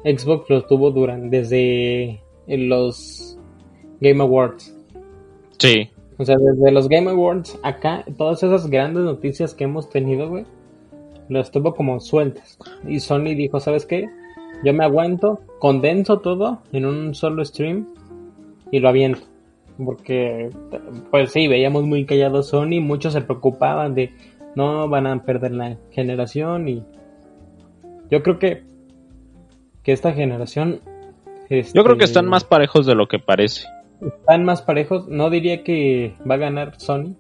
Xbox 0.05 0.51
los 0.51 0.66
tuvo 0.66 0.91
durante 0.91 1.37
desde 1.37 2.20
los 2.47 3.39
Game 4.01 4.22
Awards. 4.22 4.74
Sí, 5.59 5.89
O 6.18 6.24
sea, 6.24 6.37
desde 6.37 6.70
los 6.70 6.89
Game 6.89 7.11
Awards 7.11 7.59
acá, 7.62 8.05
todas 8.18 8.43
esas 8.43 8.68
grandes 8.68 9.05
noticias 9.05 9.55
que 9.55 9.64
hemos 9.64 9.89
tenido, 9.89 10.28
güey, 10.28 10.45
las 11.29 11.51
tuvo 11.51 11.75
como 11.75 12.01
sueltas. 12.01 12.59
Y 12.87 13.01
Sony 13.01 13.35
dijo, 13.37 13.61
¿sabes 13.61 13.87
qué? 13.87 14.09
Yo 14.64 14.72
me 14.72 14.85
aguanto, 14.85 15.41
condenso 15.59 16.20
todo 16.20 16.62
en 16.72 16.87
un 16.87 17.14
solo 17.14 17.45
stream 17.45 17.87
y 18.70 18.81
lo 18.81 18.89
aviento. 18.89 19.20
Porque, 19.85 20.51
pues 21.11 21.33
sí, 21.33 21.49
veíamos 21.49 21.85
muy 21.85 22.05
callado 22.05 22.43
Sony, 22.43 22.81
muchos 22.81 23.12
se 23.12 23.20
preocupaban 23.20 23.95
de, 23.95 24.12
no, 24.55 24.89
van 24.89 25.07
a 25.07 25.22
perder 25.25 25.53
la 25.53 25.77
generación 25.91 26.68
y 26.68 26.85
yo 28.11 28.22
creo 28.22 28.39
que, 28.39 28.62
que 29.83 29.93
esta 29.93 30.12
generación... 30.12 30.81
yo 31.51 31.85
creo 31.85 31.97
que 31.97 32.05
este, 32.05 32.18
están 32.18 32.27
más 32.27 32.45
parejos 32.45 32.87
de 32.87 32.95
lo 32.95 33.09
que 33.09 33.18
parece. 33.18 33.66
están 34.01 34.45
más 34.45 34.62
parejos. 34.62 35.09
No 35.09 35.31
diría 35.31 35.64
que 35.64 36.14
va 36.29 36.37
a 36.37 36.39
ganar 36.39 36.81
Sony. 36.81 37.16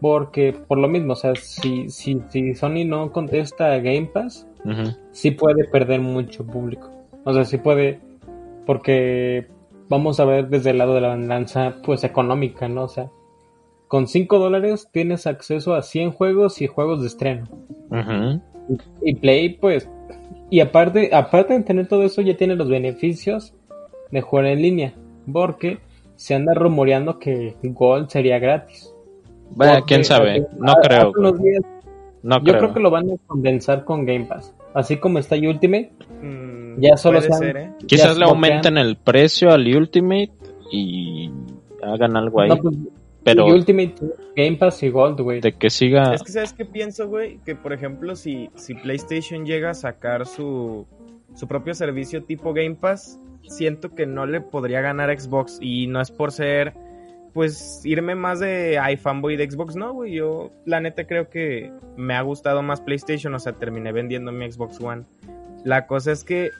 Porque 0.00 0.52
por 0.52 0.78
lo 0.78 0.88
mismo, 0.88 1.12
o 1.12 1.16
sea, 1.16 1.34
si, 1.34 1.90
si, 1.90 2.20
si 2.30 2.54
Sony 2.54 2.84
no 2.86 3.12
contesta 3.12 3.72
a 3.72 3.78
Game 3.78 4.10
Pass, 4.12 4.46
Ujú. 4.64 4.96
sí 5.12 5.30
puede 5.32 5.64
perder 5.64 6.00
mucho 6.00 6.46
público. 6.46 6.90
O 7.24 7.34
sea, 7.34 7.44
sí 7.44 7.58
puede, 7.58 8.00
porque 8.66 9.46
vamos 9.88 10.18
a 10.20 10.24
ver 10.24 10.48
desde 10.48 10.70
el 10.70 10.78
lado 10.78 10.94
de 10.94 11.02
la 11.02 11.08
balanza, 11.08 11.76
pues 11.84 12.04
económica, 12.04 12.68
¿no? 12.68 12.84
O 12.84 12.88
sea, 12.88 13.10
con 13.88 14.06
5 14.06 14.38
dólares 14.38 14.88
tienes 14.92 15.26
acceso 15.26 15.74
a 15.74 15.82
100 15.82 16.12
juegos 16.12 16.62
y 16.62 16.66
juegos 16.66 17.00
de 17.00 17.08
estreno. 17.08 17.48
Ujú. 17.90 18.40
Y 19.02 19.16
Play, 19.16 19.50
pues, 19.50 19.88
y 20.48 20.60
aparte, 20.60 21.10
aparte 21.12 21.54
de 21.54 21.64
tener 21.64 21.88
todo 21.88 22.04
eso, 22.04 22.22
ya 22.22 22.36
tiene 22.36 22.56
los 22.56 22.68
beneficios 22.68 23.54
de 24.10 24.20
jugar 24.20 24.46
en 24.46 24.62
línea. 24.62 24.94
Porque 25.32 25.78
se 26.16 26.34
anda 26.34 26.54
rumoreando 26.54 27.18
que 27.18 27.56
Gold 27.62 28.08
sería 28.08 28.38
gratis. 28.38 28.94
Bueno, 29.54 29.72
Porque 29.74 29.84
quién 29.94 30.04
sabe. 30.04 30.46
No 30.58 30.74
creo. 30.82 31.12
unos 31.16 31.40
días 31.42 31.62
No 32.22 32.38
yo 32.38 32.44
creo. 32.44 32.58
creo 32.58 32.74
que 32.74 32.80
lo 32.80 32.90
van 32.90 33.10
a 33.10 33.14
condensar 33.26 33.84
con 33.84 34.04
Game 34.04 34.26
Pass. 34.26 34.54
Así 34.74 34.96
como 34.98 35.18
está 35.18 35.36
Ultimate, 35.36 35.92
Mm, 36.22 36.80
Ya 36.80 36.96
solo 36.98 37.20
sean- 37.22 37.38
ser, 37.38 37.56
¿eh? 37.56 37.72
Quizás 37.86 38.16
le 38.18 38.24
aumenten 38.26 38.76
el 38.78 38.96
precio 38.96 39.50
al 39.50 39.66
Ultimate 39.74 40.30
y 40.70 41.30
hagan 41.82 42.16
algo 42.16 42.40
ahí. 42.42 42.48
No, 42.50 42.56
pues, 42.58 42.76
pero 43.24 43.48
y 43.48 43.52
Ultimate, 43.52 43.94
Game 44.36 44.56
Pass 44.56 44.82
y 44.82 44.90
Gold, 44.90 45.20
güey. 45.20 45.40
de 45.40 45.52
que 45.52 45.70
siga. 45.70 46.12
Es 46.14 46.22
que 46.22 46.30
sabes 46.32 46.52
qué 46.52 46.64
pienso, 46.66 47.08
güey, 47.08 47.38
que 47.44 47.56
por 47.56 47.72
ejemplo 47.72 48.14
si, 48.16 48.50
si 48.54 48.74
PlayStation 48.74 49.44
llega 49.46 49.70
a 49.70 49.74
sacar 49.74 50.26
su, 50.26 50.86
su 51.34 51.48
propio 51.48 51.74
servicio 51.74 52.22
tipo 52.24 52.52
Game 52.52 52.74
Pass, 52.76 53.18
siento 53.48 53.94
que 53.94 54.06
no 54.06 54.26
le 54.26 54.40
podría 54.42 54.80
ganar 54.82 55.10
a 55.10 55.18
Xbox 55.18 55.58
y 55.60 55.86
no 55.86 56.00
es 56.02 56.10
por 56.10 56.30
ser, 56.32 56.74
pues 57.32 57.82
irme 57.84 58.14
más 58.14 58.40
de 58.40 58.80
iFanboy 58.92 59.36
de 59.36 59.50
Xbox, 59.50 59.76
no, 59.76 59.92
güey, 59.92 60.14
yo 60.14 60.50
la 60.64 60.80
neta 60.80 61.06
creo 61.06 61.28
que 61.28 61.72
me 61.96 62.14
ha 62.14 62.22
gustado 62.22 62.62
más 62.62 62.80
PlayStation, 62.80 63.34
o 63.34 63.38
sea, 63.38 63.52
terminé 63.52 63.92
vendiendo 63.92 64.32
mi 64.32 64.50
Xbox 64.50 64.80
One. 64.80 65.04
La 65.64 65.86
cosa 65.86 66.12
es 66.12 66.24
que 66.24 66.50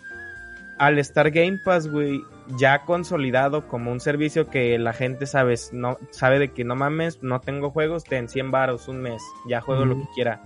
al 0.78 0.98
estar 0.98 1.30
Game 1.30 1.58
Pass, 1.64 1.88
güey, 1.88 2.22
ya 2.56 2.84
consolidado 2.84 3.68
como 3.68 3.92
un 3.92 4.00
servicio 4.00 4.48
que 4.48 4.78
la 4.78 4.92
gente 4.92 5.26
sabes, 5.26 5.72
no, 5.72 5.98
sabe 6.10 6.38
de 6.38 6.52
que 6.52 6.64
no 6.64 6.74
mames, 6.74 7.22
no 7.22 7.40
tengo 7.40 7.70
juegos, 7.70 8.04
ten 8.04 8.28
100 8.28 8.50
baros 8.50 8.88
un 8.88 9.02
mes, 9.02 9.22
ya 9.46 9.60
juego 9.60 9.84
lo 9.84 9.96
que 9.96 10.08
quiera. 10.14 10.42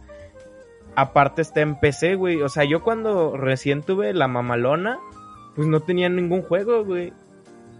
Aparte 0.96 1.42
está 1.42 1.60
en 1.60 1.78
PC, 1.78 2.16
güey, 2.16 2.42
o 2.42 2.48
sea, 2.48 2.64
yo 2.64 2.82
cuando 2.82 3.36
recién 3.36 3.82
tuve 3.82 4.12
la 4.12 4.28
mamalona, 4.28 4.98
pues 5.54 5.68
no 5.68 5.80
tenía 5.80 6.08
ningún 6.08 6.42
juego, 6.42 6.84
güey. 6.84 7.12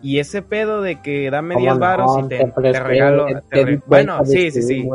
Y 0.04 0.18
ese 0.18 0.42
pedo 0.42 0.82
de 0.82 1.00
que 1.00 1.30
dame 1.30 1.56
10 1.56 1.68
¿Cómo 1.72 1.80
varos 1.80 2.16
no? 2.18 2.26
y 2.26 2.28
te, 2.28 2.44
te 2.44 2.80
regalo... 2.80 3.26
te 3.50 3.64
re- 3.64 3.80
Bueno, 3.86 4.24
sí, 4.26 4.50
sí, 4.50 4.62
sí. 4.62 4.88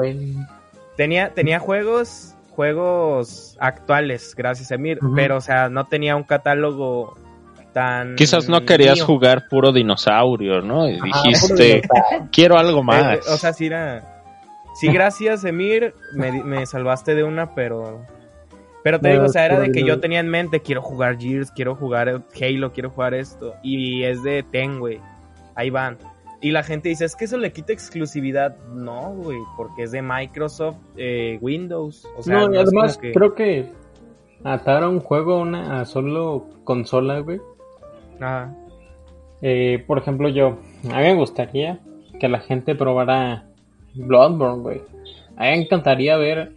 Tenía, 0.96 1.34
tenía 1.34 1.60
juegos, 1.60 2.36
juegos 2.52 3.58
actuales, 3.60 4.36
gracias 4.36 4.72
a 4.72 4.76
Emir, 4.76 5.00
pero 5.16 5.38
o 5.38 5.42
sea, 5.42 5.68
no 5.70 5.86
tenía 5.86 6.16
un 6.16 6.24
catálogo 6.24 7.16
tan... 7.74 8.16
Quizás 8.16 8.48
no 8.50 8.62
querías 8.66 8.98
mío. 8.98 9.06
jugar 9.06 9.48
puro 9.50 9.72
dinosaurio, 9.72 10.62
¿no? 10.62 10.88
Y 10.88 11.00
dijiste, 11.02 11.82
quiero 12.32 12.58
algo 12.58 12.80
Eh, 12.82 12.84
más. 12.84 13.28
o 13.30 13.38
sea, 13.38 13.52
sí 13.54 13.66
era... 13.66 14.04
Sí, 14.76 14.88
gracias, 14.92 15.44
Emir, 15.44 15.94
me, 16.14 16.32
di- 16.32 16.44
me 16.44 16.66
salvaste 16.66 17.16
de 17.16 17.24
una, 17.24 17.54
pero... 17.56 18.06
Pero 18.84 19.00
te 19.00 19.10
No, 19.10 19.14
digo, 19.14 19.26
o 19.26 19.30
sea, 19.30 19.46
era 19.46 19.60
de 19.60 19.72
que 19.72 19.84
yo 19.84 20.00
tenía 20.00 20.20
en 20.22 20.30
mente, 20.30 20.62
quiero 20.62 20.82
jugar 20.82 21.20
Gears, 21.20 21.52
quiero 21.52 21.76
jugar 21.76 22.24
Halo, 22.42 22.72
quiero 22.72 22.90
jugar 22.90 23.14
esto. 23.14 23.56
Y 23.62 24.04
es 24.04 24.24
de 24.24 24.44
Ten, 24.44 24.80
güey. 24.80 25.00
Ahí 25.56 25.70
van. 25.70 25.98
Y 26.42 26.52
la 26.52 26.64
gente 26.64 26.88
dice, 26.88 27.04
es 27.04 27.18
que 27.18 27.26
eso 27.26 27.38
le 27.38 27.52
quita 27.52 27.74
exclusividad. 27.74 28.56
No, 28.74 29.14
güey, 29.14 29.40
porque 29.58 29.84
es 29.84 29.92
de 29.92 30.02
Microsoft 30.02 30.78
eh, 30.96 31.38
Windows. 31.42 32.08
O 32.16 32.24
sea, 32.24 32.48
no, 32.48 32.54
y 32.54 32.58
además 32.58 32.98
que- 32.98 33.12
creo 33.12 33.36
que 33.36 33.66
atar 34.46 34.84
a 34.84 34.88
un 34.90 35.02
juego 35.02 35.34
a 35.34 35.38
una 35.42 35.82
a 35.82 35.86
solo 35.86 36.46
consola, 36.64 37.20
güey. 37.20 37.42
Ajá. 38.22 38.56
Eh, 39.42 39.84
por 39.88 39.98
ejemplo, 39.98 40.30
yo, 40.30 40.58
a 40.92 40.98
mí 40.98 41.04
me 41.04 41.16
gustaría 41.16 41.80
que 42.20 42.30
la 42.30 42.40
gente 42.40 42.76
probara 42.76 43.46
Bloodborne, 43.96 44.62
güey. 44.62 44.82
A 45.36 45.44
mí 45.44 45.48
me 45.50 45.62
encantaría 45.64 46.16
ver 46.18 46.54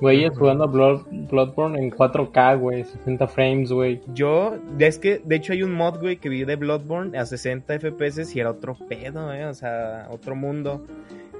güeyes 0.00 0.36
jugando 0.36 0.68
Blood, 0.68 1.02
Bloodborne 1.10 1.78
en 1.78 1.90
4K, 1.90 2.58
güey, 2.58 2.84
60 2.84 3.26
frames, 3.28 3.72
güey. 3.72 4.00
Yo, 4.14 4.56
es 4.78 4.98
que, 4.98 5.20
de 5.24 5.36
hecho 5.36 5.52
hay 5.52 5.62
un 5.62 5.72
mod, 5.72 6.00
güey, 6.00 6.16
que 6.16 6.28
vi 6.28 6.44
de 6.44 6.56
Bloodborne 6.56 7.16
a 7.18 7.26
60 7.26 7.78
FPS 7.78 8.34
y 8.34 8.40
era 8.40 8.50
otro 8.50 8.76
pedo, 8.88 9.32
eh, 9.32 9.46
o 9.46 9.54
sea, 9.54 10.08
otro 10.10 10.34
mundo. 10.34 10.84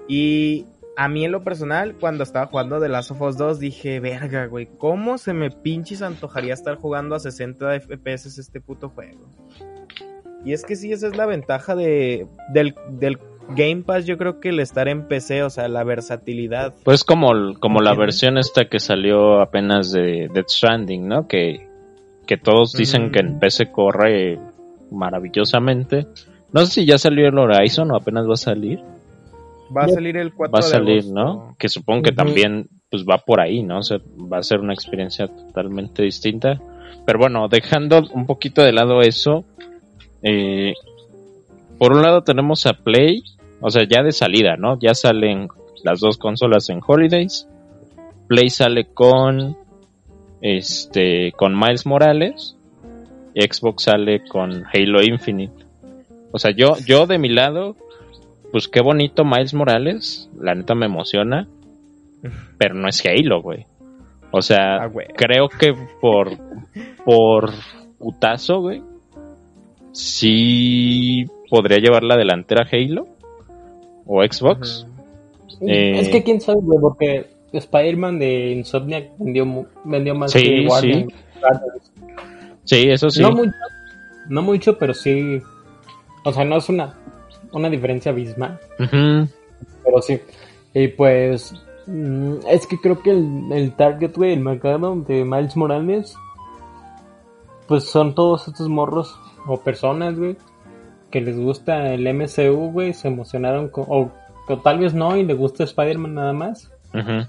Y 0.09 0.67
a 0.97 1.09
mí 1.09 1.25
en 1.25 1.33
lo 1.33 1.43
personal, 1.43 1.97
cuando 1.99 2.23
estaba 2.23 2.47
jugando 2.47 2.81
The 2.81 2.89
Last 2.89 3.11
of 3.11 3.21
Us 3.21 3.37
2, 3.37 3.59
dije, 3.59 4.01
verga, 4.01 4.47
güey, 4.47 4.69
¿cómo 4.79 5.19
se 5.19 5.33
me 5.33 5.51
pinches 5.51 6.03
antojaría 6.03 6.55
estar 6.55 6.77
jugando 6.77 7.15
a 7.15 7.21
60 7.21 7.81
FPS 7.81 8.39
este 8.39 8.61
puto 8.61 8.91
juego? 8.91 9.29
Y 10.45 10.53
es 10.53 10.65
que 10.65 10.77
sí, 10.77 10.93
esa 10.93 11.07
es 11.07 11.17
la 11.17 11.27
ventaja 11.27 11.75
de, 11.75 12.27
del, 12.53 12.75
del 12.91 13.19
Game 13.51 13.83
Pass, 13.83 14.07
yo 14.07 14.17
creo 14.17 14.41
que 14.41 14.49
el 14.49 14.61
estar 14.61 14.89
en 14.89 15.07
PC, 15.07 15.43
o 15.43 15.51
sea, 15.51 15.69
la 15.69 15.85
versatilidad. 15.85 16.75
Pues 16.85 17.05
como, 17.05 17.55
como 17.61 17.81
la 17.81 17.95
versión 17.95 18.39
esta 18.39 18.67
que 18.67 18.81
salió 18.81 19.41
apenas 19.41 19.93
de 19.93 20.29
Death 20.33 20.49
Stranding, 20.49 21.07
¿no? 21.07 21.29
Que, 21.29 21.69
que 22.27 22.37
todos 22.37 22.73
dicen 22.73 23.11
que 23.13 23.21
en 23.21 23.39
PC 23.39 23.71
corre 23.71 24.39
maravillosamente. 24.91 26.07
No 26.53 26.65
sé 26.65 26.73
si 26.73 26.87
ya 26.87 26.99
salió 26.99 27.29
el 27.29 27.39
Horizon 27.39 27.91
o 27.91 27.97
apenas 27.97 28.29
va 28.29 28.35
a 28.35 28.37
salir. 28.37 28.81
Va 29.77 29.85
a 29.85 29.89
salir 29.89 30.17
el 30.17 30.33
4 30.33 30.53
Va 30.53 30.59
a 30.61 30.63
salir. 30.63 31.07
¿no? 31.07 31.57
Que 31.59 31.69
supongo 31.69 32.03
que 32.03 32.13
también 32.13 32.69
pues 32.91 33.05
va 33.05 33.19
por 33.19 33.41
ahí, 33.41 33.63
¿no? 33.63 33.79
O 33.79 33.83
sea, 33.83 33.99
va 34.33 34.39
a 34.39 34.43
ser 34.43 34.61
una 34.61 34.73
experiencia 34.73 35.27
totalmente 35.27 36.03
distinta. 36.03 36.61
Pero 37.05 37.19
bueno, 37.19 37.49
dejando 37.49 38.03
un 38.13 38.27
poquito 38.27 38.63
de 38.63 38.73
lado 38.73 39.01
eso, 39.01 39.45
eh, 40.23 40.75
por 41.79 41.93
un 41.93 42.03
lado 42.03 42.23
tenemos 42.23 42.67
a 42.67 42.75
Play, 42.75 43.23
o 43.67 43.71
sea, 43.71 43.85
ya 43.89 44.03
de 44.03 44.13
salida, 44.13 44.57
¿no? 44.59 44.79
Ya 44.79 44.93
salen 44.93 45.49
las 45.83 45.99
dos 45.99 46.19
consolas 46.19 46.69
en 46.69 46.81
Holidays. 46.87 47.49
Play 48.29 48.51
sale 48.51 48.93
con 48.93 49.57
este 50.43 51.33
con 51.33 51.59
Miles 51.59 51.87
Morales. 51.87 52.59
Xbox 53.35 53.85
sale 53.85 54.23
con 54.29 54.65
Halo 54.71 55.03
Infinite. 55.03 55.65
O 56.31 56.39
sea, 56.39 56.51
yo 56.51 56.77
yo 56.87 57.07
de 57.07 57.17
mi 57.19 57.31
lado 57.31 57.75
pues 58.53 58.69
qué 58.69 58.83
bonito 58.83 59.25
Miles 59.25 59.55
Morales, 59.55 60.29
la 60.39 60.55
neta 60.55 60.75
me 60.75 60.85
emociona, 60.85 61.49
pero 62.59 62.75
no 62.75 62.87
es 62.87 63.03
Halo, 63.07 63.41
güey. 63.41 63.65
O 64.31 64.43
sea, 64.43 64.85
Ah, 64.85 64.91
creo 65.17 65.49
que 65.49 65.73
por 66.03 66.33
por 67.03 67.51
putazo, 67.99 68.61
güey, 68.61 68.83
sí 69.93 71.25
podría 71.49 71.79
llevar 71.79 72.03
la 72.03 72.19
delantera 72.19 72.69
Halo 72.71 73.14
o 74.07 74.23
Xbox. 74.23 74.87
Eh, 75.61 75.99
Es 76.01 76.09
que 76.09 76.23
quién 76.23 76.41
sabe, 76.41 76.61
güey, 76.63 76.79
porque 76.81 77.27
Spider-Man 77.53 78.19
de 78.19 78.53
Insomniac 78.53 79.11
vendió, 79.19 79.67
vendió 79.85 80.15
más 80.15 80.33
Sí, 80.33 80.43
que 80.43 80.67
Guardian. 80.67 81.09
Sí, 82.65 82.89
eso 82.91 83.11
sí. 83.11 83.23
No 83.23 83.31
mucho, 83.33 83.53
no 84.29 84.43
mucho, 84.43 84.79
pero 84.79 84.95
sí. 84.95 85.41
O 86.25 86.33
sea, 86.33 86.45
no 86.45 86.57
es 86.57 86.69
una, 86.69 86.95
una 87.53 87.69
diferencia 87.69 88.11
abismal, 88.13 88.59
pero 88.79 90.01
sí. 90.01 90.19
Y 90.73 90.89
pues, 90.89 91.55
mm, 91.87 92.37
es 92.49 92.67
que 92.67 92.79
creo 92.79 93.01
que 93.03 93.11
el, 93.11 93.53
el 93.53 93.73
target, 93.77 94.17
güey, 94.17 94.33
el 94.33 94.41
mercado 94.41 94.97
de 95.07 95.25
Miles 95.25 95.57
Morales, 95.57 96.15
pues 97.69 97.85
son 97.85 98.15
todos 98.15 98.49
estos 98.49 98.69
morros 98.69 99.15
o 99.47 99.59
personas, 99.61 100.19
güey, 100.19 100.37
que 101.15 101.21
les 101.21 101.39
gusta 101.39 101.95
el 101.95 102.13
MCU, 102.13 102.73
güey, 102.73 102.93
se 102.93 103.07
emocionaron, 103.07 103.69
con, 103.69 103.85
o, 103.87 104.11
o 104.49 104.59
tal 104.59 104.81
vez 104.81 104.95
no, 104.95 105.17
y 105.17 105.23
les 105.23 105.39
gusta 105.39 105.63
Spider-Man 105.63 106.15
nada 106.15 106.33
más. 106.33 106.73
Ujú. 106.93 107.25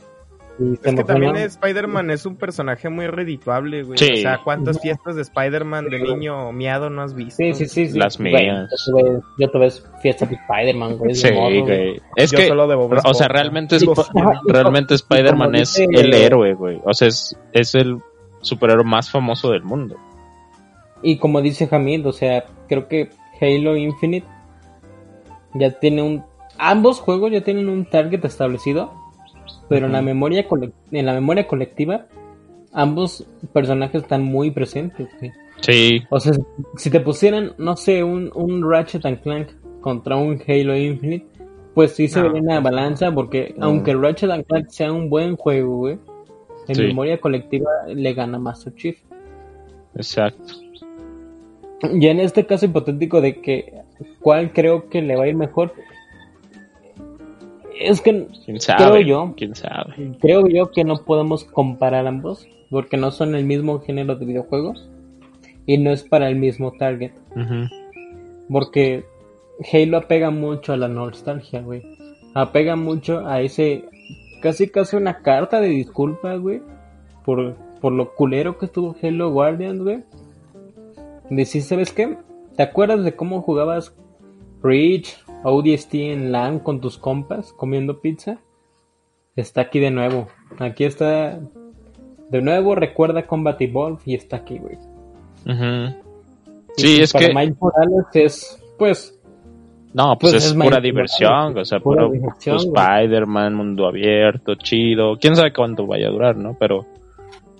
Y 0.58 0.76
se 0.78 0.90
Es 0.90 0.96
que 0.96 1.04
también. 1.04 1.36
Spider-Man 1.36 2.10
es 2.10 2.26
un 2.26 2.36
personaje 2.36 2.90
muy 2.90 3.06
redituable, 3.06 3.84
güey. 3.84 4.00
Sí. 4.00 4.12
O 4.12 4.18
sea, 4.18 4.40
¿cuántas 4.44 4.82
fiestas 4.82 5.16
de 5.18 5.22
Spider-Man 5.22 5.90
de 5.92 6.00
niño 6.00 6.52
miado 6.52 6.90
no 6.90 7.04
has 7.04 7.14
visto? 7.14 7.36
Sí, 7.38 7.54
sí, 7.54 7.68
sí. 7.68 7.90
sí. 7.90 8.00
Las 8.00 8.18
Güey, 8.18 8.34
mías. 8.34 8.72
Yo 8.88 8.96
te 8.96 9.04
ves, 9.04 9.24
yo 9.38 9.52
te 9.52 9.58
ves 9.60 9.88
fiesta 10.02 10.26
de 10.26 10.34
Spider-Man, 10.36 10.98
güey. 10.98 11.10
de 11.10 11.16
Sí, 11.16 11.30
güey. 11.32 12.02
Es 12.16 12.32
Yo 12.32 12.40
que, 12.40 12.48
solo 12.48 12.68
de 12.68 12.74
Bob 12.74 12.92
o 13.06 13.14
sea, 13.14 13.28
realmente, 13.28 13.76
y 13.76 14.52
realmente 14.52 14.96
y 14.96 14.96
Spider-Man 14.96 15.54
es 15.54 15.78
el 15.78 16.12
héroe, 16.12 16.56
güey. 16.56 16.82
O 16.84 16.94
sea, 16.96 17.08
es, 17.08 17.38
es 17.54 17.76
el 17.76 18.00
superhéroe 18.42 18.84
más 18.84 19.12
famoso 19.12 19.52
del 19.52 19.62
mundo. 19.62 19.96
Y 21.04 21.18
como 21.18 21.40
dice 21.40 21.70
Hamid, 21.70 22.08
o 22.08 22.14
sea, 22.14 22.46
creo 22.68 22.88
que 22.88 23.12
Halo 23.42 23.76
Infinite 23.76 24.28
ya 25.56 25.72
tiene 25.80 26.02
un... 26.02 26.24
Ambos 26.58 27.00
juegos 27.00 27.32
ya 27.32 27.42
tienen 27.42 27.68
un 27.70 27.86
target 27.86 28.24
establecido, 28.26 28.94
pero 29.68 29.88
en, 29.88 29.92
la 29.94 30.02
memoria 30.02 30.46
en 30.92 31.06
la 31.06 31.14
memoria 31.14 31.48
colectiva 31.48 32.06
ambos 32.72 33.26
personajes 33.54 34.04
están 34.04 34.24
muy 34.24 34.52
presentes. 34.52 35.08
Sí, 35.62 36.02
O 36.10 36.20
sea, 36.20 36.34
si 36.78 36.90
te 36.90 37.00
pusieran, 37.00 37.54
no 37.58 37.76
sé, 37.78 38.04
un, 38.04 38.32
un 38.36 38.70
Ratchet 38.70 39.06
and 39.06 39.22
Clank 39.22 39.48
contra 39.82 40.16
un 40.18 40.42
Halo 40.48 40.76
Infinite, 40.76 41.26
pues 41.74 41.94
sí 41.96 42.08
se 42.08 42.20
No. 42.20 42.26
vería 42.28 42.42
una 42.42 42.60
balanza, 42.60 43.12
porque 43.14 43.54
Mm. 43.58 43.64
aunque 43.64 43.94
Ratchet 43.96 44.30
and 44.32 44.46
Clank 44.46 44.68
sea 44.70 44.92
un 44.92 45.10
buen 45.10 45.36
juego, 45.38 45.78
güey, 45.78 45.98
en 46.68 46.76
Sí. 46.76 46.82
memoria 46.84 47.20
colectiva 47.20 47.70
le 47.88 48.14
gana 48.14 48.38
Master 48.40 48.74
Chief. 48.76 48.98
exacto. 49.98 50.56
Y 52.00 52.08
en 52.08 52.20
este 52.20 52.46
caso 52.46 52.66
hipotético 52.66 53.22
de 53.22 53.42
que 53.42 53.74
cuál 54.20 54.52
creo 54.52 54.90
que 54.90 55.02
le 55.02 55.16
va 55.16 55.26
a 55.26 55.28
ir 55.28 55.36
mejor, 55.36 55.74
es 57.80 58.02
que 58.02 58.28
¿Quién 58.46 58.62
sabe? 58.62 58.84
Creo 58.84 59.00
yo. 59.02 59.34
¿Quién 59.36 59.56
sabe? 59.56 60.18
creo 60.22 60.48
yo 60.48 60.72
que 60.72 60.84
no 60.84 60.98
podemos 60.98 61.44
comparar 61.44 62.08
ambos, 62.08 62.48
porque 62.70 62.98
no 62.98 63.12
son 63.12 63.36
el 63.36 63.46
mismo 63.46 63.80
género 63.80 64.16
de 64.16 64.26
videojuegos 64.26 64.90
y 65.66 65.78
no 65.78 65.92
es 65.92 66.04
para 66.04 66.30
el 66.30 66.36
mismo 66.36 66.72
target. 66.72 67.12
Porque 68.50 69.06
Halo 69.72 69.98
apega 69.98 70.30
mucho 70.30 70.74
a 70.74 70.78
la 70.78 70.88
nostalgia, 70.88 71.62
güey. 71.62 71.84
Apega 72.34 72.76
mucho 72.76 73.26
a 73.26 73.42
ese. 73.42 73.86
Casi 74.42 74.70
casi 74.70 74.96
una 74.96 75.22
carta 75.22 75.60
de 75.60 75.70
disculpas, 75.70 76.40
güey. 76.40 76.62
Por, 77.24 77.56
por 77.82 77.94
lo 77.94 78.14
culero 78.14 78.58
que 78.58 78.66
estuvo 78.66 78.96
Halo 79.02 79.32
Guardians, 79.32 79.82
güey. 79.82 80.04
Decir, 81.30 81.64
¿sabes 81.64 81.92
qué? 81.92 82.18
¿Te 82.56 82.64
acuerdas 82.64 83.04
de 83.04 83.16
cómo 83.16 83.42
jugabas 83.42 83.96
Reach, 84.62 85.18
ODST 85.44 85.96
en 85.96 86.32
LAN 86.32 86.60
con 86.60 86.82
tus 86.82 86.98
compas 86.98 87.54
comiendo 87.54 88.00
pizza? 88.00 88.38
Está 89.36 89.62
aquí 89.62 89.80
de 89.80 89.92
nuevo. 89.92 90.28
Aquí 90.60 90.86
está. 90.86 91.40
De 92.30 92.42
nuevo, 92.42 92.76
recuerda 92.76 93.28
Combat 93.28 93.62
Evolve 93.62 94.00
y 94.06 94.16
está 94.16 94.38
aquí, 94.38 94.58
güey. 94.58 94.78
Y 95.46 96.82
Sí, 96.82 97.02
es 97.02 97.14
para 97.14 97.28
que... 97.28 97.34
Miles 97.34 97.56
Morales 97.60 98.06
es, 98.14 98.64
pues, 98.78 99.20
No, 99.94 100.18
pues, 100.18 100.34
Pues 100.34 100.46
es, 100.46 100.52
es 100.52 100.58
pura 100.58 100.80
diversión, 100.80 101.30
Morales, 101.30 101.62
o 101.62 101.66
sea, 101.66 101.80
puro. 101.80 102.12
Spider-Man, 102.14 103.54
mundo 103.54 103.88
abierto, 103.88 104.56
chido. 104.56 105.18
Quién 105.18 105.36
sabe 105.36 105.54
cuánto 105.54 105.86
vaya 105.86 106.08
a 106.08 106.12
durar, 106.12 106.36
¿no? 106.36 106.56
Pero 106.60 106.86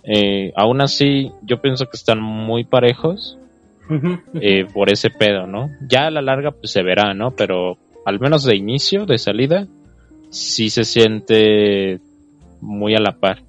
eh, 0.04 0.52
aún 0.56 0.82
así, 0.82 1.32
yo 1.44 1.62
pienso 1.62 1.86
que 1.86 1.98
están 1.98 2.22
muy 2.22 2.64
parejos 2.64 3.38
Eh, 4.42 4.66
por 4.74 4.90
ese 4.92 5.10
pedo, 5.10 5.46
¿no? 5.48 5.70
Ya 5.88 6.08
a 6.08 6.12
la 6.12 6.22
larga, 6.22 6.52
pues 6.52 6.72
se 6.72 6.82
verá, 6.84 7.14
¿no? 7.14 7.32
Pero 7.32 7.78
al 8.06 8.20
menos 8.20 8.44
de 8.44 8.56
inicio, 8.56 9.06
de 9.06 9.18
salida, 9.18 9.68
sí 10.30 10.70
se 10.70 10.84
siente 10.84 12.00
muy 12.62 12.96
a 12.96 13.00
la 13.00 13.14
par. 13.14 13.44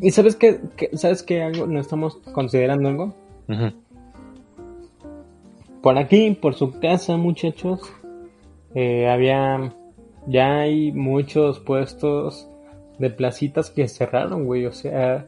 ¿Y 0.00 0.10
sabes 0.12 0.36
qué, 0.36 0.60
qué- 0.76 0.90
¿Sabes 0.96 1.22
qué 1.22 1.42
algo? 1.42 1.66
¿No 1.66 1.80
estamos 1.80 2.16
considerando 2.32 2.88
algo? 2.88 3.14
Por 5.82 5.98
aquí, 5.98 6.30
por 6.40 6.54
su 6.54 6.78
casa, 6.80 7.16
muchachos, 7.16 7.80
eh, 8.74 9.08
había... 9.08 9.72
Ya 10.26 10.58
hay 10.60 10.92
muchos 10.92 11.58
puestos 11.58 12.46
de 12.98 13.08
placitas 13.08 13.70
que 13.70 13.88
cerraron, 13.88 14.44
güey. 14.44 14.66
O 14.66 14.72
sea, 14.72 15.26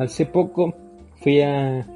hace 0.00 0.26
poco 0.26 0.74
fui 1.22 1.40
a, 1.42 1.86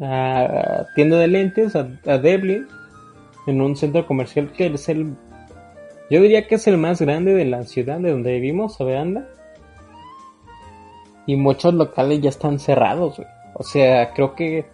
a 0.00 0.86
tienda 0.94 1.18
de 1.18 1.28
lentes, 1.28 1.76
a, 1.76 1.88
a 2.06 2.16
en 2.16 3.60
un 3.60 3.76
centro 3.76 4.06
comercial 4.06 4.52
que 4.52 4.66
es 4.66 4.88
el... 4.88 5.14
Yo 6.10 6.20
diría 6.20 6.46
que 6.46 6.56
es 6.56 6.66
el 6.66 6.78
más 6.78 7.00
grande 7.00 7.34
de 7.34 7.44
la 7.44 7.64
ciudad 7.64 7.98
de 8.00 8.10
donde 8.10 8.32
vivimos, 8.34 8.80
Aveanda. 8.80 9.28
Y 11.26 11.36
muchos 11.36 11.74
locales 11.74 12.20
ya 12.20 12.30
están 12.30 12.58
cerrados, 12.58 13.16
güey. 13.16 13.28
O 13.54 13.62
sea, 13.62 14.12
creo 14.12 14.34
que 14.34 14.66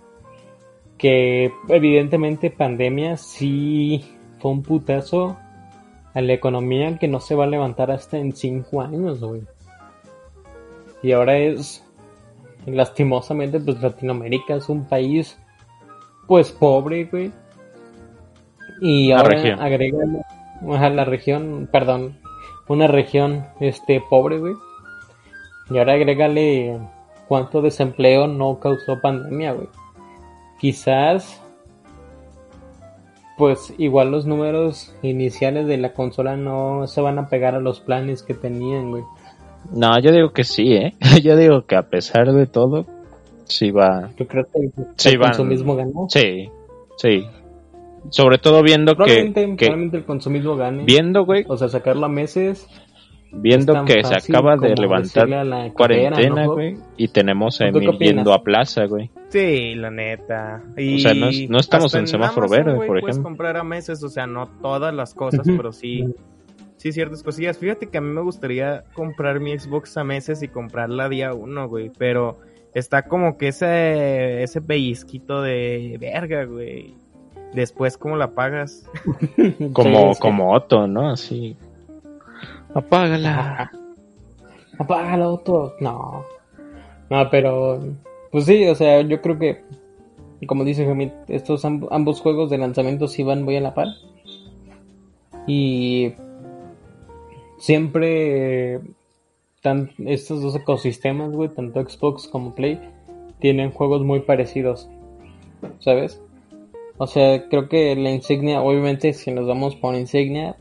que 0.99 1.53
evidentemente 1.69 2.51
pandemia 2.51 3.17
sí 3.17 4.05
fue 4.39 4.51
un 4.51 4.63
putazo 4.63 5.37
a 6.15 6.21
la 6.21 6.33
economía 6.33 6.99
que 6.99 7.09
no 7.09 7.21
se 7.21 7.35
va 7.35 7.45
a 7.45 7.49
levantar 7.49 7.91
hasta 7.91 8.19
en 8.19 8.35
cinco 8.35 8.81
años, 8.81 9.21
güey. 9.21 9.43
Y 11.03 11.13
ahora 11.13 11.37
es, 11.37 11.85
lastimosamente, 12.67 13.61
pues 13.61 13.81
Latinoamérica 13.81 14.57
es 14.57 14.69
un 14.69 14.85
país, 14.87 15.39
pues 16.27 16.53
pobre, 16.53 17.05
güey. 17.05 17.33
Y 18.81 19.09
La 19.11 19.21
ahora 19.21 19.57
agrégale 19.65 20.23
a 20.69 20.91
la 20.91 21.05
región, 21.05 21.69
perdón, 21.73 22.19
una 22.69 22.87
región, 22.87 23.47
este, 23.61 24.03
pobre, 24.11 24.39
güey. 24.39 24.55
Y 25.71 25.79
ahora 25.79 25.95
agrégale 25.95 26.79
cuánto 27.29 27.63
desempleo 27.63 28.27
no 28.27 28.61
causó 28.61 29.01
pandemia, 29.01 29.53
güey 29.53 29.69
quizás 30.59 31.43
pues 33.37 33.75
igual 33.77 34.11
los 34.11 34.27
números 34.27 34.95
iniciales 35.03 35.67
de 35.67 35.77
la 35.77 35.93
consola 35.93 36.37
no 36.37 36.87
se 36.87 37.03
van 37.03 37.19
a 37.19 37.29
pegar 37.29 37.55
a 37.55 37.61
los 37.61 37.81
planes 37.81 38.23
que 38.23 38.33
tenían, 38.33 38.91
güey. 38.91 39.05
No, 39.73 39.99
yo 40.01 40.13
digo 40.13 40.31
que 40.33 40.45
sí, 40.45 40.73
¿eh? 40.75 40.95
Yo 41.23 41.37
digo 41.37 41.67
que 41.67 41.77
a 41.77 41.83
pesar 41.83 42.33
de 42.33 42.47
todo, 42.47 42.87
sí 43.45 43.71
va. 43.71 44.11
Yo 44.19 44.27
creo 44.27 44.45
que 44.45 44.59
el, 44.61 44.73
Sí, 44.97 45.11
el 45.11 45.19
van- 45.19 45.31
consumismo 45.31 45.77
ganó. 45.77 46.07
Sí, 46.09 46.49
sí. 46.99 47.25
Sobre 48.11 48.39
todo 48.39 48.63
viendo 48.63 48.93
que, 48.93 48.97
Probablemente, 48.97 49.41
que 49.57 49.67
probablemente 49.67 49.97
el 49.97 50.05
consumismo 50.05 50.57
gane. 50.57 50.85
viendo, 50.85 51.25
güey, 51.25 51.45
O 51.49 51.57
sea, 51.57 51.69
sacarlo 51.69 52.07
a 52.07 52.09
meses. 52.09 52.67
viendo 53.33 53.85
que 53.85 54.03
se 54.05 54.15
acaba 54.15 54.57
de 54.57 54.75
levantar 54.77 55.29
la 55.29 55.73
cuarentena, 55.73 56.11
cartera, 56.17 56.45
¿no, 56.47 56.53
güey, 56.55 56.77
y 56.97 57.09
tenemos 57.09 57.61
a 57.61 57.71
¿Tú 57.73 57.81
qué 57.81 57.87
Emil 57.87 57.99
yendo 57.99 58.33
a 58.33 58.43
plaza, 58.43 58.85
güey. 58.87 59.11
Sí, 59.29 59.75
la 59.75 59.91
neta. 59.91 60.63
Y 60.77 60.95
O 60.95 60.99
sea, 61.01 61.15
no 61.15 61.29
es- 61.29 61.51
no 61.51 61.59
estamos 61.59 61.93
en 61.97 62.07
semáforo 62.07 62.49
verde, 62.49 62.77
por 62.77 62.87
Puedes 62.87 63.03
ejemplo. 63.05 63.23
comprar 63.25 63.57
a 63.57 63.65
meses, 63.65 64.03
o 64.05 64.09
sea, 64.09 64.27
no 64.29 64.47
todas 64.63 64.95
las 64.95 65.13
cosas, 65.13 65.45
pero 65.45 65.73
sí, 65.73 66.05
sí 66.77 66.93
ciertas 66.93 67.23
cosillas. 67.23 67.59
Fíjate 67.59 67.87
que 67.89 67.99
a 67.99 68.01
mí 68.01 68.09
me 68.13 68.21
gustaría 68.23 68.85
comprar 68.95 69.41
mi 69.41 69.59
Xbox 69.59 69.97
a 69.97 70.05
meses 70.05 70.43
y 70.43 70.49
comprarla 70.49 71.09
día 71.09 71.33
uno, 71.35 71.69
güey, 71.69 71.91
pero 71.99 72.39
está 72.75 73.03
como 73.03 73.37
que 73.39 73.49
ese, 73.49 74.43
ese 74.43 74.61
pellizquito 74.61 75.43
de 75.43 75.97
verga, 76.01 76.45
güey. 76.45 76.95
Después, 77.55 77.97
¿cómo 77.97 78.17
la 78.17 78.33
pagas? 78.33 78.85
Como, 79.73 80.09
Sí, 80.09 80.15
sí. 80.15 80.21
como 80.21 80.53
Otto, 80.53 80.87
¿no? 80.87 81.11
Así. 81.11 81.57
Apágala. 82.75 83.31
Ajá. 83.39 83.73
Apágalo, 84.79 85.35
Otto. 85.35 85.75
No. 85.81 86.25
No, 87.09 87.31
pero. 87.31 87.81
Pues 88.31 88.45
sí, 88.45 88.67
o 88.69 88.75
sea, 88.75 89.01
yo 89.03 89.23
creo 89.23 89.39
que. 89.39 89.63
Como 90.47 90.65
dice 90.65 90.85
Jamit, 90.85 91.13
estos 91.29 91.65
amb- 91.65 91.89
ambos 91.91 92.21
juegos 92.21 92.51
de 92.51 92.59
lanzamiento 92.59 93.09
sí 93.09 93.23
van 93.23 93.43
muy 93.43 93.57
a 93.57 93.61
la 93.63 93.73
par. 93.75 93.87
Y. 95.47 96.13
Siempre. 97.59 98.81
Tan, 99.63 99.91
estos 99.99 100.43
dos 100.43 100.55
ecosistemas, 100.55 101.33
güey, 101.33 101.49
tanto 101.49 101.83
Xbox 101.83 102.29
como 102.29 102.55
Play, 102.55 102.79
tienen 103.41 103.73
juegos 103.73 104.03
muy 104.03 104.21
parecidos. 104.21 104.89
¿Sabes? 105.81 106.23
O 106.99 107.07
sea, 107.07 107.49
creo 107.49 107.69
que 107.69 107.95
la 107.97 108.11
insignia, 108.11 108.63
obviamente, 108.63 109.13
si 109.13 109.31
nos 109.31 109.47
vamos 109.47 109.77
por 109.77 109.95
insignia, 109.95 110.57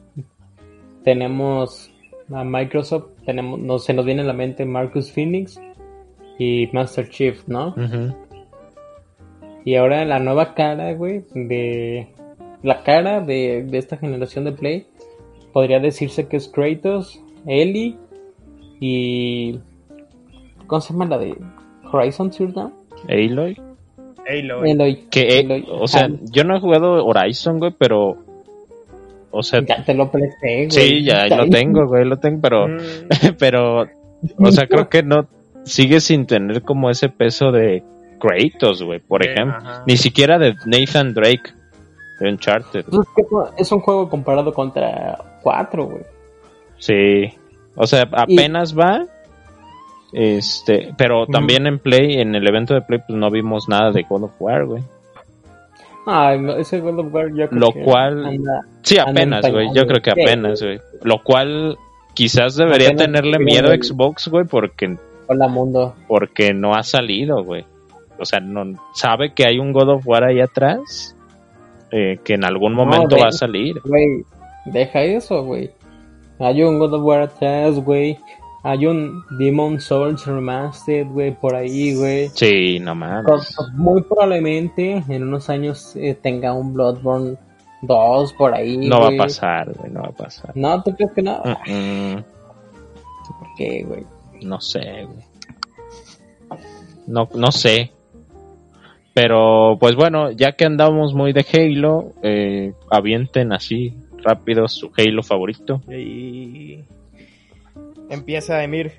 tenemos 1.03 1.91
a 2.33 2.43
Microsoft, 2.43 3.09
tenemos, 3.25 3.59
no, 3.59 3.79
se 3.79 3.93
nos 3.93 4.05
viene 4.05 4.21
a 4.21 4.25
la 4.25 4.33
mente 4.33 4.65
Marcus 4.65 5.11
Phoenix 5.11 5.59
y 6.37 6.67
Master 6.73 7.09
Chief, 7.09 7.47
¿no? 7.47 7.75
Y 9.63 9.75
ahora 9.75 10.03
la 10.05 10.19
nueva 10.19 10.53
cara, 10.55 10.93
güey, 10.93 11.23
de 11.33 12.07
la 12.63 12.83
cara 12.83 13.21
de, 13.21 13.63
de 13.63 13.77
esta 13.77 13.97
generación 13.97 14.43
de 14.45 14.51
Play, 14.51 14.87
podría 15.55 15.79
decirse 15.79 16.27
que 16.27 16.35
es 16.35 16.49
Kratos, 16.49 17.17
Ellie 17.47 17.95
y... 18.81 19.57
¿Cómo 20.67 20.81
se 20.81 20.91
llama 20.91 21.05
la 21.05 21.17
de 21.17 21.33
Horizon 21.93 22.33
Zero 22.33 22.51
Dawn? 22.51 22.73
Aloy. 23.07 23.57
Halo. 24.27 24.65
Eloy. 24.65 25.05
Que, 25.09 25.21
eh, 25.21 25.39
Eloy. 25.39 25.65
o 25.71 25.87
sea, 25.87 26.07
Ah, 26.07 26.09
yo 26.33 26.43
no 26.43 26.57
he 26.57 26.59
jugado 26.59 27.05
Horizon, 27.05 27.59
güey, 27.59 27.71
pero. 27.77 28.17
O 29.31 29.43
sea, 29.43 29.61
ya 29.65 29.81
te 29.85 29.93
lo 29.93 30.11
presté, 30.11 30.65
güey. 30.67 30.71
sí, 30.71 31.03
ya 31.05 31.27
lo 31.27 31.47
tengo, 31.49 31.87
güey, 31.87 32.03
lo 32.03 32.17
tengo, 32.17 32.41
pero. 32.41 32.67
Mm, 32.67 32.77
pero. 33.39 33.85
O 34.39 34.51
sea, 34.51 34.67
creo 34.67 34.89
que 34.89 35.03
no. 35.03 35.27
Sigue 35.63 35.99
sin 36.01 36.25
tener 36.25 36.63
como 36.63 36.89
ese 36.89 37.07
peso 37.09 37.51
de 37.51 37.81
Kratos, 38.19 38.81
güey, 38.83 38.99
por 38.99 39.23
Sí, 39.23 39.29
ejemplo. 39.29 39.57
ajá. 39.57 39.83
Ni 39.87 39.95
siquiera 39.97 40.37
de 40.39 40.55
Nathan 40.65 41.13
Drake 41.13 41.51
de 42.19 42.29
Uncharted. 42.29 42.85
Es 43.57 43.71
un 43.71 43.79
juego 43.81 44.09
comparado 44.09 44.53
contra 44.53 45.17
4, 45.41 45.85
güey. 45.85 46.03
Sí. 46.77 47.33
O 47.75 47.85
sea, 47.87 48.07
apenas 48.11 48.77
va. 48.77 49.05
Este, 50.13 50.93
pero 50.97 51.25
también 51.27 51.67
en 51.67 51.79
Play, 51.79 52.21
en 52.21 52.35
el 52.35 52.47
evento 52.47 52.73
de 52.73 52.81
Play, 52.81 53.01
pues 53.05 53.17
no 53.17 53.29
vimos 53.29 53.67
nada 53.67 53.91
de 53.91 54.03
God 54.07 54.23
of 54.23 54.31
War, 54.39 54.65
güey. 54.65 54.83
Ay, 56.05 56.39
no, 56.39 56.55
ese 56.55 56.79
God 56.79 56.99
of 56.99 57.13
War 57.13 57.29
yo 57.33 57.49
creo 57.49 57.59
Lo 57.59 57.71
que 57.71 57.81
cual- 57.83 58.25
anda- 58.25 58.61
Sí, 58.83 58.97
apenas, 58.97 59.43
en 59.45 59.51
güey. 59.51 59.67
Yo 59.73 59.85
creo 59.87 60.01
que 60.01 60.11
apenas, 60.11 60.61
güey. 60.61 60.79
Lo 61.03 61.21
cual 61.23 61.77
quizás 62.13 62.55
debería 62.55 62.89
Apenas 62.89 63.05
tenerle 63.07 63.39
miedo 63.39 63.71
a 63.71 63.75
Xbox, 63.75 64.27
güey, 64.29 64.45
porque, 64.45 64.95
Hola 65.27 65.47
mundo. 65.47 65.95
porque 66.07 66.53
no 66.53 66.75
ha 66.75 66.83
salido, 66.83 67.43
güey. 67.43 67.65
O 68.17 68.23
sea, 68.23 68.39
no 68.39 68.63
sabe 68.93 69.33
que 69.33 69.45
hay 69.45 69.57
un 69.59 69.73
God 69.73 69.89
of 69.95 70.07
War 70.07 70.23
ahí 70.23 70.39
atrás 70.39 71.14
eh, 71.97 72.19
que 72.25 72.33
en 72.33 72.43
algún 72.43 72.73
momento 72.73 73.15
va 73.17 73.29
a 73.29 73.31
salir. 73.31 73.79
Güey, 73.85 74.25
deja 74.65 75.01
eso, 75.01 75.43
güey. 75.43 75.71
Hay 76.39 76.61
un 76.61 76.77
God 76.77 76.93
of 76.95 77.03
War 77.03 77.21
atrás, 77.21 77.79
güey. 77.79 78.17
Hay 78.63 78.85
un 78.85 79.23
Demon 79.37 79.79
Souls 79.79 80.25
Remastered, 80.25 81.07
güey, 81.07 81.31
por 81.31 81.55
ahí, 81.55 81.95
güey. 81.95 82.27
Sí, 82.33 82.79
no 82.81 82.95
mames. 82.95 83.55
Muy 83.75 84.01
probablemente 84.01 85.03
en 85.07 85.23
unos 85.23 85.49
años 85.49 85.95
eh, 85.95 86.17
tenga 86.21 86.51
un 86.51 86.73
Bloodborne 86.73 87.37
2 87.83 88.33
por 88.33 88.53
ahí. 88.53 88.75
No 88.75 88.99
va 88.99 89.07
a 89.07 89.17
pasar, 89.17 89.71
güey, 89.73 89.89
no 89.89 90.01
va 90.01 90.09
a 90.09 90.11
pasar. 90.11 90.51
No, 90.53 90.83
¿tú 90.83 90.93
crees 90.95 91.13
que 91.13 91.21
no? 91.21 91.41
Mm, 91.45 91.71
mm, 91.71 92.23
¿Por 93.39 93.47
qué, 93.57 93.85
güey? 93.87 94.05
no 94.41 94.59
sé, 94.59 95.05
güey. 95.05 96.59
No, 97.07 97.29
no 97.33 97.51
sé. 97.53 97.91
Pero, 99.15 99.77
pues 99.79 99.95
bueno, 99.95 100.31
ya 100.31 100.57
que 100.57 100.65
andamos 100.65 101.13
muy 101.13 101.31
de 101.31 101.45
Halo, 101.53 102.11
eh, 102.21 102.73
avienten 102.91 103.53
así 103.53 103.93
rápido 104.21 104.67
su 104.67 104.91
Halo 104.97 105.23
favorito. 105.23 105.81
Y 105.87 106.79
empieza 108.09 108.61
Emir. 108.61 108.91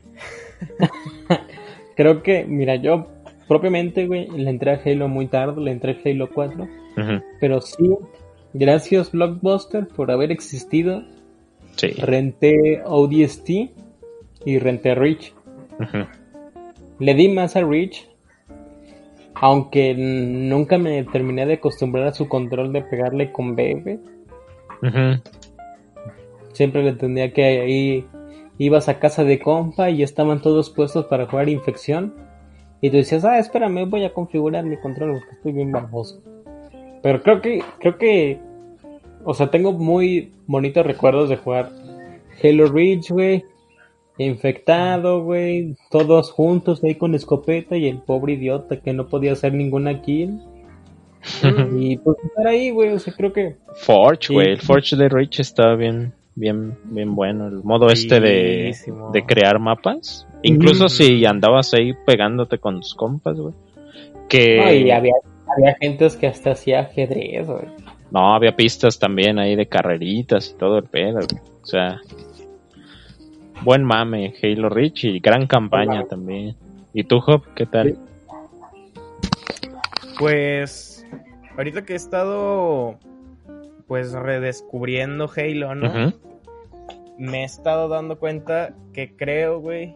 Creo 1.96 2.22
que, 2.22 2.46
mira, 2.46 2.76
yo 2.76 3.08
propiamente, 3.46 4.06
güey, 4.06 4.26
le 4.28 4.48
entré 4.48 4.70
a 4.70 4.80
Halo 4.82 5.06
muy 5.08 5.26
tarde, 5.26 5.60
le 5.60 5.70
entré 5.70 5.92
a 5.92 6.08
Halo 6.08 6.30
4. 6.32 6.62
Ujú, 6.64 7.22
Pero 7.38 7.60
sí, 7.60 7.94
gracias 8.54 9.12
Blockbuster 9.12 9.86
por 9.86 10.10
haber 10.10 10.32
existido. 10.32 11.04
Sí. 11.76 11.88
Renté 11.88 12.80
ODST 12.86 13.50
y 14.46 14.58
renté 14.60 14.94
Reach. 14.94 15.34
Ujú. 15.78 16.06
Le 17.00 17.14
di 17.14 17.28
más 17.28 17.54
a 17.54 17.60
Reach. 17.60 18.08
Aunque 19.40 19.94
nunca 19.94 20.78
me 20.78 21.04
terminé 21.04 21.44
de 21.46 21.54
acostumbrar 21.54 22.06
a 22.06 22.14
su 22.14 22.28
control 22.28 22.72
de 22.72 22.82
pegarle 22.82 23.32
con 23.32 23.54
B, 23.54 23.74
güey. 23.82 23.98
Ujú. 24.82 25.20
Siempre 26.52 26.82
le 26.82 26.90
entendía 26.90 27.32
que 27.32 27.44
ahí 27.44 28.06
ibas 28.58 28.88
a 28.88 28.98
casa 28.98 29.24
de 29.24 29.38
compa 29.38 29.90
y 29.90 29.98
ya 29.98 30.04
estaban 30.04 30.40
todos 30.40 30.70
puestos 30.70 31.04
para 31.06 31.26
jugar 31.26 31.48
infección. 31.48 32.14
Y 32.80 32.90
tú 32.90 32.96
decías, 32.96 33.24
ah, 33.24 33.38
espérame, 33.38 33.88
voy 33.88 34.04
a 34.04 34.12
configurar 34.12 34.64
mi 34.64 34.76
control 34.78 35.12
porque 35.18 35.34
estoy 35.34 35.52
bien 35.52 35.72
baboso. 35.72 36.20
Pero 37.02 37.22
creo 37.22 37.40
que, 37.40 37.62
creo 37.78 37.98
que, 37.98 38.38
o 39.24 39.34
sea, 39.34 39.50
tengo 39.50 39.72
muy 39.72 40.32
bonitos 40.46 40.84
recuerdos 40.86 41.28
de 41.28 41.36
jugar 41.36 41.70
Halo 42.42 42.66
Reach, 42.68 43.10
güey. 43.10 43.44
Infectado, 44.18 45.22
güey. 45.22 45.76
Todos 45.90 46.30
juntos 46.32 46.82
ahí 46.84 46.94
con 46.94 47.14
escopeta 47.14 47.76
y 47.76 47.86
el 47.88 47.98
pobre 47.98 48.34
idiota 48.34 48.80
que 48.80 48.92
no 48.92 49.08
podía 49.08 49.32
hacer 49.32 49.52
ninguna 49.54 50.00
kill. 50.02 50.40
Y 51.76 51.96
pues 51.98 52.16
estar 52.24 52.46
ahí, 52.46 52.70
güey. 52.70 52.90
O 52.92 52.98
sea, 52.98 53.12
creo 53.14 53.32
que 53.32 53.56
Forge, 53.74 54.28
Sí. 54.28 54.34
güey. 54.34 54.48
El 54.52 54.60
Forge 54.60 54.96
de 54.96 55.08
Rich 55.08 55.40
está 55.40 55.74
bien, 55.74 56.12
bien, 56.34 56.78
bien 56.84 57.14
bueno. 57.14 57.48
El 57.48 57.62
modo 57.64 57.88
este 57.88 58.20
de, 58.20 58.74
de 59.12 59.26
crear 59.26 59.58
mapas. 59.58 60.26
Incluso 60.42 60.84
Mm. 60.86 60.88
si 60.88 61.24
andabas 61.26 61.74
ahí 61.74 61.92
pegándote 62.06 62.58
con 62.58 62.80
tus 62.80 62.94
compas, 62.94 63.36
güey. 63.38 63.54
Que 64.28 64.56
no, 64.58 64.72
y 64.72 64.90
había, 64.90 65.14
había 65.56 65.76
gentes 65.80 66.16
que 66.16 66.26
hasta 66.26 66.52
hacía 66.52 66.80
ajedrez, 66.80 67.46
güey. 67.46 67.66
no, 68.10 68.34
había 68.34 68.54
pistas 68.54 68.98
también 68.98 69.38
ahí 69.38 69.56
de 69.56 69.66
carreritas 69.66 70.50
y 70.50 70.58
todo 70.58 70.78
el 70.78 70.84
pedo, 70.84 71.14
güey. 71.28 71.42
O 71.62 71.66
sea, 71.66 72.00
buen 73.62 73.84
mame, 73.84 74.34
Halo 74.42 74.68
Reach 74.68 75.04
y 75.04 75.20
gran 75.20 75.46
campaña 75.46 76.04
también. 76.04 76.56
¿Y 76.92 77.04
tú, 77.04 77.18
Hop, 77.26 77.44
qué 77.54 77.66
tal? 77.66 77.98
Pues 80.18 81.06
ahorita 81.56 81.84
que 81.84 81.92
he 81.92 81.96
estado 81.96 82.98
pues 83.86 84.12
redescubriendo 84.12 85.30
Halo, 85.34 85.74
¿no? 85.74 86.12
Me 87.18 87.42
he 87.42 87.44
estado 87.44 87.88
dando 87.88 88.18
cuenta 88.18 88.74
que 88.92 89.16
creo, 89.16 89.60
güey, 89.60 89.94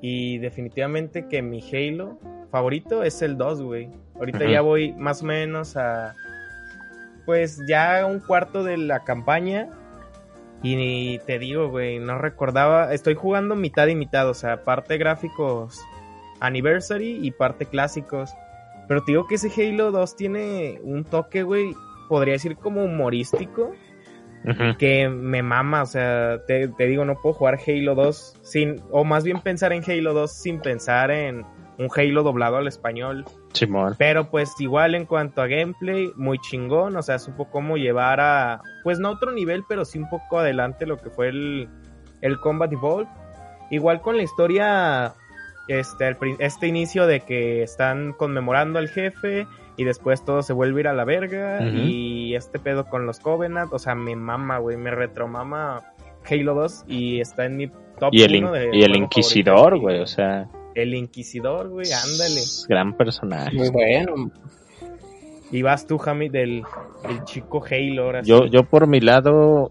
y 0.00 0.38
definitivamente 0.38 1.28
que 1.28 1.42
mi 1.42 1.62
Halo 1.72 2.18
favorito 2.50 3.02
es 3.02 3.22
el 3.22 3.36
2, 3.36 3.62
güey. 3.62 3.88
Ahorita 4.16 4.46
ya 4.46 4.60
voy 4.60 4.92
más 4.92 5.22
o 5.22 5.26
menos 5.26 5.76
a 5.76 6.14
pues 7.24 7.60
ya 7.68 8.04
un 8.04 8.20
cuarto 8.20 8.64
de 8.64 8.76
la 8.76 9.04
campaña 9.04 9.68
y 10.62 11.18
te 11.20 11.38
digo, 11.38 11.68
güey, 11.68 11.98
no 11.98 12.18
recordaba, 12.18 12.92
estoy 12.94 13.14
jugando 13.14 13.56
mitad 13.56 13.88
y 13.88 13.96
mitad, 13.96 14.28
o 14.28 14.34
sea, 14.34 14.62
parte 14.62 14.96
gráficos 14.96 15.80
anniversary 16.40 17.18
y 17.22 17.30
parte 17.30 17.66
clásicos. 17.66 18.34
Pero 18.88 19.02
te 19.02 19.12
digo 19.12 19.26
que 19.26 19.36
ese 19.36 19.50
Halo 19.56 19.90
2 19.90 20.16
tiene 20.16 20.78
un 20.82 21.04
toque, 21.04 21.42
güey, 21.42 21.74
podría 22.08 22.34
decir 22.34 22.56
como 22.56 22.84
humorístico, 22.84 23.72
que 24.76 25.08
me 25.08 25.42
mama, 25.42 25.82
o 25.82 25.86
sea, 25.86 26.44
te, 26.46 26.66
te 26.66 26.86
digo, 26.86 27.04
no 27.04 27.14
puedo 27.20 27.34
jugar 27.34 27.58
Halo 27.66 27.94
2 27.94 28.40
sin, 28.42 28.82
o 28.90 29.04
más 29.04 29.24
bien 29.24 29.40
pensar 29.40 29.72
en 29.72 29.84
Halo 29.88 30.14
2 30.14 30.32
sin 30.32 30.60
pensar 30.60 31.10
en 31.12 31.44
un 31.78 31.88
Halo 31.94 32.22
doblado 32.22 32.56
al 32.56 32.66
español. 32.66 33.24
Simón. 33.52 33.94
Pero 33.98 34.30
pues 34.30 34.58
igual 34.60 34.94
en 34.94 35.06
cuanto 35.06 35.42
a 35.42 35.46
gameplay, 35.46 36.10
muy 36.16 36.38
chingón, 36.38 36.96
o 36.96 37.02
sea, 37.02 37.18
supo 37.18 37.50
cómo 37.50 37.76
llevar 37.76 38.20
a, 38.20 38.60
pues 38.84 38.98
no 38.98 39.10
otro 39.10 39.32
nivel, 39.32 39.62
pero 39.68 39.84
sí 39.84 39.98
un 39.98 40.08
poco 40.08 40.38
adelante 40.38 40.86
lo 40.86 40.98
que 40.98 41.10
fue 41.10 41.28
el, 41.28 41.68
el 42.20 42.38
Combat 42.40 42.72
Evolved. 42.72 43.08
Igual 43.70 44.00
con 44.02 44.16
la 44.16 44.22
historia, 44.22 45.14
este, 45.68 46.08
el 46.08 46.16
este 46.40 46.66
inicio 46.66 47.06
de 47.06 47.20
que 47.20 47.62
están 47.62 48.12
conmemorando 48.12 48.78
al 48.78 48.88
jefe 48.88 49.46
y 49.78 49.84
después 49.84 50.22
todo 50.24 50.42
se 50.42 50.52
vuelve 50.52 50.80
a 50.80 50.82
ir 50.82 50.88
a 50.88 50.92
la 50.92 51.04
verga 51.04 51.62
y 51.78 52.34
este 52.34 52.58
pedo 52.58 52.84
con 52.86 53.06
los 53.06 53.18
Covenant, 53.20 53.72
o 53.72 53.78
sea, 53.78 53.94
me 53.94 54.14
mama, 54.16 54.58
güey, 54.58 54.76
me 54.76 54.90
retromama 54.90 55.80
Halo 56.30 56.54
2 56.54 56.84
y 56.88 57.20
está 57.20 57.46
en 57.46 57.56
mi 57.56 57.68
top 57.98 58.10
Y 58.12 58.22
el, 58.22 58.34
in- 58.34 58.44
uno 58.44 58.52
de 58.52 58.70
y 58.76 58.82
el 58.82 58.94
Inquisidor, 58.96 59.78
güey, 59.78 60.00
o 60.00 60.06
sea, 60.06 60.46
El 60.74 60.94
Inquisidor, 60.94 61.68
güey, 61.68 61.86
ándale. 61.92 62.40
gran 62.68 62.96
personaje. 62.96 63.56
Muy 63.56 63.70
bueno. 63.70 64.30
Y 65.50 65.62
vas 65.62 65.86
tú, 65.86 65.98
Jami, 65.98 66.28
del, 66.28 66.62
del 67.06 67.24
chico 67.24 67.62
Halo. 67.70 68.04
Ahora 68.04 68.22
Yo, 68.22 68.44
sí. 68.44 68.50
yo 68.50 68.64
por 68.64 68.86
mi 68.86 69.00
lado, 69.00 69.70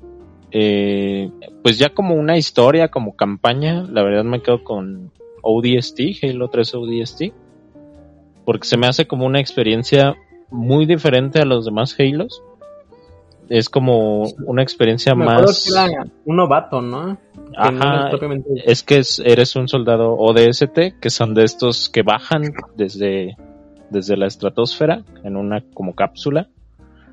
eh, 0.51 1.31
pues 1.63 1.79
ya 1.79 1.89
como 1.89 2.15
una 2.15 2.37
historia, 2.37 2.89
como 2.89 3.15
campaña, 3.15 3.83
la 3.89 4.03
verdad 4.03 4.23
me 4.23 4.41
quedo 4.41 4.63
con 4.63 5.11
ODST, 5.41 6.23
Halo 6.23 6.49
3 6.49 6.75
ODST, 6.75 7.23
porque 8.45 8.67
se 8.67 8.77
me 8.77 8.87
hace 8.87 9.07
como 9.07 9.25
una 9.25 9.39
experiencia 9.39 10.15
muy 10.51 10.85
diferente 10.85 11.39
a 11.39 11.45
los 11.45 11.65
demás 11.65 11.95
Halos. 11.99 12.43
Es 13.53 13.67
como 13.67 14.23
una 14.45 14.63
experiencia 14.63 15.13
Me 15.13 15.25
más... 15.25 15.65
que 15.65 15.71
era 15.77 16.05
un 16.23 16.35
novato, 16.37 16.81
¿no? 16.81 17.17
Que 17.33 17.71
no 17.73 17.83
Ajá, 17.83 18.09
propiamente- 18.09 18.49
es 18.65 18.81
que 18.81 18.99
es- 18.99 19.19
eres 19.19 19.57
un 19.57 19.67
soldado 19.67 20.13
ODST, 20.17 20.99
que 21.01 21.09
son 21.09 21.33
de 21.33 21.43
estos 21.43 21.89
que 21.89 22.01
bajan 22.01 22.53
desde, 22.77 23.35
desde 23.89 24.15
la 24.15 24.27
estratosfera 24.27 25.03
en 25.25 25.35
una 25.35 25.65
como 25.73 25.95
cápsula. 25.95 26.47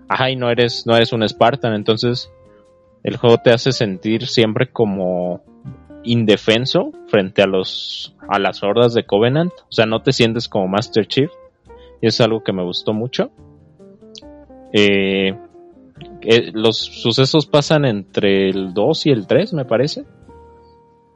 Ajá, 0.09 0.31
y 0.31 0.37
no 0.37 0.49
eres, 0.49 0.87
no 0.87 0.95
eres 0.95 1.13
un 1.13 1.29
Spartan, 1.29 1.75
entonces 1.75 2.31
el 3.03 3.17
juego 3.17 3.39
te 3.39 3.51
hace 3.51 3.73
sentir 3.73 4.29
siempre 4.29 4.71
como 4.71 5.43
indefenso 6.05 6.93
frente 7.09 7.43
a 7.43 7.47
los 7.49 8.15
a 8.29 8.39
las 8.39 8.63
hordas 8.63 8.95
de 8.95 9.05
Covenant, 9.07 9.53
o 9.69 9.73
sea, 9.73 9.87
no 9.87 10.03
te 10.03 10.13
sientes 10.13 10.49
como 10.49 10.69
Master 10.69 11.07
Chief 11.09 11.31
y 12.01 12.07
es 12.07 12.21
algo 12.21 12.45
que 12.45 12.53
me 12.53 12.63
gustó 12.63 12.93
mucho. 12.93 13.31
Eh, 14.73 15.35
eh, 16.23 16.51
los 16.53 16.79
sucesos 16.79 17.47
pasan 17.47 17.85
entre 17.85 18.51
el 18.51 18.75
2 18.75 19.07
y 19.07 19.11
el 19.11 19.27
3, 19.27 19.53
me 19.55 19.65
parece. 19.65 20.05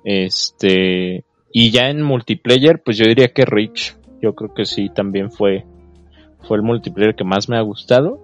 Este, 0.05 1.25
y 1.53 1.71
ya 1.71 1.89
en 1.89 2.03
multiplayer, 2.03 2.83
pues 2.83 2.97
yo 2.97 3.07
diría 3.07 3.29
que 3.29 3.45
Rich, 3.45 3.97
yo 4.21 4.35
creo 4.35 4.55
que 4.55 4.65
sí, 4.65 4.89
también 4.89 5.31
fue, 5.31 5.65
fue 6.41 6.57
el 6.57 6.63
multiplayer 6.63 7.15
que 7.15 7.25
más 7.25 7.49
me 7.49 7.57
ha 7.57 7.63
gustado. 7.63 8.21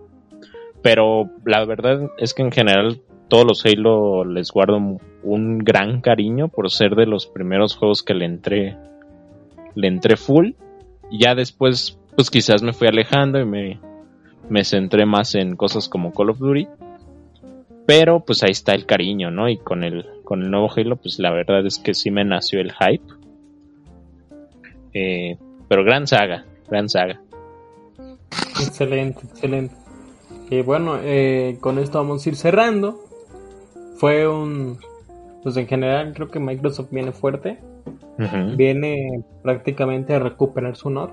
Pero 0.83 1.29
la 1.45 1.65
verdad 1.65 2.11
es 2.19 2.35
que 2.35 2.43
en 2.43 2.53
general 2.53 3.01
todos 3.29 3.45
los 3.45 3.67
Halo 3.67 4.25
les 4.25 4.51
guardo 4.51 4.79
un 5.23 5.59
gran 5.59 6.01
cariño 6.01 6.49
por 6.49 6.71
ser 6.71 6.95
de 6.95 7.07
los 7.07 7.27
primeros 7.27 7.77
juegos 7.77 8.03
que 8.03 8.15
le 8.15 8.25
entré, 8.25 8.77
le 9.75 9.89
entré 9.89 10.17
full. 10.17 10.53
Ya 11.11 11.35
después, 11.35 11.99
pues 12.17 12.31
quizás 12.31 12.63
me 12.63 12.73
fui 12.73 12.87
alejando 12.87 13.41
y 13.41 13.45
me, 13.45 13.81
me 14.49 14.65
centré 14.65 15.07
más 15.07 15.35
en 15.35 15.57
cosas 15.57 15.89
como 15.89 16.13
Call 16.13 16.31
of 16.31 16.39
Duty. 16.39 16.69
Pero 17.87 18.21
pues 18.21 18.43
ahí 18.43 18.51
está 18.51 18.75
el 18.75 18.85
cariño, 18.85 19.31
¿no? 19.31 19.49
Y 19.49 19.57
con 19.57 19.83
el, 19.83 20.05
con 20.25 20.43
el 20.43 20.51
nuevo 20.51 20.71
Halo, 20.75 20.97
pues 20.97 21.19
la 21.19 21.31
verdad 21.31 21.65
es 21.65 21.79
que 21.79 21.95
sí 21.95 22.11
me 22.11 22.25
nació 22.25 22.61
el 22.61 22.73
hype. 22.73 23.05
Eh, 24.93 25.39
pero 25.69 25.85
gran 25.85 26.07
saga, 26.07 26.45
gran 26.69 26.89
saga. 26.89 27.21
Excelente, 28.61 29.21
excelente. 29.27 29.75
Y 30.51 30.63
bueno, 30.63 30.99
eh, 31.03 31.57
con 31.61 31.79
esto 31.79 31.99
vamos 31.99 32.25
a 32.25 32.29
ir 32.29 32.37
cerrando. 32.37 33.05
Fue 33.97 34.29
un... 34.29 34.79
Pues 35.43 35.57
en 35.57 35.67
general 35.67 36.13
creo 36.15 36.29
que 36.29 36.41
Microsoft 36.41 36.91
viene 36.91 37.13
fuerte. 37.13 37.59
Viene 38.57 39.23
prácticamente 39.43 40.13
a 40.13 40.19
recuperar 40.19 40.75
su 40.75 40.89
honor 40.89 41.13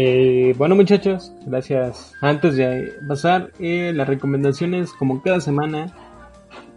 eh, 0.00 0.54
bueno 0.56 0.76
muchachos, 0.76 1.32
gracias. 1.44 2.14
Antes 2.20 2.54
de 2.54 2.92
pasar, 3.08 3.50
eh, 3.58 3.90
las 3.92 4.06
recomendaciones 4.06 4.92
como 4.92 5.20
cada 5.24 5.40
semana, 5.40 5.92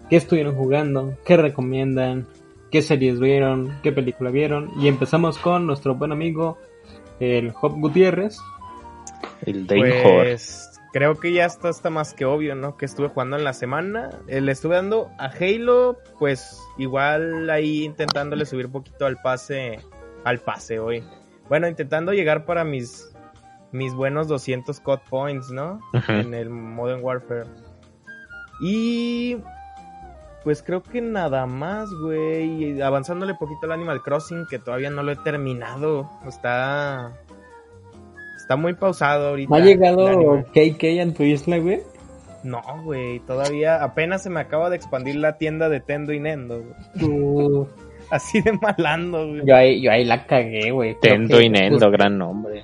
qué 0.10 0.16
estuvieron 0.16 0.56
jugando, 0.56 1.16
qué 1.24 1.38
recomiendan, 1.38 2.26
qué 2.72 2.82
series 2.82 3.20
vieron, 3.20 3.78
qué 3.84 3.92
película 3.92 4.32
vieron. 4.32 4.72
Y 4.82 4.88
empezamos 4.88 5.38
con 5.38 5.68
nuestro 5.68 5.94
buen 5.94 6.12
amigo, 6.12 6.58
el 7.20 7.52
Job 7.52 7.80
Gutiérrez. 7.80 8.40
El 9.46 9.68
pues, 9.68 10.72
creo 10.92 11.14
que 11.20 11.32
ya 11.32 11.46
está, 11.46 11.70
está 11.70 11.92
más 11.92 12.16
que 12.16 12.26
obvio, 12.26 12.56
¿no? 12.56 12.76
Que 12.76 12.86
estuve 12.86 13.10
jugando 13.10 13.38
en 13.38 13.44
la 13.44 13.54
semana. 13.54 14.10
Eh, 14.30 14.42
le 14.42 14.52
estuve 14.52 14.78
dando 14.78 15.12
a 15.20 15.28
Halo, 15.28 16.00
pues 16.18 16.60
igual 16.80 17.52
ahí 17.52 17.84
intentándole 17.84 18.48
subir 18.48 18.66
un 18.66 18.72
poquito 18.72 19.06
al 19.06 19.22
pase, 19.22 19.78
al 20.24 20.40
pase 20.40 20.80
hoy. 20.80 21.04
Bueno, 21.52 21.68
intentando 21.68 22.14
llegar 22.14 22.46
para 22.46 22.64
mis 22.64 23.14
mis 23.74 23.94
buenos 23.94 24.30
200 24.30 24.80
cut 24.80 25.02
points, 25.10 25.52
¿no? 25.52 25.82
En 26.08 26.34
el 26.34 26.50
Modern 26.50 27.04
Warfare. 27.04 27.50
Y 28.62 29.36
pues 30.46 30.64
creo 30.64 30.82
que 30.82 31.02
nada 31.02 31.46
más, 31.48 31.90
güey. 32.06 32.82
Avanzándole 32.82 33.34
poquito 33.34 33.60
al 33.64 33.74
Animal 33.74 34.02
Crossing, 34.02 34.46
que 34.50 34.60
todavía 34.60 34.92
no 34.92 35.04
lo 35.04 35.12
he 35.12 35.18
terminado. 35.18 36.10
Está. 36.26 37.18
Está 38.38 38.56
muy 38.56 38.74
pausado 38.74 39.28
ahorita. 39.28 39.54
¿Ha 39.54 39.60
llegado 39.60 40.46
KK 40.54 40.84
en 40.84 41.14
tu 41.14 41.24
isla, 41.24 41.58
güey? 41.58 41.82
No, 42.46 42.62
güey. 42.86 43.20
Todavía 43.20 43.84
apenas 43.84 44.24
se 44.24 44.30
me 44.30 44.40
acaba 44.40 44.70
de 44.70 44.78
expandir 44.78 45.18
la 45.18 45.38
tienda 45.38 45.68
de 45.68 45.82
Tendo 45.82 46.14
y 46.14 46.22
Nendo, 46.22 46.64
güey. 46.64 47.68
Así 48.16 48.42
de 48.42 48.52
malando, 48.54 49.28
güey. 49.28 49.42
Yo 49.46 49.56
ahí, 49.56 49.82
yo 49.82 49.92
ahí 49.92 50.04
la 50.04 50.26
cagué, 50.26 50.72
güey. 50.72 50.98
Tendo 51.02 51.42
y 51.42 51.50
Nendo, 51.50 51.90
gran 51.90 52.18
nombre. 52.18 52.64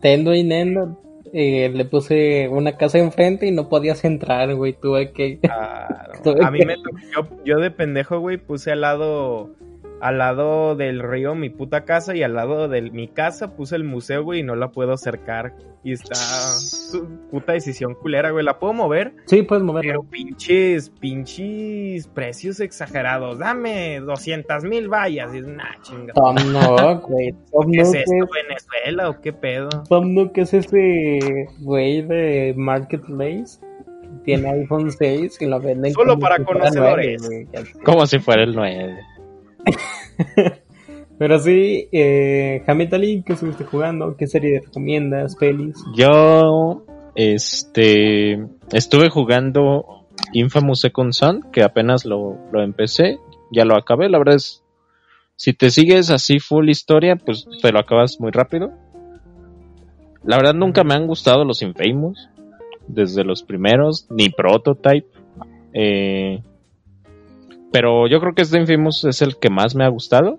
Tendo 0.00 0.34
y 0.34 0.42
Nendo, 0.42 0.98
eh, 1.32 1.70
le 1.72 1.84
puse 1.84 2.48
una 2.48 2.76
casa 2.76 2.98
enfrente 2.98 3.46
y 3.46 3.52
no 3.52 3.68
podías 3.68 4.04
entrar, 4.04 4.54
güey. 4.54 4.72
Tuve 4.72 5.12
que. 5.12 5.38
a 5.48 6.50
mí 6.50 6.64
me 6.64 6.76
tocó. 6.76 7.36
Yo, 7.44 7.56
de 7.58 7.70
pendejo, 7.70 8.18
güey, 8.18 8.38
puse 8.38 8.72
al 8.72 8.80
lado 8.80 9.50
al 10.00 10.18
lado 10.18 10.76
del 10.76 11.00
río 11.00 11.34
mi 11.34 11.50
puta 11.50 11.84
casa 11.84 12.16
y 12.16 12.22
al 12.22 12.34
lado 12.34 12.68
de 12.68 12.82
mi 12.82 13.08
casa 13.08 13.54
puse 13.54 13.76
el 13.76 13.84
museo, 13.84 14.24
güey, 14.24 14.40
y 14.40 14.42
no 14.42 14.56
la 14.56 14.70
puedo 14.70 14.92
acercar. 14.92 15.54
Y 15.82 15.92
está 15.92 16.14
puta 17.30 17.54
decisión 17.54 17.94
culera, 17.94 18.30
güey. 18.30 18.44
¿La 18.44 18.58
puedo 18.58 18.74
mover? 18.74 19.14
Sí, 19.24 19.42
puedes 19.42 19.64
moverla. 19.64 19.92
Pero 19.92 20.02
pinches, 20.02 20.90
pinches 20.90 22.06
precios 22.08 22.60
exagerados. 22.60 23.38
Dame 23.38 24.00
200 24.00 24.64
mil 24.64 24.88
vallas. 24.88 25.34
Y 25.34 25.38
es 25.38 25.44
una 25.44 25.74
chingada. 25.82 26.12
Tom 26.14 26.36
no, 26.52 27.00
güey. 27.00 27.34
¿Qué 27.72 27.80
es 27.80 27.94
esto, 27.94 28.12
Venezuela 28.12 29.08
o 29.08 29.20
qué 29.22 29.32
pedo? 29.32 29.70
Tom 29.88 30.12
no, 30.12 30.32
¿qué 30.32 30.42
es 30.42 30.52
ese 30.52 31.46
güey 31.60 32.02
de 32.02 32.52
Marketplace? 32.56 33.58
Tiene 34.24 34.50
iPhone 34.50 34.90
6 34.90 35.38
y 35.40 35.46
lo 35.46 35.60
venden 35.60 35.94
Solo 35.94 36.18
para 36.18 36.44
conocedores. 36.44 37.22
como 37.84 38.04
si 38.06 38.18
fuera 38.18 38.42
el 38.42 38.54
9. 38.54 38.98
Pero 41.18 41.38
sí, 41.38 41.88
eh, 41.92 42.62
Ali, 42.66 43.22
¿qué 43.22 43.34
estuviste 43.34 43.64
jugando? 43.64 44.16
¿Qué 44.16 44.26
serie 44.26 44.62
recomiendas? 44.64 45.36
¿Pelis? 45.36 45.76
Yo, 45.94 46.86
este, 47.14 48.42
estuve 48.72 49.10
jugando 49.10 50.06
Infamous 50.32 50.80
Second 50.80 51.12
Son, 51.12 51.42
que 51.52 51.62
apenas 51.62 52.06
lo, 52.06 52.38
lo 52.52 52.62
empecé, 52.62 53.18
ya 53.52 53.66
lo 53.66 53.76
acabé, 53.76 54.08
la 54.08 54.16
verdad 54.18 54.36
es, 54.36 54.62
si 55.36 55.52
te 55.52 55.70
sigues 55.70 56.10
así 56.10 56.38
full 56.38 56.70
historia, 56.70 57.16
pues 57.16 57.46
te 57.60 57.70
lo 57.70 57.80
acabas 57.80 58.18
muy 58.18 58.30
rápido. 58.30 58.72
La 60.24 60.36
verdad 60.36 60.54
nunca 60.54 60.84
me 60.84 60.94
han 60.94 61.06
gustado 61.06 61.44
los 61.44 61.62
Infamous, 61.62 62.30
desde 62.86 63.24
los 63.24 63.42
primeros, 63.42 64.06
ni 64.10 64.28
Prototype. 64.30 65.08
Eh, 65.72 66.42
pero 67.72 68.06
yo 68.08 68.20
creo 68.20 68.34
que 68.34 68.42
este 68.42 68.58
Infamous 68.58 69.04
es 69.04 69.22
el 69.22 69.36
que 69.38 69.50
más 69.50 69.74
me 69.74 69.84
ha 69.84 69.88
gustado. 69.88 70.38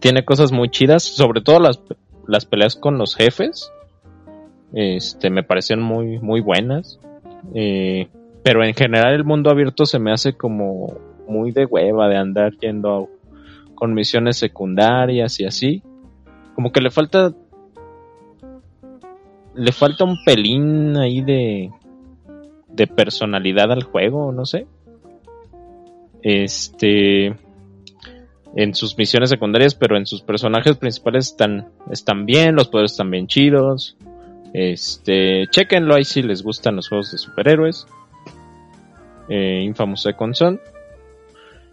Tiene 0.00 0.24
cosas 0.24 0.52
muy 0.52 0.70
chidas, 0.70 1.02
sobre 1.02 1.42
todo 1.42 1.58
las, 1.60 1.80
las 2.26 2.46
peleas 2.46 2.76
con 2.76 2.98
los 2.98 3.14
jefes. 3.14 3.70
Este, 4.72 5.30
me 5.30 5.42
parecen 5.42 5.80
muy, 5.80 6.18
muy 6.18 6.40
buenas. 6.40 6.98
Eh, 7.54 8.08
pero 8.42 8.64
en 8.64 8.74
general 8.74 9.14
el 9.14 9.24
mundo 9.24 9.50
abierto 9.50 9.84
se 9.86 9.98
me 9.98 10.12
hace 10.12 10.34
como 10.34 10.96
muy 11.26 11.52
de 11.52 11.66
hueva 11.66 12.08
de 12.08 12.16
andar 12.16 12.52
yendo 12.58 13.08
con 13.74 13.92
misiones 13.92 14.38
secundarias 14.38 15.38
y 15.40 15.44
así. 15.44 15.82
Como 16.54 16.72
que 16.72 16.80
le 16.80 16.90
falta 16.90 17.32
le 19.54 19.72
falta 19.72 20.04
un 20.04 20.16
pelín 20.24 20.96
ahí 20.96 21.20
de 21.20 21.70
de 22.68 22.86
personalidad 22.86 23.72
al 23.72 23.82
juego, 23.82 24.32
no 24.32 24.46
sé. 24.46 24.66
Este. 26.22 27.36
En 28.56 28.74
sus 28.74 28.96
misiones 28.96 29.30
secundarias, 29.30 29.74
pero 29.74 29.96
en 29.96 30.06
sus 30.06 30.22
personajes 30.22 30.76
principales 30.78 31.26
están, 31.26 31.68
están 31.90 32.24
bien, 32.24 32.56
los 32.56 32.68
poderes 32.68 32.92
están 32.92 33.10
bien 33.10 33.26
chidos. 33.26 33.96
Este, 34.54 35.46
chequenlo 35.50 35.94
ahí 35.94 36.04
si 36.04 36.22
les 36.22 36.42
gustan 36.42 36.76
los 36.76 36.88
juegos 36.88 37.12
de 37.12 37.18
superhéroes. 37.18 37.86
Eh, 39.28 39.60
Infamous 39.62 40.02
Second 40.02 40.34
Son. 40.34 40.60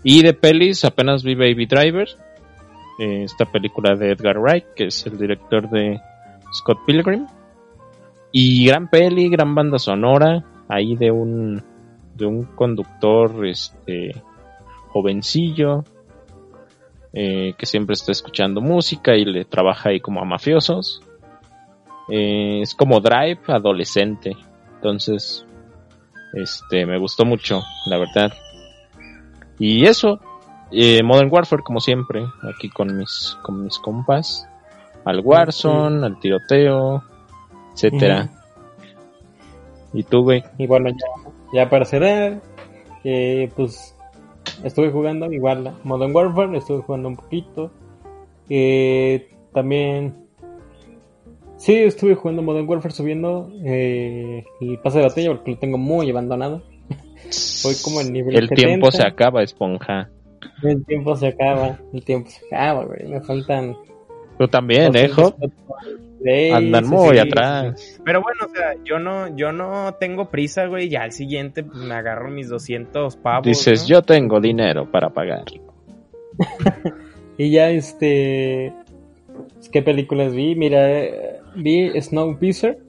Y 0.04 0.22
de 0.22 0.34
pelis, 0.34 0.86
apenas 0.86 1.24
vi 1.24 1.36
Baby 1.36 1.66
Driver. 1.66 2.08
Eh, 3.00 3.24
esta 3.24 3.46
película 3.46 3.96
de 3.96 4.12
Edgar 4.12 4.38
Wright, 4.38 4.66
que 4.76 4.88
es 4.88 5.06
el 5.06 5.18
director 5.18 5.70
de 5.70 6.00
Scott 6.54 6.80
Pilgrim. 6.86 7.28
Y 8.32 8.68
gran 8.68 8.90
peli, 8.90 9.30
gran 9.30 9.56
banda 9.56 9.80
sonora. 9.80 10.44
Ahí 10.68 10.96
de 10.96 11.12
un, 11.12 11.64
de 12.16 12.26
un 12.26 12.44
conductor, 12.44 13.46
este, 13.46 14.12
jovencillo 14.96 15.84
eh, 17.12 17.54
que 17.58 17.66
siempre 17.66 17.94
está 17.96 18.14
escuchando 18.14 18.62
música 18.62 19.16
y 19.16 19.26
le 19.26 19.44
trabaja 19.44 19.90
ahí 19.90 20.00
como 20.00 20.22
a 20.22 20.26
mafiosos. 20.26 21.02
Eh, 22.10 22.62
es 22.62 22.74
como 22.74 23.02
Drive 23.02 23.40
adolescente. 23.48 24.38
Entonces, 24.76 25.46
este, 26.34 26.86
me 26.86 26.98
gustó 26.98 27.26
mucho, 27.26 27.62
la 27.88 27.98
verdad. 27.98 28.34
Y 29.60 29.86
eso, 29.86 30.20
eh, 30.72 31.04
Modern 31.04 31.30
Warfare 31.30 31.64
como 31.64 31.82
siempre, 31.82 32.26
aquí 32.54 32.70
con 32.70 32.98
mis, 32.98 33.38
con 33.44 33.64
mis 33.64 33.80
compas. 33.80 34.48
Al 35.04 35.20
Warzone, 35.20 36.06
al 36.06 36.20
tiroteo, 36.20 37.04
etcétera. 37.74 38.30
Y 39.94 40.04
tú, 40.04 40.24
güey. 40.24 40.44
Y 40.58 40.68
bueno, 40.68 40.90
ya, 40.90 41.32
ya 41.54 41.70
para 41.70 41.86
cerrar, 41.86 42.42
pues 43.56 43.95
estuve 44.64 44.92
jugando 44.92 45.32
igual 45.32 45.74
Modern 45.84 46.16
Warfare, 46.16 46.58
estuve 46.58 46.82
jugando 46.82 47.10
un 47.10 47.16
poquito. 47.16 47.72
Eh, 48.50 49.30
también... 49.54 50.26
Sí, 51.58 51.74
estuve 51.74 52.16
jugando 52.16 52.42
Modern 52.42 52.68
Warfare 52.68 52.94
subiendo 52.94 53.50
eh, 53.64 54.44
el 54.60 54.78
pase 54.80 55.00
de 55.00 55.06
batalla 55.06 55.30
porque 55.32 55.52
lo 55.52 55.58
tengo 55.58 55.78
muy 55.78 56.10
abandonado. 56.10 56.62
Voy 57.64 57.76
como 57.84 58.02
en 58.02 58.14
nivel 58.14 58.36
El 58.36 58.50
tiempo 58.50 58.92
se 58.92 59.04
acaba, 59.04 59.42
esponja. 59.42 60.10
El 60.64 60.86
tiempo 60.86 61.16
se 61.16 61.28
acaba, 61.28 61.80
el 61.94 62.04
tiempo 62.04 62.30
se 62.30 62.46
acaba, 62.46 62.86
güey. 62.86 63.08
Me 63.08 63.22
faltan. 63.22 63.76
Tú 64.38 64.48
también, 64.48 64.96
¿eh, 64.96 65.08
Job? 65.08 65.36
Sí, 66.26 66.50
Andan 66.50 66.86
sí, 66.86 66.92
muy 66.92 67.10
sí, 67.12 67.20
atrás. 67.20 68.02
Pero 68.04 68.20
bueno, 68.24 68.46
o 68.48 68.50
sea, 68.50 68.74
yo 68.84 68.98
no, 68.98 69.36
yo 69.36 69.52
no 69.52 69.94
tengo 70.00 70.32
prisa, 70.32 70.66
güey. 70.66 70.90
Ya 70.90 71.04
al 71.04 71.12
siguiente 71.12 71.64
pues, 71.64 71.78
me 71.78 71.94
agarro 71.94 72.32
mis 72.32 72.50
200 72.50 73.16
pavos. 73.18 73.46
Dices, 73.46 73.84
¿no? 73.84 73.90
yo 73.90 74.02
tengo 74.02 74.42
dinero 74.42 74.90
para 74.90 75.10
pagar. 75.10 75.46
Y 77.38 77.52
ya, 77.52 77.70
este. 77.70 78.72
¿Qué 79.70 79.82
películas 79.82 80.34
vi? 80.34 80.56
Mira, 80.56 80.90
eh, 80.90 81.42
vi 81.58 81.92
Snowpiercer, 82.00 82.80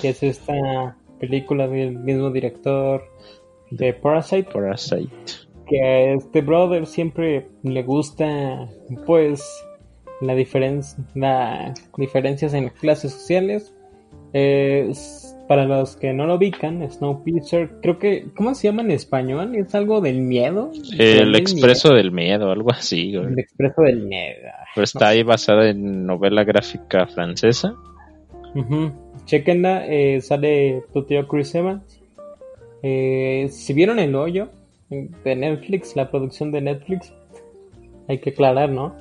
que 0.00 0.10
es 0.10 0.22
esta 0.22 0.96
película 1.18 1.66
del 1.66 1.98
mismo 1.98 2.30
director 2.30 3.02
de 3.72 3.92
Parasite. 3.94 4.48
Parasite. 4.52 5.10
que 5.66 5.82
a 5.82 6.12
este 6.14 6.40
brother 6.40 6.86
siempre 6.86 7.48
le 7.64 7.82
gusta 7.82 8.68
pues 9.06 9.42
la 10.26 10.34
diferencia 10.34 11.02
la 11.14 11.74
diferencias 11.96 12.54
en 12.54 12.64
las 12.64 12.74
clases 12.74 13.12
sociales 13.12 13.72
Eh, 14.36 14.90
para 15.46 15.64
los 15.64 15.94
que 15.96 16.12
no 16.12 16.26
lo 16.26 16.34
ubican 16.36 16.82
Snowpiercer 16.90 17.70
creo 17.82 17.98
que 18.00 18.26
¿cómo 18.36 18.54
se 18.54 18.66
llama 18.66 18.82
en 18.82 18.90
español? 18.90 19.54
es 19.54 19.72
algo 19.76 20.00
del 20.00 20.22
miedo 20.22 20.72
El 20.98 21.36
expreso 21.36 21.94
del 21.94 22.10
miedo, 22.10 22.50
algo 22.50 22.70
así, 22.72 23.12
güey. 23.14 23.26
el 23.32 23.38
expreso 23.38 23.82
del 23.82 24.00
miedo 24.06 24.48
Pero 24.74 24.84
está 24.84 25.08
ahí 25.08 25.22
basada 25.22 25.68
en 25.70 26.04
novela 26.06 26.42
gráfica 26.44 27.06
francesa. 27.06 27.74
Ujú. 28.56 28.90
Chequenla, 29.26 29.86
eh, 29.86 30.20
sale 30.20 30.82
tu 30.92 31.04
tío 31.04 31.26
Chris 31.28 31.54
Evans. 31.54 32.00
Eh, 32.82 33.48
si 33.50 33.72
vieron 33.72 33.98
El 33.98 34.14
Hoyo 34.14 34.48
de 34.90 35.34
Netflix, 35.36 35.94
la 35.96 36.10
producción 36.10 36.50
de 36.52 36.60
Netflix, 36.60 37.12
hay 38.08 38.18
que 38.18 38.30
aclarar, 38.30 38.70
¿no? 38.70 38.94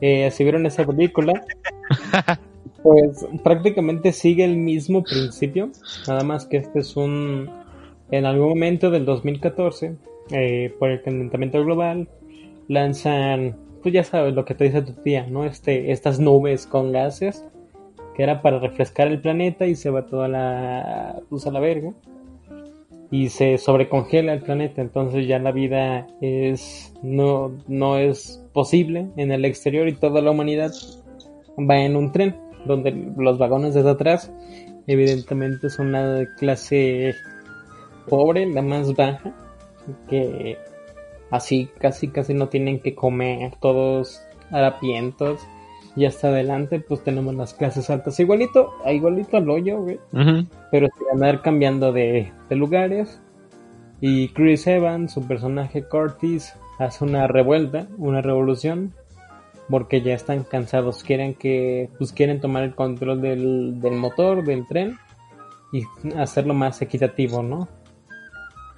Eh, 0.00 0.30
si 0.30 0.44
vieron 0.44 0.66
esa 0.66 0.84
película, 0.84 1.44
pues 2.82 3.26
prácticamente 3.42 4.12
sigue 4.12 4.44
el 4.44 4.56
mismo 4.56 5.02
principio, 5.02 5.70
nada 6.06 6.22
más 6.22 6.46
que 6.46 6.58
este 6.58 6.80
es 6.80 6.96
un, 6.96 7.50
en 8.10 8.26
algún 8.26 8.50
momento 8.50 8.90
del 8.90 9.04
2014, 9.04 9.96
eh, 10.30 10.74
por 10.78 10.90
el 10.90 11.02
calentamiento 11.02 11.64
global, 11.64 12.08
lanzan, 12.68 13.56
pues 13.82 13.94
ya 13.94 14.04
sabes 14.04 14.34
lo 14.34 14.44
que 14.44 14.54
te 14.54 14.64
dice 14.64 14.82
tu 14.82 14.92
tía, 14.92 15.26
¿no? 15.28 15.44
Este, 15.44 15.92
estas 15.92 16.18
nubes 16.18 16.66
con 16.66 16.92
gases 16.92 17.44
que 18.16 18.22
era 18.22 18.40
para 18.40 18.58
refrescar 18.58 19.08
el 19.08 19.20
planeta 19.20 19.66
y 19.66 19.74
se 19.74 19.90
va 19.90 20.06
toda 20.06 20.26
la 20.26 21.20
pues 21.28 21.46
a 21.46 21.50
la 21.50 21.60
verga 21.60 21.92
y 23.10 23.28
se 23.28 23.58
sobrecongela 23.58 24.32
el 24.32 24.40
planeta 24.40 24.80
entonces 24.80 25.28
ya 25.28 25.38
la 25.38 25.52
vida 25.52 26.06
es 26.22 26.94
no 27.02 27.52
no 27.68 27.98
es 27.98 28.42
posible 28.56 29.10
en 29.16 29.32
el 29.32 29.44
exterior 29.44 29.86
y 29.86 29.92
toda 29.92 30.22
la 30.22 30.30
humanidad 30.30 30.72
va 31.58 31.76
en 31.76 31.94
un 31.94 32.10
tren 32.10 32.34
donde 32.64 32.90
los 33.18 33.36
vagones 33.36 33.74
desde 33.74 33.90
atrás 33.90 34.32
evidentemente 34.86 35.68
son 35.68 35.92
la 35.92 36.24
clase 36.38 37.14
pobre 38.08 38.46
la 38.46 38.62
más 38.62 38.94
baja 38.94 39.34
que 40.08 40.56
así 41.30 41.68
casi 41.78 42.08
casi 42.08 42.32
no 42.32 42.48
tienen 42.48 42.80
que 42.80 42.94
comer 42.94 43.52
todos 43.60 44.22
harapientos 44.50 45.46
y 45.94 46.06
hasta 46.06 46.28
adelante 46.28 46.80
pues 46.80 47.04
tenemos 47.04 47.34
las 47.34 47.52
clases 47.52 47.90
altas. 47.90 48.18
Igualito 48.20 48.72
igualito 48.86 49.36
al 49.36 49.50
hoyo 49.50 49.82
güey. 49.82 49.98
Pero 50.70 50.88
andar 51.12 51.42
cambiando 51.42 51.92
de, 51.92 52.32
de 52.48 52.56
lugares. 52.56 53.20
Y 54.00 54.28
Chris 54.28 54.66
Evans 54.66 55.12
su 55.12 55.26
personaje 55.26 55.82
Curtis 55.82 56.54
hace 56.78 57.04
una 57.04 57.26
revuelta 57.26 57.88
una 57.98 58.22
revolución 58.22 58.94
porque 59.68 60.00
ya 60.02 60.14
están 60.14 60.44
cansados 60.44 61.02
quieren 61.02 61.34
que 61.34 61.90
pues 61.98 62.12
quieren 62.12 62.40
tomar 62.40 62.62
el 62.62 62.74
control 62.74 63.20
del, 63.20 63.80
del 63.80 63.94
motor 63.94 64.44
del 64.44 64.66
tren 64.66 64.98
y 65.72 65.82
hacerlo 66.16 66.54
más 66.54 66.80
equitativo 66.82 67.42
no 67.42 67.68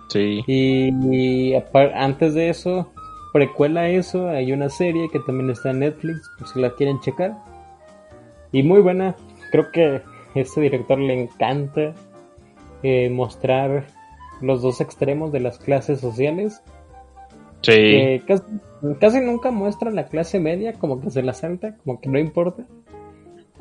Sí. 0.09 0.43
y, 0.47 0.89
y 1.15 1.55
antes 1.95 2.35
de 2.35 2.49
eso, 2.49 2.91
precuela 3.33 3.89
eso, 3.89 4.29
hay 4.29 4.53
una 4.53 4.71
serie 4.71 5.11
que 5.11 5.21
también 5.21 5.51
está 5.51 5.71
en 5.71 5.81
Netflix, 5.81 6.31
por 6.39 6.49
si 6.49 6.61
la 6.61 6.75
quieren 6.75 7.01
checar. 7.01 7.37
Y 8.53 8.63
muy 8.63 8.81
buena, 8.81 9.17
creo 9.53 9.71
que 9.71 9.85
a 9.85 10.03
este 10.35 10.63
director 10.63 10.99
le 10.99 11.23
encanta 11.25 11.95
eh, 12.83 13.11
mostrar 13.11 13.85
los 14.41 14.63
dos 14.63 14.81
extremos 14.81 15.31
de 15.31 15.41
las 15.41 15.59
clases 15.59 16.01
sociales. 16.01 16.63
Sí. 17.63 17.73
que 17.73 18.23
casi, 18.27 18.45
casi 19.01 19.21
nunca 19.21 19.51
muestra 19.51 19.91
la 19.91 20.07
clase 20.07 20.39
media, 20.39 20.75
como 20.75 21.01
que 21.01 21.11
se 21.11 21.23
la 21.23 21.33
salta, 21.33 21.77
como 21.85 22.01
que 22.01 22.09
no 22.09 22.19
importa. 22.19 22.65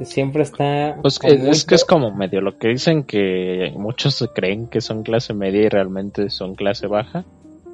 Siempre 0.02 0.44
está... 0.44 0.98
Pues 1.02 1.20
es, 1.24 1.66
que 1.66 1.74
es 1.74 1.84
como 1.84 2.12
medio 2.12 2.40
lo 2.40 2.60
que 2.60 2.68
dicen 2.68 3.04
que 3.04 3.74
muchos 3.76 4.14
se 4.14 4.28
creen 4.28 4.68
que 4.68 4.80
son 4.80 5.02
clase 5.02 5.34
media 5.34 5.64
y 5.64 5.70
realmente 5.70 6.30
son 6.30 6.54
clase 6.54 6.86
baja. 6.86 7.26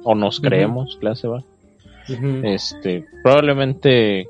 O 0.04 0.14
nos 0.14 0.40
creemos 0.40 0.96
clase 1.00 1.28
baja. 1.28 1.46
Este, 2.42 3.06
probablemente 3.22 4.28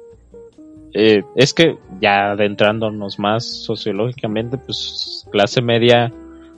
eh, 0.92 1.24
es 1.34 1.52
que 1.52 1.76
ya 2.00 2.30
adentrándonos 2.30 3.18
más 3.18 3.44
sociológicamente, 3.44 4.58
pues 4.58 5.26
clase 5.30 5.60
media 5.60 6.12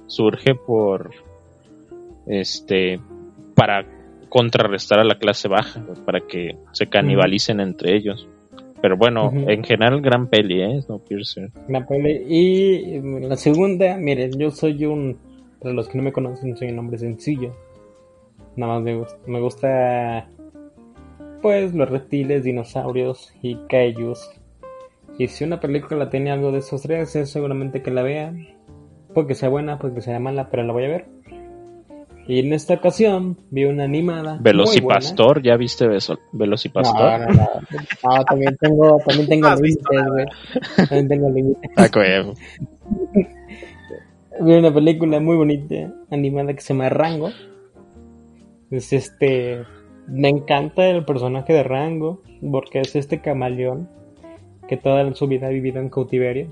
surge 0.06 0.54
por 0.54 1.10
este 2.26 3.00
para 3.54 3.86
contrarrestar 4.36 4.98
a 4.98 5.04
la 5.04 5.18
clase 5.18 5.48
baja, 5.48 5.82
para 6.04 6.20
que 6.20 6.56
se 6.72 6.86
canibalicen 6.86 7.58
entre 7.60 7.96
ellos. 7.96 8.28
Pero 8.82 8.98
bueno, 8.98 9.32
en 9.32 9.64
general 9.64 10.02
gran 10.02 10.26
peli, 10.28 10.60
¿eh? 10.60 10.82
Snowpiercer. 10.82 11.50
La 11.68 11.86
peli- 11.86 12.22
Y 12.28 13.00
mm, 13.00 13.22
la 13.28 13.36
segunda, 13.36 13.96
miren, 13.96 14.32
yo 14.38 14.50
soy 14.50 14.84
un, 14.84 15.16
para 15.60 15.72
los 15.74 15.88
que 15.88 15.96
no 15.96 16.04
me 16.04 16.12
conocen, 16.12 16.54
soy 16.54 16.68
un 16.68 16.78
hombre 16.78 16.98
sencillo. 16.98 17.52
Nada 18.56 18.74
más 18.74 18.82
me 18.82 18.94
gusta, 18.96 19.18
me 19.26 19.40
gusta, 19.40 20.28
pues, 21.40 21.72
los 21.74 21.88
reptiles, 21.88 22.44
dinosaurios 22.44 23.32
y 23.40 23.56
kaijus. 23.70 24.30
Y 25.18 25.28
si 25.28 25.44
una 25.44 25.58
película 25.60 26.10
tiene 26.10 26.30
algo 26.30 26.52
de 26.52 26.58
esos 26.58 26.82
tres, 26.82 27.16
es 27.16 27.30
seguramente 27.30 27.80
que 27.80 27.90
la 27.90 28.02
vea. 28.02 28.34
Porque 29.14 29.34
sea 29.34 29.48
buena, 29.48 29.78
porque 29.78 30.02
sea 30.02 30.20
mala, 30.20 30.48
pero 30.50 30.62
la 30.64 30.74
voy 30.74 30.84
a 30.84 30.88
ver. 30.88 31.06
Y 32.28 32.40
en 32.40 32.52
esta 32.52 32.74
ocasión 32.74 33.36
vi 33.50 33.64
una 33.64 33.84
animada. 33.84 34.38
Velocipastor, 34.40 35.42
¿ya 35.42 35.56
viste. 35.56 35.86
Velocipastor? 36.32 37.20
No, 37.20 37.26
no, 37.26 37.32
no. 37.32 38.16
No, 38.16 38.24
también 38.24 38.56
tengo, 38.56 38.98
también 39.06 39.28
tengo 39.28 39.54
límites, 39.54 40.06
güey. 40.08 40.26
También 40.76 41.08
tengo 41.08 41.30
límites. 41.30 41.70
Ah. 41.76 41.88
Vi 44.40 44.52
una 44.52 44.74
película 44.74 45.20
muy 45.20 45.36
bonita, 45.36 45.94
animada 46.10 46.52
que 46.52 46.60
se 46.60 46.74
llama 46.74 46.88
Rango. 46.88 47.30
Es 48.70 48.92
este. 48.92 49.64
Me 50.08 50.28
encanta 50.28 50.86
el 50.88 51.04
personaje 51.04 51.52
de 51.52 51.62
Rango, 51.62 52.22
porque 52.50 52.80
es 52.80 52.96
este 52.96 53.20
camaleón 53.20 53.88
que 54.68 54.76
toda 54.76 55.12
su 55.14 55.28
vida 55.28 55.46
ha 55.46 55.50
vivido 55.50 55.80
en 55.80 55.90
cautiverio. 55.90 56.48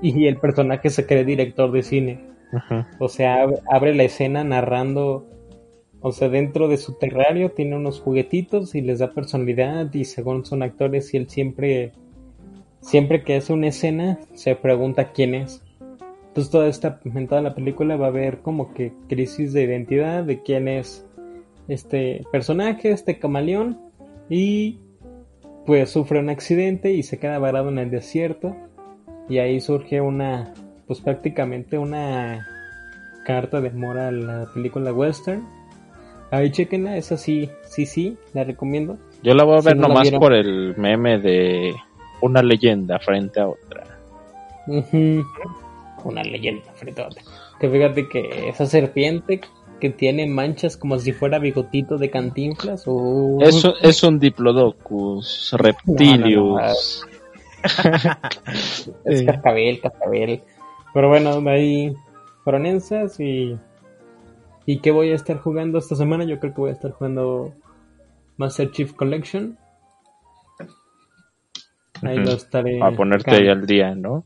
Y 0.00 0.26
el 0.26 0.36
personaje 0.36 0.90
se 0.90 1.06
cree 1.06 1.24
director 1.24 1.72
de 1.72 1.82
cine. 1.82 2.31
O 2.98 3.08
sea, 3.08 3.44
ab- 3.44 3.62
abre 3.70 3.94
la 3.94 4.04
escena 4.04 4.44
narrando. 4.44 5.26
O 6.00 6.12
sea, 6.12 6.28
dentro 6.28 6.68
de 6.68 6.76
su 6.76 6.94
terrario 6.94 7.52
tiene 7.52 7.76
unos 7.76 8.00
juguetitos 8.00 8.74
y 8.74 8.80
les 8.80 8.98
da 8.98 9.12
personalidad. 9.12 9.92
Y 9.94 10.04
según 10.04 10.44
son 10.44 10.62
actores, 10.62 11.12
y 11.14 11.16
él 11.16 11.28
siempre. 11.28 11.92
Siempre 12.80 13.22
que 13.22 13.36
hace 13.36 13.52
una 13.52 13.68
escena, 13.68 14.18
se 14.34 14.56
pregunta 14.56 15.12
quién 15.12 15.36
es. 15.36 15.62
Entonces 16.26 16.50
toda 16.50 16.66
esta, 16.66 16.98
en 17.04 17.28
toda 17.28 17.40
la 17.40 17.54
película 17.54 17.96
va 17.96 18.06
a 18.06 18.08
haber 18.08 18.38
como 18.38 18.74
que 18.74 18.92
crisis 19.08 19.52
de 19.52 19.62
identidad 19.62 20.24
de 20.24 20.42
quién 20.42 20.66
es 20.66 21.06
este 21.68 22.22
personaje, 22.32 22.90
este 22.90 23.20
camaleón, 23.20 23.78
y 24.28 24.80
pues 25.64 25.90
sufre 25.90 26.18
un 26.18 26.28
accidente 26.30 26.92
y 26.92 27.04
se 27.04 27.18
queda 27.18 27.38
varado 27.38 27.68
en 27.68 27.78
el 27.78 27.90
desierto, 27.90 28.56
y 29.28 29.38
ahí 29.38 29.60
surge 29.60 30.00
una, 30.00 30.52
pues 30.86 31.00
prácticamente 31.00 31.78
una 31.78 32.46
carta 33.24 33.60
de 33.60 33.68
amor 33.68 33.98
a 33.98 34.10
la 34.10 34.46
película 34.52 34.92
western. 34.92 35.46
Ahí 36.30 36.50
chequenla, 36.50 36.96
esa 36.96 37.16
sí, 37.16 37.50
sí, 37.64 37.84
sí, 37.86 38.16
la 38.32 38.44
recomiendo. 38.44 38.96
Yo 39.22 39.34
la 39.34 39.44
voy 39.44 39.58
a 39.58 39.60
Si 39.60 39.66
ver 39.68 39.76
no 39.76 39.88
nomás 39.88 40.10
por 40.12 40.32
el 40.32 40.74
meme 40.76 41.18
de 41.18 41.74
una 42.22 42.42
leyenda 42.42 42.98
frente 42.98 43.40
a 43.40 43.48
otra. 43.48 43.84
Una 46.04 46.22
leyenda 46.24 46.72
frente 46.74 47.02
a 47.02 47.06
otra. 47.06 47.22
Que 47.60 47.68
fíjate 47.68 48.08
que 48.08 48.48
esa 48.48 48.66
serpiente 48.66 49.40
que 49.80 49.90
tiene 49.90 50.26
manchas 50.26 50.76
como 50.76 50.98
si 50.98 51.12
fuera 51.12 51.38
bigotito 51.38 51.98
de 51.98 52.10
cantinflas. 52.10 52.84
uh, 52.86 53.38
Es, 53.42 53.64
un- 53.64 53.74
es 53.82 54.02
un 54.02 54.18
Diplodocus 54.18 55.54
reptilius. 55.58 57.06
es 59.04 59.22
cascabel, 59.24 59.80
cascabel. 59.80 60.42
Pero 60.94 61.08
bueno, 61.08 61.40
de 61.40 61.50
ahí 61.50 61.96
fueron 62.44 62.66
esas 62.66 63.18
y. 63.20 63.56
¿Y 64.64 64.78
qué 64.78 64.90
voy 64.92 65.10
a 65.10 65.14
estar 65.16 65.38
jugando 65.38 65.78
esta 65.78 65.96
semana? 65.96 66.24
Yo 66.24 66.38
creo 66.38 66.54
que 66.54 66.60
voy 66.60 66.70
a 66.70 66.74
estar 66.74 66.92
jugando 66.92 67.52
Master 68.36 68.70
Chief 68.70 68.92
Collection. 68.92 69.58
Ahí 72.02 72.18
Ujú. 72.18 72.26
lo 72.26 72.32
estaré. 72.34 72.82
A 72.82 72.90
ponerte 72.92 73.30
ahí 73.30 73.48
al 73.48 73.66
día, 73.66 73.94
¿no? 73.94 74.24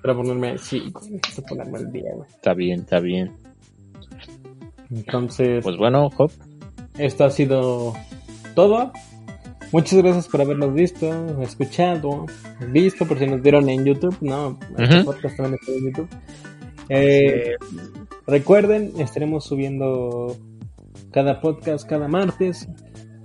Para 0.00 0.14
ponerme, 0.14 0.58
sí, 0.58 0.92
necesito 1.10 1.42
ponerme 1.48 1.78
al 1.78 1.92
día, 1.92 2.10
güey. 2.14 2.28
Está 2.28 2.54
bien, 2.54 2.80
está 2.80 2.98
bien. 2.98 3.32
Entonces, 4.90 5.62
Pues 5.62 5.76
bueno, 5.76 6.10
Hop, 6.16 6.30
esto 6.98 7.24
ha 7.24 7.30
sido 7.30 7.94
todo. 8.54 8.92
Muchas 9.72 10.02
gracias 10.02 10.28
por 10.28 10.40
habernos 10.42 10.74
visto, 10.74 11.40
escuchado, 11.40 12.26
visto, 12.70 13.06
por 13.06 13.18
si 13.18 13.26
nos 13.26 13.40
vieron 13.40 13.68
en 13.68 13.84
YouTube, 13.84 14.16
¿no? 14.20 14.58
Este 14.78 14.96
Ujú. 14.96 15.04
podcast 15.06 15.36
también 15.36 15.58
está 15.60 15.72
en 15.72 15.84
YouTube. 15.86 16.08
Eh, 16.88 17.54
Recuerden, 18.26 18.92
estaremos 18.98 19.44
subiendo 19.44 20.36
cada 21.10 21.40
podcast 21.40 21.88
cada 21.88 22.06
martes. 22.06 22.68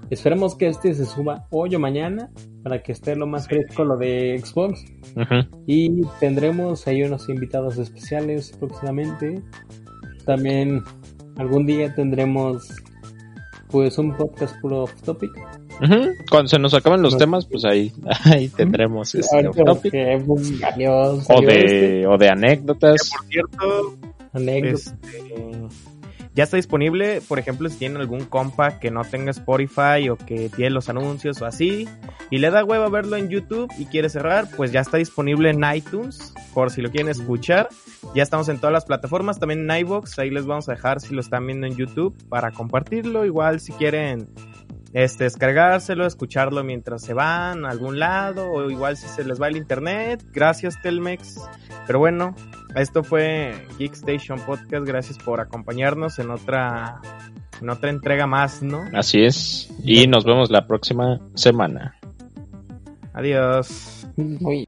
Esperemos 0.10 0.56
que 0.56 0.68
este 0.68 0.94
se 0.94 1.06
suba 1.06 1.48
hoy 1.52 1.76
o 1.76 1.80
mañana 1.80 2.32
para 2.64 2.82
que 2.82 2.94
esté 2.94 3.16
lo 3.16 3.28
más 3.28 3.48
fresco 3.48 3.84
lo 3.84 3.98
de 3.98 4.42
Xbox. 4.44 4.86
Y 5.68 6.02
tendremos 6.20 6.88
ahí 6.88 7.04
unos 7.04 7.30
invitados 7.30 7.78
especiales 7.78 8.54
próximamente. 8.60 9.42
También 10.26 10.82
algún 11.38 11.66
día 11.66 11.94
tendremos 11.94 12.68
pues 13.70 13.98
un 13.98 14.16
podcast 14.16 14.60
puro 14.62 14.84
off 14.84 15.02
topic. 15.04 15.32
Cuando 16.30 16.48
se 16.48 16.60
nos 16.60 16.74
acaben 16.74 17.02
los 17.02 17.14
No. 17.14 17.20
temas, 17.20 17.46
pues 17.46 17.64
ahí, 17.66 17.92
ahí 18.26 18.50
tendremos 18.50 19.14
este 19.16 19.50
que, 19.92 20.16
boom, 20.18 20.44
salió- 20.60 20.96
o 21.14 21.22
salió 21.22 21.50
este, 21.50 21.74
de 21.90 22.08
o 22.08 22.18
de 22.18 22.30
anécdotas. 22.30 23.10
Por 23.12 23.26
cierto, 23.28 23.96
anécdota. 24.34 24.92
Este, 25.08 25.34
ya 26.34 26.44
está 26.44 26.58
disponible, 26.58 27.22
por 27.28 27.40
ejemplo, 27.40 27.68
si 27.68 27.78
tienen 27.80 27.98
algún 28.00 28.26
compa 28.26 28.78
que 28.80 28.92
no 28.92 29.04
tenga 29.04 29.32
Spotify 29.32 30.10
o 30.10 30.18
que 30.18 30.50
tiene 30.50 30.70
los 30.70 30.88
anuncios 30.88 31.42
o 31.42 31.48
así, 31.48 31.88
y 32.30 32.38
le 32.38 32.52
da 32.52 32.64
huevo 32.64 32.88
verlo 32.92 33.16
en 33.16 33.30
YouTube 33.30 33.72
y 33.80 33.86
quiere 33.86 34.08
cerrar, 34.10 34.48
pues 34.56 34.72
ya 34.72 34.82
está 34.82 34.98
disponible 34.98 35.50
en 35.50 35.64
iTunes, 35.76 36.36
por 36.54 36.70
si 36.70 36.82
lo 36.84 36.92
quieren 36.92 37.10
escuchar. 37.10 37.70
Ya 38.14 38.22
estamos 38.22 38.50
en 38.50 38.58
todas 38.60 38.72
las 38.72 38.86
plataformas, 38.86 39.40
también 39.40 39.70
en 39.70 39.80
iVoox, 39.80 40.20
ahí 40.20 40.30
les 40.30 40.46
vamos 40.46 40.70
a 40.70 40.74
dejar 40.74 41.02
si 41.02 41.16
lo 41.16 41.22
están 41.22 41.48
viendo 41.48 41.66
en 41.66 41.76
YouTube 41.76 42.16
para 42.30 42.52
compartirlo. 42.52 43.26
Igual 43.26 43.60
si 43.60 43.72
quieren 43.74 44.28
este, 44.94 45.26
descargárselo, 45.26 46.06
escucharlo 46.06 46.64
mientras 46.64 47.02
se 47.02 47.14
van 47.14 47.66
a 47.66 47.70
algún 47.70 48.00
lado, 48.00 48.50
o 48.52 48.70
igual 48.70 48.98
si 48.98 49.08
se 49.08 49.24
les 49.24 49.42
va 49.42 49.48
el 49.48 49.58
internet. 49.58 50.24
Gracias, 50.34 50.82
Telmex. 50.82 51.40
Pero 51.86 52.00
bueno, 52.00 52.36
esto 52.76 53.04
fue 53.04 53.54
Geek 53.78 53.94
Station 53.94 54.40
Podcast. 54.40 54.86
Gracias 54.86 55.18
por 55.18 55.40
acompañarnos 55.42 56.20
en 56.20 56.32
otra, 56.32 57.02
en 57.62 57.70
otra 57.70 57.90
entrega 57.90 58.28
más, 58.28 58.62
¿no? 58.62 58.84
Así 58.94 59.24
es. 59.24 59.70
Y 59.84 60.08
nos 60.08 60.26
vemos 60.26 60.50
la 60.52 60.68
próxima 60.68 61.20
semana. 61.36 61.96
Adiós. 63.14 64.08
Muy- 64.16 64.66